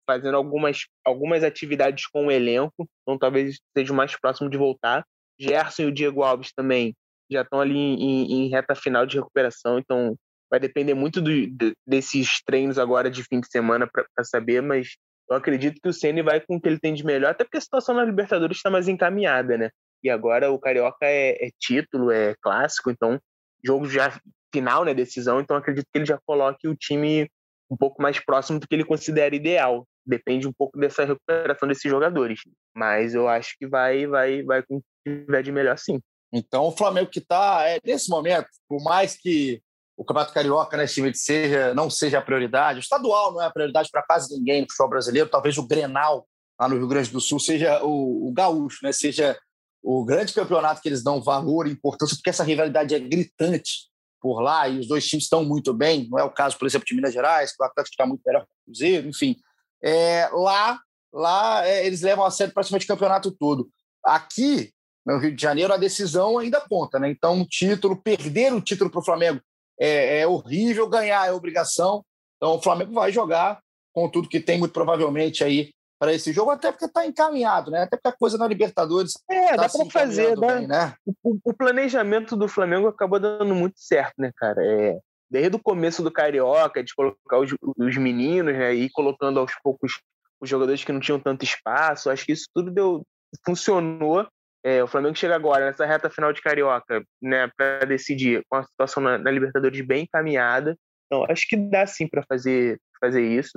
fazendo 0.08 0.38
algumas, 0.38 0.86
algumas 1.04 1.44
atividades 1.44 2.06
com 2.06 2.28
o 2.28 2.32
elenco, 2.32 2.88
então 3.02 3.18
talvez 3.18 3.56
esteja 3.56 3.94
mais 3.94 4.16
próximo 4.20 4.50
de 4.50 4.58
voltar. 4.58 5.04
Gerson 5.40 5.84
e 5.84 5.86
o 5.86 5.92
Diego 5.92 6.22
Alves 6.22 6.52
também 6.54 6.96
já 7.32 7.42
estão 7.42 7.60
ali 7.60 7.76
em, 7.76 8.46
em, 8.46 8.50
reta 8.50 8.76
final 8.76 9.06
de 9.06 9.18
recuperação, 9.18 9.80
então 9.80 10.16
vai 10.50 10.60
depender 10.60 10.94
muito 10.94 11.22
do, 11.22 11.30
de, 11.30 11.74
desses 11.88 12.42
treinos 12.44 12.78
agora 12.78 13.10
de 13.10 13.24
fim 13.24 13.40
de 13.40 13.48
semana 13.50 13.88
para 13.88 14.24
saber, 14.24 14.62
mas 14.62 14.98
eu 15.30 15.36
acredito 15.36 15.80
que 15.82 15.88
o 15.90 15.94
Ceni 15.94 16.22
vai 16.22 16.42
com 16.42 16.56
o 16.56 16.62
que 16.62 16.68
ele 16.68 16.80
tem 16.80 16.94
de 16.94 17.06
melhor, 17.06 17.32
até 17.32 17.44
porque 17.44 17.58
a 17.58 17.62
situação 17.62 17.96
na 17.96 18.04
Libertadores 18.04 18.58
está 18.58 18.70
mais 18.70 18.88
encaminhada, 18.88 19.58
né? 19.58 19.70
E 20.04 20.10
agora 20.10 20.52
o 20.52 20.60
Carioca 20.60 21.06
é, 21.06 21.48
é, 21.48 21.50
título, 21.60 22.12
é 22.12 22.36
clássico, 22.42 22.90
então 22.90 23.20
jogo 23.64 23.88
já 23.88 24.20
final, 24.52 24.84
né? 24.84 24.94
Decisão, 24.94 25.40
então 25.40 25.56
acredito 25.56 25.86
que 25.92 25.98
ele 26.00 26.06
já 26.06 26.20
coloque 26.26 26.68
o 26.68 26.76
time 26.76 27.30
um 27.70 27.78
pouco 27.78 28.02
mais 28.02 28.20
próximo 28.20 28.60
do 28.60 28.68
que 28.68 28.74
ele 28.74 28.86
considera 28.86 29.36
ideal. 29.36 29.88
Depende 30.04 30.48
um 30.48 30.54
pouco 30.54 30.80
dessa 30.80 31.06
recuperação 31.06 31.68
desses 31.68 31.90
jogadores, 31.90 32.40
mas 32.76 33.14
eu 33.14 33.28
acho 33.28 33.56
que 33.60 33.68
vai, 33.68 34.08
vai, 34.08 34.42
vai 34.42 34.64
com 34.64 34.78
o 34.78 34.82
que 34.82 35.26
tiver 35.26 35.44
de 35.44 35.52
melhor, 35.52 35.78
sim. 35.78 36.00
Então, 36.34 36.64
o 36.64 36.72
Flamengo 36.72 37.10
que 37.10 37.20
está, 37.20 37.68
é, 37.68 37.80
nesse 37.84 38.10
momento, 38.10 38.48
por 38.68 38.82
mais 38.84 39.16
que 39.16 39.62
o 40.00 40.06
Campeonato 40.06 40.34
Carioca, 40.34 40.78
né, 40.78 40.88
time 40.88 41.14
seja, 41.14 41.74
não 41.74 41.90
seja 41.90 42.20
a 42.20 42.22
prioridade, 42.22 42.80
o 42.80 42.82
estadual 42.82 43.34
não 43.34 43.42
é 43.42 43.48
a 43.48 43.52
prioridade 43.52 43.90
para 43.92 44.02
quase 44.02 44.34
ninguém 44.34 44.62
no 44.62 44.68
futebol 44.70 44.92
brasileiro, 44.92 45.30
talvez 45.30 45.58
o 45.58 45.68
Grenal, 45.68 46.26
lá 46.58 46.70
no 46.70 46.78
Rio 46.78 46.88
Grande 46.88 47.12
do 47.12 47.20
Sul, 47.20 47.38
seja 47.38 47.84
o, 47.84 48.30
o 48.30 48.32
gaúcho, 48.32 48.80
né, 48.82 48.94
seja 48.94 49.38
o 49.84 50.06
grande 50.06 50.34
campeonato 50.34 50.82
que 50.82 50.88
eles 50.88 51.04
dão 51.04 51.22
valor 51.22 51.68
e 51.68 51.72
importância, 51.72 52.16
porque 52.16 52.30
essa 52.30 52.46
rivalidade 52.46 52.96
é 52.96 53.00
gritante 53.00 53.90
por 54.22 54.40
lá 54.40 54.70
e 54.70 54.80
os 54.80 54.88
dois 54.88 55.06
times 55.06 55.26
estão 55.26 55.44
muito 55.44 55.74
bem, 55.74 56.08
não 56.10 56.18
é 56.18 56.24
o 56.24 56.32
caso, 56.32 56.58
por 56.58 56.66
exemplo, 56.66 56.88
de 56.88 56.96
Minas 56.96 57.14
Gerais, 57.14 57.54
que 57.54 57.62
o 57.62 57.66
Atlético 57.66 57.94
está 57.94 58.06
muito 58.06 58.22
melhor 58.26 58.44
que 58.44 58.48
o 58.48 58.66
Cruzeiro, 58.68 59.10
enfim. 59.10 59.36
É, 59.84 60.30
lá 60.32 60.80
lá 61.12 61.68
é, 61.68 61.86
eles 61.86 62.02
levam 62.02 62.26
a 62.26 62.32
sério 62.32 62.54
praticamente 62.54 62.86
o 62.86 62.88
campeonato 62.88 63.32
todo. 63.32 63.70
Aqui, 64.06 64.72
no 65.06 65.18
Rio 65.18 65.36
de 65.36 65.42
Janeiro, 65.42 65.74
a 65.74 65.78
decisão 65.78 66.38
ainda 66.38 66.62
conta, 66.62 67.00
né? 67.00 67.10
Então, 67.10 67.42
o 67.42 67.46
título, 67.46 68.02
perder 68.02 68.54
o 68.54 68.62
título 68.62 68.90
para 68.90 69.00
o 69.00 69.04
Flamengo 69.06 69.42
é, 69.80 70.20
é, 70.20 70.28
horrível, 70.28 70.88
ganhar 70.88 71.28
é 71.28 71.32
obrigação. 71.32 72.04
Então, 72.38 72.56
o 72.56 72.62
Flamengo 72.62 72.94
vai 72.94 73.12
jogar 73.12 73.60
com 73.94 74.10
tudo 74.10 74.30
que 74.30 74.40
tem, 74.40 74.60
muito 74.60 74.74
provavelmente, 74.74 75.44
aí 75.44 75.72
para 76.00 76.14
esse 76.14 76.32
jogo, 76.32 76.52
até 76.52 76.72
porque 76.72 76.86
está 76.86 77.06
encaminhado, 77.06 77.72
né? 77.72 77.82
Até 77.84 77.98
porque 77.98 78.08
a 78.08 78.18
coisa 78.18 78.38
na 78.38 78.48
Libertadores. 78.48 79.14
É, 79.30 79.50
tá 79.50 79.64
dá 79.64 79.70
para 79.70 79.86
fazer, 79.92 80.36
dá... 80.38 80.56
Bem, 80.56 80.68
né? 80.68 80.96
O, 81.22 81.38
o, 81.44 81.54
planejamento 81.54 82.38
do 82.38 82.48
Flamengo 82.48 82.88
acabou 82.88 83.20
dando 83.20 83.54
muito 83.54 83.78
certo, 83.78 84.14
né, 84.18 84.32
cara? 84.38 84.66
É, 84.66 84.98
desde 85.30 85.58
o 85.58 85.62
começo 85.62 86.02
do 86.02 86.10
Carioca, 86.10 86.82
de 86.82 86.96
colocar 86.96 87.40
os, 87.40 87.54
os 87.78 87.98
meninos, 87.98 88.54
né? 88.54 88.74
E 88.74 88.90
colocando 88.90 89.40
aos 89.40 89.52
poucos 89.62 90.00
os 90.42 90.50
jogadores 90.50 90.86
que 90.86 90.92
não 90.94 91.02
tinham 91.02 91.20
tanto 91.20 91.44
espaço, 91.44 92.10
acho 92.10 92.26
que 92.26 92.32
isso 92.32 92.48
tudo 92.56 92.72
deu, 92.72 93.06
funcionou 93.46 94.26
é, 94.64 94.84
o 94.84 94.88
Flamengo 94.88 95.16
chega 95.16 95.36
agora 95.36 95.66
nessa 95.66 95.86
reta 95.86 96.10
final 96.10 96.34
de 96.34 96.42
Carioca, 96.42 97.04
né, 97.22 97.50
para 97.56 97.86
decidir 97.86 98.44
com 98.50 98.58
a 98.58 98.64
situação 98.64 99.02
na, 99.02 99.18
na, 99.18 99.32
Libertadores 99.32 99.86
bem 99.86 100.04
encaminhada. 100.04 100.78
Então, 101.06 101.26
acho 101.30 101.48
que 101.48 101.56
dá 101.56 101.88
sim 101.88 102.08
para 102.08 102.24
fazer 102.24 102.80
fazer 103.00 103.22
isso. 103.22 103.52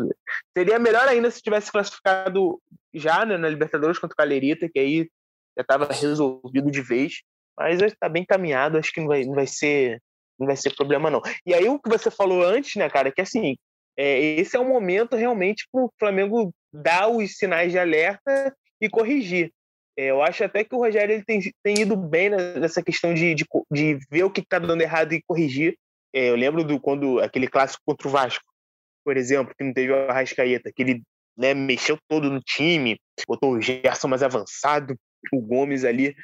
Seria 0.56 0.78
melhor 0.78 1.06
ainda 1.08 1.28
se 1.28 1.42
tivesse 1.42 1.70
classificado 1.72 2.60
já 2.94 3.26
né, 3.26 3.36
na 3.36 3.48
Libertadores 3.48 3.98
contra 3.98 4.14
o 4.14 4.16
Calerita, 4.16 4.68
que 4.72 4.78
aí 4.78 5.08
já 5.56 5.62
estava 5.62 5.86
resolvido 5.92 6.70
de 6.70 6.80
vez. 6.80 7.22
Mas 7.58 7.82
está 7.82 8.08
bem 8.08 8.22
encaminhado, 8.22 8.78
acho 8.78 8.92
que 8.92 9.00
não 9.00 9.08
vai, 9.08 9.24
não 9.24 9.34
vai 9.34 9.46
ser 9.46 10.00
não 10.38 10.46
vai 10.46 10.56
ser 10.56 10.74
problema 10.74 11.10
não. 11.10 11.20
E 11.44 11.52
aí 11.52 11.68
o 11.68 11.78
que 11.78 11.90
você 11.90 12.10
falou 12.10 12.42
antes, 12.42 12.76
né, 12.76 12.88
cara, 12.88 13.12
que 13.12 13.20
assim, 13.20 13.56
é, 13.96 14.18
esse 14.20 14.56
é 14.56 14.60
o 14.60 14.64
momento 14.64 15.16
realmente 15.16 15.68
para 15.70 15.84
o 15.84 15.92
Flamengo 15.98 16.52
dar 16.72 17.08
os 17.08 17.36
sinais 17.36 17.72
de 17.72 17.78
alerta 17.78 18.54
e 18.80 18.88
corrigir. 18.88 19.52
É, 20.02 20.10
eu 20.10 20.20
acho 20.20 20.42
até 20.42 20.64
que 20.64 20.74
o 20.74 20.78
Rogério 20.78 21.14
ele 21.14 21.24
tem, 21.24 21.40
tem 21.62 21.80
ido 21.80 21.96
bem 21.96 22.28
nessa 22.28 22.82
questão 22.82 23.14
de, 23.14 23.34
de, 23.36 23.46
de 23.70 23.98
ver 24.10 24.24
o 24.24 24.30
que 24.30 24.40
está 24.40 24.58
dando 24.58 24.80
errado 24.82 25.12
e 25.12 25.22
corrigir. 25.22 25.78
É, 26.12 26.30
eu 26.30 26.34
lembro 26.34 26.64
do 26.64 26.80
quando 26.80 27.20
aquele 27.20 27.46
clássico 27.46 27.82
contra 27.86 28.08
o 28.08 28.10
Vasco, 28.10 28.44
por 29.04 29.16
exemplo, 29.16 29.54
que 29.56 29.62
não 29.62 29.72
teve 29.72 29.92
o 29.92 30.10
Arrascaeta, 30.10 30.72
que 30.74 30.82
ele 30.82 31.02
né, 31.36 31.54
mexeu 31.54 31.96
todo 32.08 32.28
no 32.28 32.40
time, 32.40 32.98
botou 33.28 33.52
o 33.52 33.60
Gerson 33.60 34.08
mais 34.08 34.24
avançado, 34.24 34.96
o 35.32 35.40
Gomes 35.40 35.84
ali. 35.84 36.16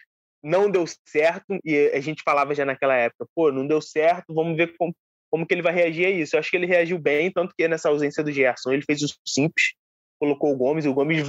Não 0.43 0.69
deu 0.69 0.85
certo, 1.07 1.59
e 1.65 1.93
a 1.95 2.01
gente 2.01 2.23
falava 2.25 2.55
já 2.55 2.65
naquela 2.65 2.97
época, 2.97 3.27
pô, 3.35 3.53
não 3.53 3.67
deu 3.67 3.81
certo, 3.81 4.35
vamos 4.35 4.57
ver 4.57 4.75
como, 4.77 4.95
como 5.31 5.47
que 5.47 5.55
ele 5.55 5.63
vai 5.63 5.73
reagir 5.73 6.07
a 6.07 6.11
isso. 6.11 6.35
Eu 6.35 6.41
acho 6.41 6.51
que 6.51 6.57
ele 6.57 6.67
reagiu 6.67 6.99
bem, 6.99 7.31
tanto 7.31 7.55
que 7.57 7.69
nessa 7.69 7.89
ausência 7.89 8.25
do 8.25 8.33
Gerson, 8.33 8.73
ele 8.73 8.83
fez 8.83 9.03
o 9.03 9.09
simples, 9.25 9.75
colocou 10.19 10.53
o 10.53 10.57
Gomes, 10.57 10.85
o 10.85 10.93
Gomes 10.93 11.25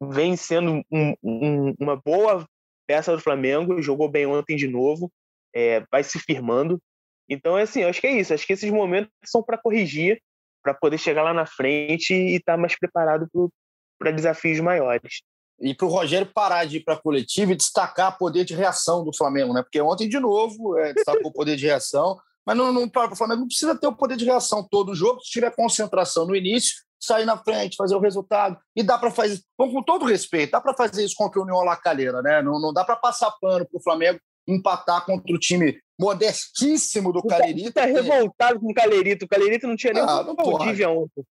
vem 0.00 0.36
sendo 0.36 0.82
um, 0.90 1.14
um, 1.22 1.74
uma 1.80 1.96
boa 1.96 2.46
peça 2.86 3.14
do 3.14 3.22
Flamengo, 3.22 3.82
jogou 3.82 4.08
bem 4.08 4.26
ontem 4.26 4.56
de 4.56 4.68
novo, 4.68 5.10
é, 5.54 5.84
vai 5.90 6.02
se 6.04 6.18
firmando. 6.18 6.80
Então, 7.28 7.58
é 7.58 7.62
assim, 7.62 7.82
acho 7.82 8.00
que 8.00 8.06
é 8.06 8.12
isso. 8.12 8.32
Acho 8.32 8.46
que 8.46 8.52
esses 8.52 8.70
momentos 8.70 9.10
são 9.24 9.42
para 9.42 9.58
corrigir, 9.58 10.20
para 10.62 10.74
poder 10.74 10.98
chegar 10.98 11.22
lá 11.22 11.34
na 11.34 11.46
frente 11.46 12.14
e 12.14 12.36
estar 12.36 12.52
tá 12.54 12.58
mais 12.58 12.78
preparado 12.78 13.28
para 13.98 14.10
desafios 14.10 14.60
maiores. 14.60 15.22
E 15.60 15.74
para 15.74 15.86
o 15.86 15.90
Rogério 15.90 16.30
parar 16.32 16.66
de 16.66 16.76
ir 16.76 16.84
para 16.84 16.94
a 16.94 17.00
coletiva 17.00 17.52
e 17.52 17.56
destacar 17.56 18.18
poder 18.18 18.44
de 18.44 18.54
reação 18.54 19.02
do 19.02 19.16
Flamengo, 19.16 19.54
né? 19.54 19.62
Porque 19.62 19.80
ontem, 19.80 20.08
de 20.08 20.20
novo, 20.20 20.78
é, 20.78 20.92
destacou 20.92 21.30
o 21.30 21.32
poder 21.32 21.56
de 21.56 21.64
reação, 21.64 22.18
mas 22.46 22.56
não, 22.56 22.72
não, 22.72 22.84
o 22.84 23.16
Flamengo 23.16 23.40
não 23.40 23.48
precisa 23.48 23.74
ter 23.74 23.88
o 23.88 23.96
poder 23.96 24.16
de 24.16 24.24
reação 24.24 24.66
todo 24.70 24.92
o 24.92 24.94
jogo. 24.94 25.20
Se 25.20 25.30
tiver 25.30 25.54
concentração 25.54 26.24
no 26.24 26.36
início, 26.36 26.76
sair 27.00 27.24
na 27.24 27.36
frente, 27.36 27.76
fazer 27.76 27.96
o 27.96 28.00
resultado. 28.00 28.56
E 28.74 28.82
dá 28.82 28.96
para 28.96 29.10
fazer, 29.10 29.40
com, 29.56 29.72
com 29.72 29.82
todo 29.82 30.04
respeito, 30.04 30.52
dá 30.52 30.60
para 30.60 30.74
fazer 30.74 31.04
isso 31.04 31.16
contra 31.16 31.40
o 31.40 31.42
União 31.42 31.58
Lacalheira, 31.64 32.22
né? 32.22 32.40
Não, 32.42 32.60
não 32.60 32.72
dá 32.72 32.84
para 32.84 32.96
passar 32.96 33.32
pano 33.40 33.66
para 33.66 33.78
o 33.78 33.82
Flamengo 33.82 34.20
empatar 34.46 35.04
contra 35.04 35.34
o 35.34 35.38
time 35.38 35.76
modestíssimo 35.98 37.12
do 37.12 37.22
Calerito. 37.22 37.72
Tá 37.72 37.84
revoltado 37.84 38.60
com 38.60 38.70
o 38.70 38.74
Calerito. 38.74 39.24
O 39.24 39.28
Calerito 39.28 39.66
não 39.66 39.74
tinha 39.74 39.92
nem 39.92 40.02
ah, 40.02 40.22
não 40.22 40.36
pode. 40.36 40.84
ontem. 40.84 41.24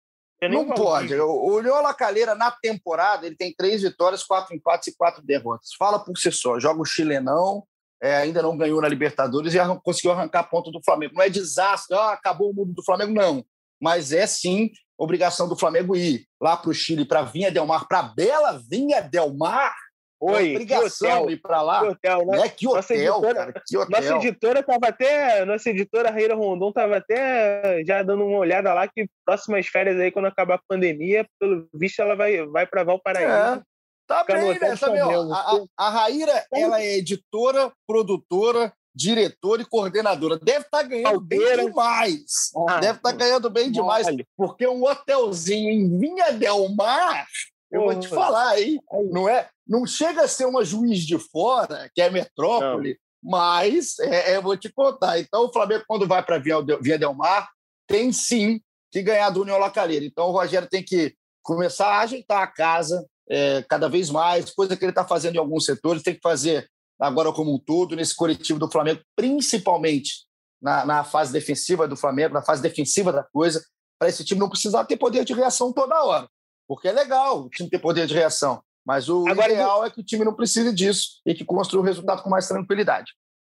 Não 0.50 0.68
pode. 0.68 1.16
O 1.16 1.56
União 1.56 1.82
Lacalheira, 1.82 2.36
na 2.36 2.52
temporada, 2.52 3.26
ele 3.26 3.38
tem 3.38 3.54
três 3.56 3.82
vitórias, 3.82 4.24
quatro 4.24 4.54
empates 4.54 4.90
e 4.90 4.98
quatro 4.98 5.24
derrotas. 5.24 5.70
Fala 5.78 5.98
por 5.98 6.18
si 6.18 6.32
só. 6.32 6.60
Joga 6.60 6.82
o 6.82 6.86
chilenão, 6.86 7.64
é, 8.06 8.18
ainda 8.18 8.42
não 8.42 8.56
ganhou 8.56 8.80
na 8.80 8.88
Libertadores 8.88 9.56
e 9.56 9.58
conseguiu 9.84 10.12
arrancar 10.12 10.44
ponto 10.44 10.70
do 10.70 10.80
Flamengo. 10.84 11.16
Não 11.16 11.24
é 11.24 11.30
desastre, 11.30 11.98
ah, 11.98 12.12
acabou 12.12 12.52
o 12.52 12.54
mundo 12.54 12.72
do 12.74 12.84
Flamengo, 12.84 13.14
não. 13.14 13.44
Mas 13.82 14.12
é 14.12 14.28
sim 14.28 14.70
obrigação 14.96 15.50
do 15.50 15.58
Flamengo 15.58 15.96
ir 15.96 16.26
lá 16.40 16.56
para 16.56 16.70
o 16.70 16.74
Chile, 16.74 17.04
para 17.04 17.24
Vinha 17.24 17.52
Del 17.52 17.66
Mar, 17.66 17.88
para 17.88 18.04
Bela 18.04 18.62
Vinha 18.70 19.02
Del 19.02 19.36
Mar. 19.36 19.74
Oi, 20.22 20.50
é 20.50 20.52
obrigação 20.52 21.30
ir 21.30 21.42
para 21.42 21.62
lá. 21.64 21.82
Que 21.82 21.88
hotel, 21.88 22.26
né? 22.28 22.40
É, 22.40 22.50
que 22.50 22.68
hotel, 22.68 22.76
nossa 22.76 22.94
editora, 22.94 23.34
cara, 23.34 23.64
que 23.66 23.78
hotel. 23.78 24.02
Nossa 24.02 24.28
editora 24.28 24.60
estava 24.60 24.88
até, 24.88 25.46
nossa 25.46 25.70
editora 25.70 26.12
Raíra 26.12 26.36
Rondon 26.36 26.70
estava 26.70 26.98
até 26.98 27.84
já 27.86 28.04
dando 28.04 28.24
uma 28.24 28.38
olhada 28.38 28.72
lá 28.74 28.88
que 28.88 29.08
próximas 29.26 29.66
férias 29.68 30.00
aí, 30.00 30.12
quando 30.12 30.28
acabar 30.28 30.56
a 30.56 30.62
pandemia, 30.68 31.28
pelo 31.40 31.68
visto 31.74 32.02
ela 32.02 32.16
vai, 32.16 32.46
vai 32.46 32.68
para 32.68 32.84
Valparaíso. 32.84 33.60
É. 33.60 33.75
Tá 34.08 34.24
bem, 34.24 34.60
né? 34.60 34.76
Sabe, 34.76 35.02
ó, 35.02 35.34
a, 35.34 35.66
a, 35.78 35.90
Raíra, 35.90 36.46
ela 36.54 36.80
é 36.80 36.98
editora, 36.98 37.74
produtora, 37.88 38.72
diretora 38.94 39.64
e 39.64 39.66
coordenadora. 39.66 40.38
Deve 40.38 40.66
estar 40.66 40.80
tá 40.80 40.84
ganhando 40.84 41.12
Caldeira. 41.12 41.58
bem 41.58 41.66
demais. 41.68 42.24
Ah, 42.70 42.80
Deve 42.80 42.98
estar 42.98 43.12
tá 43.12 43.18
ganhando 43.18 43.50
bem 43.50 43.72
demais, 43.72 44.08
porque 44.38 44.68
um 44.68 44.84
hotelzinho 44.84 45.70
em 45.70 46.00
Vinha 46.00 46.32
Del 46.32 46.70
Mar 46.70 47.28
Eu 47.72 47.82
vou 47.82 48.00
te 48.00 48.08
falar 48.08 48.50
aí, 48.50 48.80
não 49.12 49.28
é? 49.28 49.50
Não 49.68 49.86
chega 49.88 50.24
a 50.24 50.28
ser 50.28 50.46
uma 50.46 50.64
juiz 50.64 51.00
de 51.00 51.18
fora, 51.18 51.90
que 51.94 52.02
é 52.02 52.10
metrópole, 52.10 53.00
não. 53.24 53.32
mas 53.32 53.98
é, 54.00 54.34
é, 54.34 54.38
eu 54.38 54.42
vou 54.44 54.56
te 54.56 54.72
contar. 54.72 55.20
Então, 55.20 55.46
o 55.46 55.52
Flamengo, 55.52 55.84
quando 55.88 56.08
vai 56.08 56.24
para 56.24 56.38
Via, 56.38 56.58
Via 56.80 57.00
Del 57.00 57.16
Mar, 57.16 57.50
tem 57.88 58.14
sim 58.14 58.62
que 58.92 59.02
ganhar 59.02 59.32
do 59.32 59.42
União 59.42 59.58
Lacalheira. 59.58 60.06
Então, 60.06 60.28
o 60.28 60.32
Rogério 60.32 60.70
tem 60.70 60.84
que 60.84 61.16
começar 61.44 61.88
a 61.88 62.02
ajeitar 62.02 62.44
a 62.44 62.48
casa 62.48 63.04
é, 63.30 63.64
cada 63.64 63.90
vez 63.90 64.10
mais, 64.10 64.52
coisa 64.52 64.76
que 64.76 64.84
ele 64.84 64.92
está 64.92 65.06
fazendo 65.06 65.36
em 65.36 65.40
alguns 65.40 65.66
setores, 65.66 66.04
tem 66.04 66.14
que 66.14 66.22
fazer 66.22 66.70
agora 67.00 67.32
como 67.32 67.54
um 67.54 67.60
todo, 67.60 67.96
nesse 67.96 68.16
coletivo 68.16 68.60
do 68.60 68.72
Flamengo, 68.72 69.02
principalmente 69.16 70.26
na, 70.62 70.86
na 70.86 71.04
fase 71.04 71.32
defensiva 71.32 71.88
do 71.88 71.98
Flamengo, 71.98 72.34
na 72.34 72.42
fase 72.42 72.62
defensiva 72.62 73.12
da 73.12 73.24
coisa, 73.24 73.64
para 74.00 74.10
esse 74.10 74.24
time 74.24 74.40
não 74.40 74.50
precisar 74.50 74.86
ter 74.86 74.98
poder 74.98 75.26
de 75.26 75.34
reação 75.34 75.74
toda 75.74 76.04
hora. 76.04 76.28
Porque 76.68 76.88
é 76.88 76.92
legal 76.92 77.44
o 77.44 77.50
time 77.50 77.70
ter 77.70 77.80
poder 77.80 78.08
de 78.08 78.14
reação. 78.14 78.62
Mas 78.86 79.10
o 79.10 79.28
Agora, 79.28 79.52
ideal 79.52 79.86
é 79.86 79.90
que 79.90 80.02
o 80.02 80.04
time 80.04 80.24
não 80.24 80.34
precise 80.34 80.74
disso 80.74 81.22
e 81.26 81.34
que 81.34 81.44
construa 81.44 81.82
o 81.82 81.86
resultado 81.86 82.22
com 82.22 82.30
mais 82.30 82.48
tranquilidade. 82.48 83.14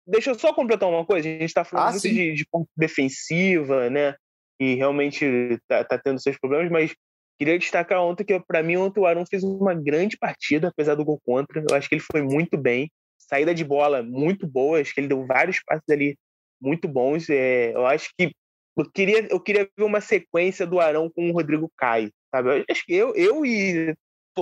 Deixa 0.06 0.30
eu 0.30 0.38
só 0.38 0.54
completar 0.54 0.88
uma 0.88 1.04
coisa. 1.04 1.28
A 1.28 1.32
gente 1.32 1.44
está 1.44 1.64
falando 1.64 1.88
ah, 1.88 1.90
muito 1.90 2.08
de, 2.08 2.34
de 2.34 2.46
defensiva, 2.74 3.90
né? 3.90 4.14
E 4.58 4.74
realmente 4.74 5.24
está 5.24 5.84
tá 5.84 5.98
tendo 5.98 6.20
seus 6.20 6.38
problemas, 6.38 6.70
mas 6.70 6.94
queria 7.39 7.59
destacar 7.59 8.03
ontem 8.03 8.24
que, 8.24 8.41
para 8.41 8.62
mim, 8.62 8.76
ontem 8.76 9.01
o 9.01 9.07
Arão 9.07 9.24
fez 9.24 9.43
uma 9.43 9.74
grande 9.74 10.18
partida, 10.18 10.68
apesar 10.68 10.95
do 10.95 11.05
gol 11.05 11.20
contra. 11.24 11.64
Eu 11.68 11.76
acho 11.76 11.89
que 11.89 11.95
ele 11.95 12.03
foi 12.03 12.22
muito 12.22 12.59
bem. 12.59 12.91
Saída 13.16 13.55
de 13.55 13.64
bola 13.64 14.03
muito 14.03 14.47
boa, 14.47 14.80
acho 14.80 14.95
que 14.95 15.01
ele 15.01 15.09
deu 15.09 15.26
vários 15.26 15.62
passes 15.62 15.89
ali 15.91 16.16
muito 16.61 16.89
bons. 16.89 17.28
É, 17.30 17.74
eu 17.74 17.86
acho 17.86 18.11
que 18.18 18.32
eu 18.76 18.91
queria, 18.91 19.26
eu 19.30 19.41
queria 19.41 19.68
ver 19.76 19.84
uma 19.84 20.01
sequência 20.01 20.66
do 20.66 20.80
Arão 20.80 21.11
com 21.11 21.28
o 21.28 21.32
Rodrigo 21.32 21.70
Caio, 21.76 22.11
sabe? 22.34 22.61
Eu, 22.61 22.64
acho 22.70 22.84
que 22.84 22.95
eu, 22.95 23.14
eu 23.14 23.45
e 23.45 23.95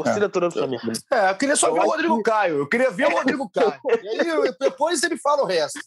torcida 0.02 0.26
é. 0.26 0.28
toda 0.28 0.48
do 0.48 0.52
Flamengo. 0.52 0.92
É, 1.12 1.30
eu 1.30 1.34
queria 1.34 1.56
só 1.56 1.68
eu 1.68 1.74
ver 1.74 1.80
o 1.80 1.90
Rodrigo 1.90 2.16
que... 2.18 2.22
Caio. 2.30 2.58
Eu 2.58 2.66
queria 2.68 2.90
ver 2.90 3.06
o 3.06 3.10
Rodrigo 3.10 3.50
Caio. 3.54 3.80
E 4.02 4.20
aí 4.20 4.54
depois 4.60 5.02
ele 5.02 5.16
fala 5.16 5.42
o 5.42 5.46
resto. 5.46 5.80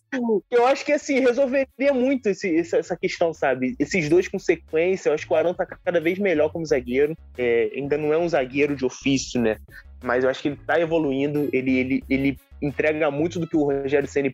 Eu 0.50 0.66
acho 0.66 0.86
que 0.86 0.92
assim, 0.92 1.20
resolveria 1.20 1.94
muito 1.94 2.28
esse, 2.28 2.58
essa 2.58 2.96
questão, 2.96 3.34
sabe? 3.34 3.76
Esses 3.80 4.10
dois 4.10 4.28
com 4.28 4.40
sequência, 4.40 5.10
eu 5.10 5.14
acho 5.14 5.26
que 5.26 5.34
o 5.34 5.36
Arão 5.36 5.54
tá 5.54 5.66
cada 5.66 6.00
vez 6.00 6.18
melhor 6.20 6.52
como 6.52 6.66
zagueiro. 6.66 7.16
É, 7.38 7.72
ainda 7.76 7.98
não 7.98 8.14
é 8.14 8.18
um 8.18 8.28
zagueiro 8.30 8.76
de 8.76 8.86
ofício, 8.86 9.42
né? 9.42 9.58
Mas 10.04 10.24
eu 10.24 10.30
acho 10.30 10.42
que 10.42 10.50
ele 10.50 10.60
tá 10.66 10.80
evoluindo, 10.80 11.50
ele, 11.52 11.78
ele, 11.78 12.04
ele 12.10 12.40
entrega 12.62 13.12
muito 13.12 13.40
do 13.40 13.48
que 13.48 13.58
o 13.58 13.64
Rogério 13.64 14.08
Ceni 14.08 14.34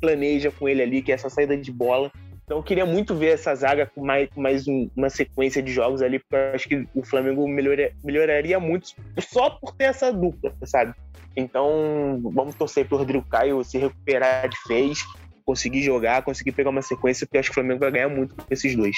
planeja 0.00 0.50
com 0.50 0.68
ele 0.68 0.82
ali, 0.82 1.02
que 1.02 1.12
é 1.12 1.14
essa 1.14 1.30
saída 1.30 1.56
de 1.56 1.70
bola. 1.70 2.10
Então 2.52 2.58
eu 2.60 2.64
queria 2.64 2.84
muito 2.84 3.14
ver 3.14 3.32
essa 3.32 3.54
zaga 3.54 3.86
com 3.86 4.04
mais, 4.04 4.28
mais 4.36 4.68
um, 4.68 4.86
uma 4.94 5.08
sequência 5.08 5.62
de 5.62 5.72
jogos 5.72 6.02
ali, 6.02 6.18
porque 6.18 6.36
eu 6.36 6.54
acho 6.54 6.68
que 6.68 6.86
o 6.94 7.02
Flamengo 7.02 7.48
melhoraria, 7.48 8.60
muito 8.60 8.88
só 9.20 9.48
por 9.48 9.74
ter 9.74 9.84
essa 9.84 10.12
dupla, 10.12 10.54
sabe? 10.66 10.94
Então 11.34 12.20
vamos 12.22 12.54
torcer 12.54 12.86
pro 12.86 12.98
Rodrigo 12.98 13.24
Caio 13.24 13.64
se 13.64 13.78
recuperar 13.78 14.50
de 14.50 14.56
vez, 14.68 14.98
conseguir 15.46 15.80
jogar, 15.80 16.20
conseguir 16.24 16.52
pegar 16.52 16.68
uma 16.68 16.82
sequência, 16.82 17.26
porque 17.26 17.38
acho 17.38 17.48
que 17.48 17.52
o 17.52 17.54
Flamengo 17.54 17.80
vai 17.80 17.90
ganhar 17.90 18.10
muito 18.10 18.34
com 18.34 18.44
esses 18.50 18.76
dois. 18.76 18.96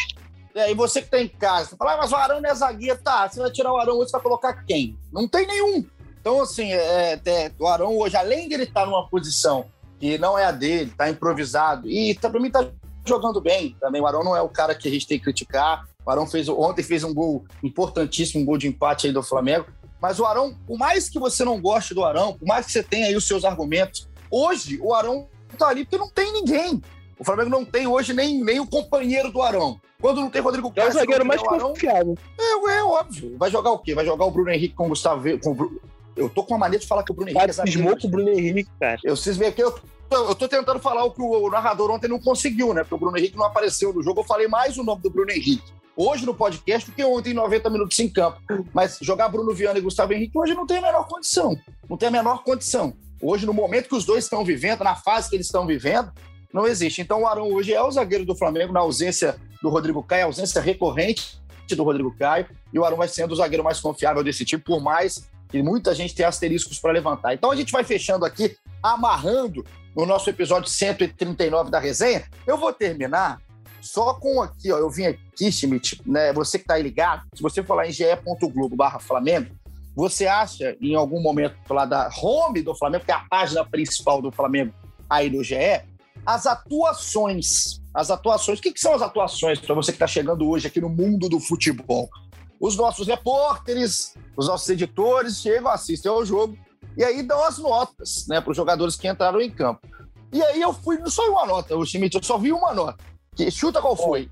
É, 0.53 0.73
e 0.73 0.75
você 0.75 1.01
que 1.01 1.09
tá 1.09 1.21
em 1.21 1.29
casa, 1.29 1.77
fala, 1.77 1.93
ah, 1.93 1.99
mas 1.99 2.11
o 2.11 2.17
Arão 2.17 2.41
não 2.41 2.51
é 2.51 2.55
zagueiro, 2.57 2.99
tá? 3.05 3.29
Você 3.29 3.39
vai 3.39 3.53
tirar 3.53 3.73
o 3.73 3.79
Arão 3.79 3.99
hoje, 3.99 4.11
você 4.11 4.17
vai 4.17 4.23
colocar 4.23 4.65
quem? 4.65 4.99
Não 5.13 5.29
tem 5.29 5.47
nenhum. 5.47 5.85
Então, 6.21 6.43
assim, 6.43 6.73
é, 6.73 7.21
é, 7.25 7.53
o 7.57 7.69
Arão 7.69 7.97
hoje, 7.97 8.17
além 8.17 8.49
de 8.49 8.55
ele 8.55 8.65
estar 8.65 8.81
tá 8.81 8.87
numa 8.87 9.09
posição 9.09 9.67
que 10.01 10.19
não 10.19 10.37
é 10.37 10.45
a 10.45 10.51
dele, 10.51 10.93
tá 10.97 11.09
improvisado, 11.09 11.89
e 11.89 12.17
tá, 12.17 12.29
pra 12.29 12.41
mim 12.41 12.51
tá 12.51 12.69
jogando 13.05 13.41
bem 13.41 13.77
também. 13.81 14.01
O 14.01 14.07
Arão 14.07 14.25
não 14.25 14.37
é 14.37 14.43
o 14.43 14.49
cara 14.49 14.75
que 14.75 14.89
a 14.89 14.91
gente 14.91 15.07
tem 15.07 15.19
que 15.19 15.25
criticar. 15.25 15.87
O 16.05 16.11
Arão 16.11 16.27
fez, 16.27 16.49
ontem 16.49 16.83
fez 16.83 17.05
um 17.05 17.15
gol 17.15 17.45
importantíssimo, 17.63 18.43
um 18.43 18.45
gol 18.45 18.59
de 18.59 18.69
empate 18.69 19.07
aí 19.07 19.13
do 19.13 19.23
Flamengo. 19.23 19.67
Mas 20.01 20.19
o 20.19 20.27
Arão, 20.27 20.55
por 20.67 20.79
mais 20.79 21.09
que 21.09 21.19
você 21.19 21.45
não 21.45 21.61
goste 21.61 21.95
do 21.95 22.05
Arão, 22.05 22.35
por 22.35 22.47
mais 22.47 22.67
que 22.67 22.73
você 22.73 22.83
tenha 22.83 23.07
aí 23.07 23.17
os 23.17 23.27
seus 23.27 23.45
argumentos, 23.45 24.09
hoje 24.31 24.79
o 24.83 24.93
Arão 24.93 25.29
tá 25.59 25.69
ali 25.69 25.85
porque 25.85 25.97
não 25.97 26.11
tem 26.11 26.33
ninguém. 26.33 26.83
O 27.19 27.25
Flamengo 27.25 27.49
não 27.49 27.65
tem 27.65 27.87
hoje 27.87 28.13
nem, 28.13 28.43
nem 28.43 28.61
o 28.61 28.67
companheiro 28.67 29.31
do 29.31 29.41
Arão. 29.41 29.81
Quando 30.01 30.21
não 30.21 30.29
tem 30.29 30.43
Rodrigo 30.43 30.71
Caio. 30.71 30.89
É 30.89 30.91
o 30.91 30.93
zagueiro 30.93 31.25
mais 31.25 31.41
confiável. 31.41 32.19
É, 32.39 32.73
é, 32.73 32.85
óbvio. 32.85 33.37
Vai 33.39 33.51
jogar 33.51 33.71
o 33.71 33.79
quê? 33.79 33.95
Vai 33.95 34.05
jogar 34.05 34.27
o 34.27 34.31
Bruno 34.31 34.51
Henrique 34.51 34.75
com 34.75 34.87
o 34.87 34.89
Gustavo. 34.89 35.23
Com... 35.39 35.79
Eu 36.15 36.29
tô 36.29 36.45
com 36.45 36.53
uma 36.53 36.59
mania 36.59 36.79
de 36.79 36.87
falar 36.87 37.03
que 37.03 37.13
o 37.13 37.15
Bruno 37.15 37.31
Henrique 37.31 37.41
cara, 37.41 37.51
é 37.51 37.55
zagueiro. 37.55 38.01
com 38.01 38.07
o 38.07 38.11
Bruno 38.11 38.29
Henrique, 38.29 38.71
cara. 38.79 38.99
Eu, 39.03 39.15
veem 39.17 39.51
aqui, 39.51 39.63
eu 39.63 39.75
eu 40.17 40.35
tô 40.35 40.49
tentando 40.49 40.81
falar 40.81 41.05
o 41.05 41.11
que 41.11 41.23
o 41.23 41.51
narrador 41.51 41.91
ontem 41.91 42.09
não 42.09 42.19
conseguiu, 42.19 42.73
né? 42.73 42.83
Porque 42.83 42.95
o 42.95 42.99
Bruno 42.99 43.17
Henrique 43.17 43.37
não 43.37 43.45
apareceu 43.45 43.93
no 43.93 44.03
jogo. 44.03 44.21
Eu 44.21 44.25
falei 44.25 44.49
mais 44.49 44.77
o 44.79 44.85
nome 44.85 45.03
do 45.03 45.11
Bruno 45.11 45.31
Henrique 45.31 45.73
hoje 45.97 46.27
no 46.27 46.35
podcast 46.35 46.91
do 46.91 46.95
que 46.95 47.05
ontem 47.05 47.31
em 47.31 47.35
90 47.35 47.71
minutos 47.71 47.99
em 47.99 48.09
campo. 48.09 48.41
Mas 48.73 48.99
jogar 49.01 49.29
Bruno 49.29 49.55
Viana 49.55 49.79
e 49.79 49.83
Gustavo 49.83 50.13
Henrique 50.13 50.37
hoje 50.37 50.55
não 50.55 50.67
tem 50.67 50.79
a 50.79 50.83
menor 50.83 51.07
condição. 51.07 51.57
Não 51.89 51.97
tem 51.97 52.09
a 52.09 52.13
menor 52.13 52.43
condição. 52.43 52.95
Hoje, 53.23 53.47
no 53.47 53.55
momento 53.55 53.89
que 53.89 53.95
os 53.95 54.05
dois 54.05 54.25
estão 54.25 54.45
vivendo, 54.45 54.85
na 54.85 54.95
fase 54.95 55.31
que 55.31 55.37
eles 55.37 55.47
estão 55.47 55.67
vivendo, 55.67 56.13
não 56.53 56.67
existe. 56.67 57.01
Então 57.01 57.23
o 57.23 57.27
Arão 57.27 57.49
hoje 57.53 57.73
é 57.73 57.83
o 57.83 57.91
zagueiro 57.91 58.25
do 58.25 58.37
Flamengo, 58.37 58.73
na 58.73 58.81
ausência 58.81 59.37
do 59.63 59.69
Rodrigo 59.69 60.03
Caio, 60.03 60.27
ausência 60.27 60.61
recorrente 60.61 61.43
do 61.75 61.83
Rodrigo 61.83 62.15
Caio, 62.17 62.47
e 62.73 62.79
o 62.79 62.85
Arão 62.85 62.99
vai 62.99 63.09
sendo 63.09 63.33
o 63.33 63.37
zagueiro 63.37 63.65
mais 63.65 63.81
confiável 63.81 64.23
desse 64.23 64.45
time, 64.45 64.63
por 64.63 64.83
mais 64.83 65.27
que 65.49 65.63
muita 65.63 65.95
gente 65.95 66.15
tenha 66.15 66.29
asteriscos 66.29 66.79
para 66.79 66.93
levantar. 66.93 67.33
Então 67.33 67.51
a 67.51 67.57
gente 67.57 67.73
vai 67.73 67.83
fechando 67.83 68.25
aqui, 68.25 68.57
amarrando 68.83 69.65
no 69.95 70.05
nosso 70.05 70.29
episódio 70.29 70.69
139 70.69 71.71
da 71.71 71.79
resenha. 71.79 72.25
Eu 72.47 72.59
vou 72.59 72.73
terminar 72.73 73.41
só 73.81 74.15
com 74.15 74.43
aqui, 74.43 74.73
ó. 74.73 74.79
Eu 74.79 74.91
vim 74.91 75.07
aqui, 75.07 75.53
Schmidt, 75.53 76.01
né? 76.05 76.33
Você 76.33 76.59
que 76.59 76.65
tá 76.65 76.75
aí 76.75 76.83
ligado, 76.83 77.23
se 77.35 77.43
você 77.43 77.63
falar 77.63 77.87
em 77.87 77.93
ge.globo 77.93 78.75
barra 78.75 78.99
Flamengo, 78.99 79.55
você 79.95 80.27
acha 80.27 80.77
em 80.81 80.95
algum 80.95 81.21
momento 81.21 81.57
lá 81.71 81.85
da 81.85 82.11
home 82.21 82.63
do 82.63 82.75
Flamengo, 82.75 83.05
que 83.05 83.13
é 83.13 83.15
a 83.15 83.25
página 83.31 83.65
principal 83.65 84.21
do 84.21 84.33
Flamengo 84.33 84.73
aí 85.09 85.31
no 85.31 85.45
GE, 85.45 85.83
as 86.27 86.47
atuações. 86.47 87.81
As 87.93 88.11
atuações. 88.11 88.59
O 88.59 88.63
que, 88.63 88.73
que 88.73 88.81
são 88.81 88.95
as 88.95 89.03
atuações 89.03 89.61
para 89.61 89.75
você 89.75 89.93
que 89.93 89.97
está 89.97 90.07
chegando 90.07 90.49
hoje 90.49 90.67
aqui 90.67 90.81
no 90.81 90.89
mundo 90.89 91.29
do 91.29 91.39
futebol? 91.39 92.09
Os 92.59 92.77
nossos 92.77 93.07
repórteres, 93.07 94.15
os 94.37 94.49
nossos 94.49 94.69
editores 94.69 95.41
chegam, 95.41 95.71
assistem 95.71 96.11
ao 96.11 96.25
jogo 96.25 96.59
e 96.97 97.05
aí 97.05 97.23
dão 97.23 97.43
as 97.45 97.59
notas 97.59 98.27
né, 98.29 98.41
para 98.41 98.51
os 98.51 98.57
jogadores 98.57 98.97
que 98.97 99.09
entraram 99.09 99.41
em 99.41 99.51
campo. 99.51 99.87
E 100.33 100.43
aí 100.43 100.61
eu 100.61 100.73
fui, 100.73 100.99
não 100.99 101.11
só 101.11 101.29
uma 101.31 101.47
nota, 101.47 101.77
o 101.77 101.85
Schmidt, 101.85 102.17
eu 102.17 102.23
só 102.23 102.37
vi 102.39 102.53
uma 102.53 102.75
nota. 102.75 102.99
Que, 103.35 103.51
chuta 103.51 103.81
qual 103.81 103.97
foi? 103.97 104.29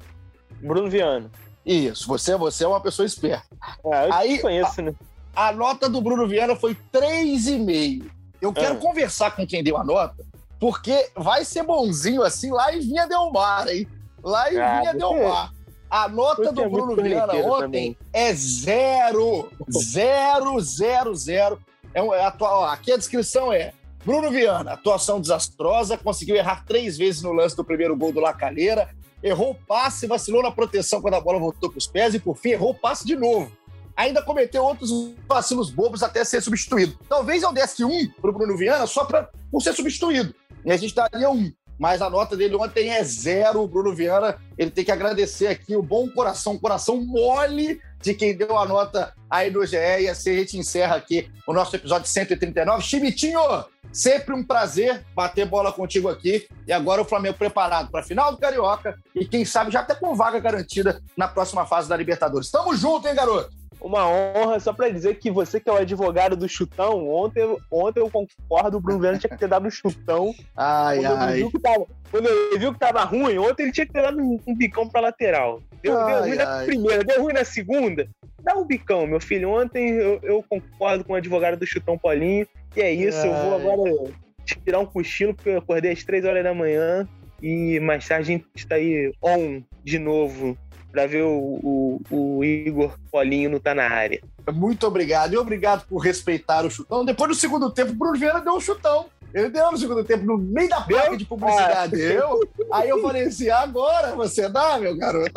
Bruno 0.60 0.90
Viana. 0.90 1.30
Isso, 1.64 2.08
você, 2.08 2.36
você 2.36 2.64
é 2.64 2.68
uma 2.68 2.80
pessoa 2.80 3.06
esperta. 3.06 3.46
Ah, 3.84 4.06
eu 4.06 4.12
aí, 4.12 4.38
conheço, 4.40 4.80
a, 4.80 4.84
né? 4.84 4.94
A 5.34 5.52
nota 5.52 5.88
do 5.88 6.00
Bruno 6.00 6.26
Viana 6.26 6.56
foi 6.56 6.76
3,5. 6.92 8.10
Eu 8.40 8.52
quero 8.52 8.74
ah. 8.74 8.78
conversar 8.78 9.30
com 9.34 9.46
quem 9.46 9.62
deu 9.62 9.76
a 9.76 9.84
nota, 9.84 10.24
porque 10.58 11.10
vai 11.16 11.44
ser 11.44 11.62
bonzinho 11.62 12.22
assim 12.22 12.50
lá 12.50 12.74
em 12.74 12.80
Vinha 12.80 13.06
Del 13.06 13.30
Mar, 13.30 13.68
hein? 13.68 13.86
Lá 14.22 14.52
em 14.52 14.58
ah, 14.58 14.80
Vinha 14.80 14.94
Del 14.94 15.28
Mar. 15.28 15.52
A 15.88 16.08
nota 16.08 16.50
do 16.50 16.62
é 16.62 16.68
Bruno 16.68 16.96
Viana 16.96 17.34
ontem 17.34 17.94
também. 17.94 17.96
é 18.12 18.34
zero. 18.34 19.50
Zero, 19.70 20.58
zero, 20.60 21.14
zero. 21.14 21.60
É 21.94 22.02
um, 22.02 22.12
é 22.12 22.24
atua... 22.24 22.72
Aqui 22.72 22.92
a 22.92 22.96
descrição 22.96 23.52
é: 23.52 23.72
Bruno 24.04 24.30
Viana, 24.30 24.72
atuação 24.72 25.20
desastrosa, 25.20 25.96
conseguiu 25.96 26.36
errar 26.36 26.64
três 26.66 26.96
vezes 26.96 27.22
no 27.22 27.32
lance 27.32 27.56
do 27.56 27.64
primeiro 27.64 27.96
gol 27.96 28.12
do 28.12 28.20
Lacalheira, 28.20 28.88
errou 29.22 29.52
o 29.52 29.54
passe, 29.54 30.06
vacilou 30.06 30.42
na 30.42 30.50
proteção 30.50 31.00
quando 31.00 31.14
a 31.14 31.20
bola 31.20 31.38
voltou 31.38 31.70
para 31.70 31.78
os 31.78 31.86
pés 31.86 32.14
e, 32.14 32.18
por 32.18 32.36
fim, 32.36 32.50
errou 32.50 32.70
o 32.70 32.74
passe 32.74 33.06
de 33.06 33.16
novo. 33.16 33.50
Ainda 33.96 34.22
cometeu 34.22 34.64
outros 34.64 34.90
vacilos 35.28 35.70
bobos 35.70 36.02
até 36.02 36.24
ser 36.24 36.40
substituído. 36.40 36.98
Talvez 37.08 37.42
eu 37.42 37.52
desse 37.52 37.84
um 37.84 38.08
para 38.20 38.30
o 38.30 38.32
Bruno 38.32 38.56
Viana 38.56 38.86
só 38.86 39.04
para 39.04 39.28
por 39.50 39.60
ser 39.62 39.74
substituído. 39.74 40.34
E 40.64 40.72
a 40.72 40.76
gente 40.76 40.94
daria 40.94 41.30
um 41.30 41.52
mas 41.82 42.00
a 42.00 42.08
nota 42.08 42.36
dele 42.36 42.54
ontem 42.54 42.90
é 42.90 43.02
zero. 43.02 43.60
O 43.60 43.66
Bruno 43.66 43.92
Viana, 43.92 44.38
ele 44.56 44.70
tem 44.70 44.84
que 44.84 44.92
agradecer 44.92 45.48
aqui 45.48 45.74
o 45.74 45.82
bom 45.82 46.08
coração, 46.08 46.56
coração 46.56 47.04
mole 47.04 47.80
de 48.02 48.14
quem 48.14 48.36
deu 48.36 48.58
a 48.58 48.66
nota 48.66 49.14
aí 49.30 49.50
no 49.50 49.64
GE. 49.64 49.76
E 49.76 50.08
assim 50.08 50.30
a 50.30 50.38
gente 50.38 50.58
encerra 50.58 50.96
aqui 50.96 51.30
o 51.46 51.52
nosso 51.52 51.74
episódio 51.76 52.08
139. 52.08 52.82
Chimitinho, 52.82 53.40
sempre 53.92 54.34
um 54.34 54.44
prazer 54.44 55.04
bater 55.14 55.46
bola 55.46 55.72
contigo 55.72 56.08
aqui. 56.08 56.46
E 56.66 56.72
agora 56.72 57.00
o 57.00 57.06
Flamengo 57.06 57.38
preparado 57.38 57.90
para 57.90 58.00
a 58.00 58.04
final 58.04 58.32
do 58.32 58.38
Carioca 58.38 58.98
e 59.14 59.24
quem 59.24 59.44
sabe 59.44 59.70
já 59.70 59.80
até 59.80 59.94
com 59.94 60.14
vaga 60.14 60.38
garantida 60.40 61.00
na 61.16 61.28
próxima 61.28 61.64
fase 61.64 61.88
da 61.88 61.96
Libertadores. 61.96 62.50
Tamo 62.50 62.76
junto, 62.76 63.08
hein, 63.08 63.14
garoto? 63.14 63.62
uma 63.84 64.08
honra, 64.08 64.60
só 64.60 64.72
para 64.72 64.88
dizer 64.88 65.18
que 65.18 65.30
você 65.30 65.58
que 65.58 65.68
é 65.68 65.72
o 65.72 65.76
advogado 65.76 66.36
do 66.36 66.48
chutão, 66.48 67.08
ontem, 67.08 67.42
ontem 67.70 68.00
eu 68.00 68.10
concordo, 68.10 68.76
o 68.76 68.80
Bruno 68.80 69.00
Viana 69.00 69.18
tinha 69.18 69.30
que 69.30 69.36
ter 69.36 69.48
dado 69.48 69.66
um 69.66 69.70
chutão. 69.70 70.32
Ai, 70.56 71.00
quando 71.00 71.18
ai. 71.18 71.40
Ele 71.40 71.50
tava, 71.60 71.86
quando 72.10 72.28
ele 72.28 72.58
viu 72.58 72.72
que 72.72 72.78
tava 72.78 73.02
ruim, 73.04 73.38
ontem 73.38 73.64
ele 73.64 73.72
tinha 73.72 73.86
que 73.86 73.92
ter 73.92 74.02
dado 74.02 74.18
um, 74.18 74.38
um 74.46 74.54
bicão 74.54 74.88
pra 74.88 75.00
lateral. 75.00 75.60
Deu, 75.82 75.98
ai, 75.98 76.12
deu 76.12 76.20
ruim 76.22 76.30
ai. 76.30 76.36
na 76.36 76.64
primeira, 76.64 77.04
deu 77.04 77.22
ruim 77.22 77.32
na 77.32 77.44
segunda. 77.44 78.08
Dá 78.42 78.54
um 78.54 78.64
bicão, 78.64 79.06
meu 79.06 79.20
filho. 79.20 79.50
Ontem 79.50 79.90
eu, 79.90 80.20
eu 80.22 80.44
concordo 80.48 81.04
com 81.04 81.12
o 81.12 81.16
advogado 81.16 81.58
do 81.58 81.66
chutão 81.66 81.98
Paulinho. 81.98 82.46
E 82.76 82.80
é 82.80 82.92
isso, 82.92 83.20
ai. 83.20 83.28
eu 83.28 83.34
vou 83.34 83.54
agora 83.54 84.12
tirar 84.44 84.78
um 84.78 84.86
cochilo, 84.86 85.34
porque 85.34 85.50
eu 85.50 85.58
acordei 85.58 85.92
às 85.92 86.04
três 86.04 86.24
horas 86.24 86.42
da 86.42 86.54
manhã. 86.54 87.08
E 87.42 87.80
mais 87.80 88.06
tarde 88.06 88.32
a 88.32 88.36
gente 88.36 88.66
tá 88.66 88.76
aí 88.76 89.12
on 89.20 89.62
de 89.82 89.98
novo 89.98 90.56
para 90.92 91.06
ver 91.06 91.22
o, 91.22 91.58
o, 91.62 92.00
o, 92.10 92.44
Igor 92.44 92.96
Polinho 93.10 93.50
não 93.50 93.58
tá 93.58 93.74
na 93.74 93.88
área. 93.88 94.20
Muito 94.52 94.86
obrigado. 94.86 95.32
E 95.32 95.38
obrigado 95.38 95.86
por 95.88 95.98
respeitar 95.98 96.64
o 96.64 96.70
chutão. 96.70 97.04
Depois 97.04 97.30
do 97.30 97.34
segundo 97.34 97.70
tempo, 97.70 97.92
o 97.92 97.94
Bruno 97.94 98.18
Vieira 98.18 98.40
deu 98.40 98.54
um 98.54 98.60
chutão. 98.60 99.06
Ele 99.34 99.48
deu 99.48 99.72
no 99.72 99.78
segundo 99.78 100.04
tempo, 100.04 100.24
no 100.24 100.36
meio 100.36 100.68
da 100.68 100.80
placa 100.80 101.16
de 101.16 101.24
publicidade. 101.24 101.96
Deu. 101.96 102.40
Aí 102.72 102.88
eu 102.88 103.00
falei 103.00 103.24
assim: 103.24 103.48
agora 103.48 104.14
você 104.14 104.48
dá, 104.48 104.78
meu 104.78 104.96
garoto. 104.96 105.30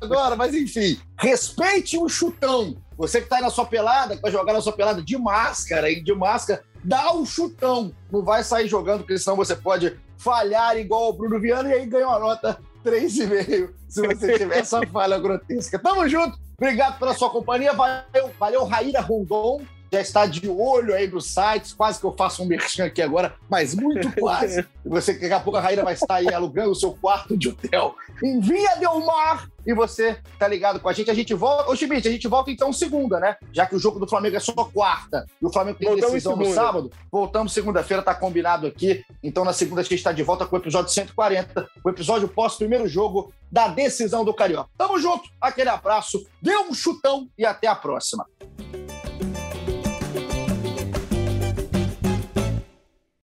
Agora, 0.00 0.36
mas 0.36 0.54
enfim, 0.54 0.98
respeite 1.18 1.98
o 1.98 2.08
chutão. 2.08 2.76
Você 2.96 3.20
que 3.20 3.28
tá 3.28 3.36
aí 3.36 3.42
na 3.42 3.50
sua 3.50 3.66
pelada, 3.66 4.16
que 4.16 4.22
vai 4.22 4.30
jogar 4.30 4.52
na 4.52 4.60
sua 4.60 4.72
pelada 4.72 5.02
de 5.02 5.18
máscara, 5.18 5.90
e 5.90 6.00
de 6.00 6.14
máscara, 6.14 6.62
dá 6.82 7.12
o 7.12 7.26
chutão. 7.26 7.92
Não 8.10 8.22
vai 8.22 8.42
sair 8.42 8.68
jogando, 8.68 9.00
porque 9.00 9.18
senão 9.18 9.36
você 9.36 9.54
pode 9.54 9.98
falhar 10.16 10.76
igual 10.78 11.08
o 11.08 11.12
Bruno 11.12 11.40
Viana 11.40 11.68
e 11.68 11.72
aí 11.72 11.86
ganha 11.86 12.06
uma 12.06 12.18
nota 12.18 12.58
3,5 12.84 13.70
se 13.88 14.06
você 14.06 14.38
tiver 14.38 14.58
essa 14.58 14.80
falha 14.86 15.18
grotesca. 15.18 15.78
Tamo 15.78 16.08
junto. 16.08 16.38
Obrigado 16.56 16.98
pela 16.98 17.12
sua 17.12 17.28
companhia. 17.28 17.72
Valeu, 17.72 18.30
valeu 18.38 18.64
Raíra 18.64 19.00
Rondon 19.00 19.60
já 19.92 20.00
está 20.00 20.26
de 20.26 20.48
olho 20.48 20.94
aí 20.94 21.06
nos 21.06 21.26
sites, 21.26 21.74
quase 21.74 22.00
que 22.00 22.06
eu 22.06 22.14
faço 22.16 22.42
um 22.42 22.46
merchan 22.46 22.86
aqui 22.86 23.02
agora, 23.02 23.34
mas 23.48 23.74
muito 23.74 24.10
quase. 24.18 24.66
Você 24.84 25.12
daqui 25.12 25.32
a 25.32 25.38
pouco 25.38 25.58
a 25.58 25.60
Raíra 25.60 25.84
vai 25.84 25.92
estar 25.92 26.14
aí 26.14 26.32
alugando 26.32 26.70
o 26.70 26.74
seu 26.74 26.94
quarto 26.94 27.36
de 27.36 27.50
hotel 27.50 27.94
em 28.24 28.40
Via 28.40 28.76
Del 28.76 29.00
Mar 29.00 29.48
e 29.66 29.74
você 29.74 30.16
tá 30.38 30.48
ligado 30.48 30.80
com 30.80 30.88
a 30.88 30.92
gente. 30.94 31.10
A 31.10 31.14
gente 31.14 31.34
volta. 31.34 31.70
Ô, 31.70 31.76
Schmidt, 31.76 32.08
a 32.08 32.10
gente 32.10 32.26
volta 32.26 32.50
então 32.50 32.72
segunda, 32.72 33.20
né? 33.20 33.36
Já 33.52 33.66
que 33.66 33.76
o 33.76 33.78
jogo 33.78 34.00
do 34.00 34.08
Flamengo 34.08 34.36
é 34.36 34.40
só 34.40 34.52
quarta 34.52 35.26
e 35.40 35.46
o 35.46 35.52
Flamengo 35.52 35.78
tem 35.78 35.88
Voltamos 35.88 36.12
decisão 36.12 36.36
no 36.36 36.46
sábado. 36.46 36.90
Voltamos 37.10 37.52
segunda-feira, 37.52 38.02
tá 38.02 38.14
combinado 38.14 38.66
aqui. 38.66 39.04
Então 39.22 39.44
na 39.44 39.52
segunda 39.52 39.82
a 39.82 39.84
gente 39.84 39.94
está 39.94 40.10
de 40.10 40.22
volta 40.22 40.46
com 40.46 40.56
o 40.56 40.58
episódio 40.58 40.90
140, 40.90 41.68
o 41.84 41.90
episódio 41.90 42.28
pós-primeiro 42.28 42.88
jogo 42.88 43.30
da 43.50 43.68
decisão 43.68 44.24
do 44.24 44.32
Carioca. 44.32 44.70
Tamo 44.78 44.98
junto, 44.98 45.28
aquele 45.38 45.68
abraço, 45.68 46.26
dê 46.40 46.56
um 46.56 46.72
chutão 46.72 47.28
e 47.36 47.44
até 47.44 47.66
a 47.66 47.74
próxima. 47.74 48.26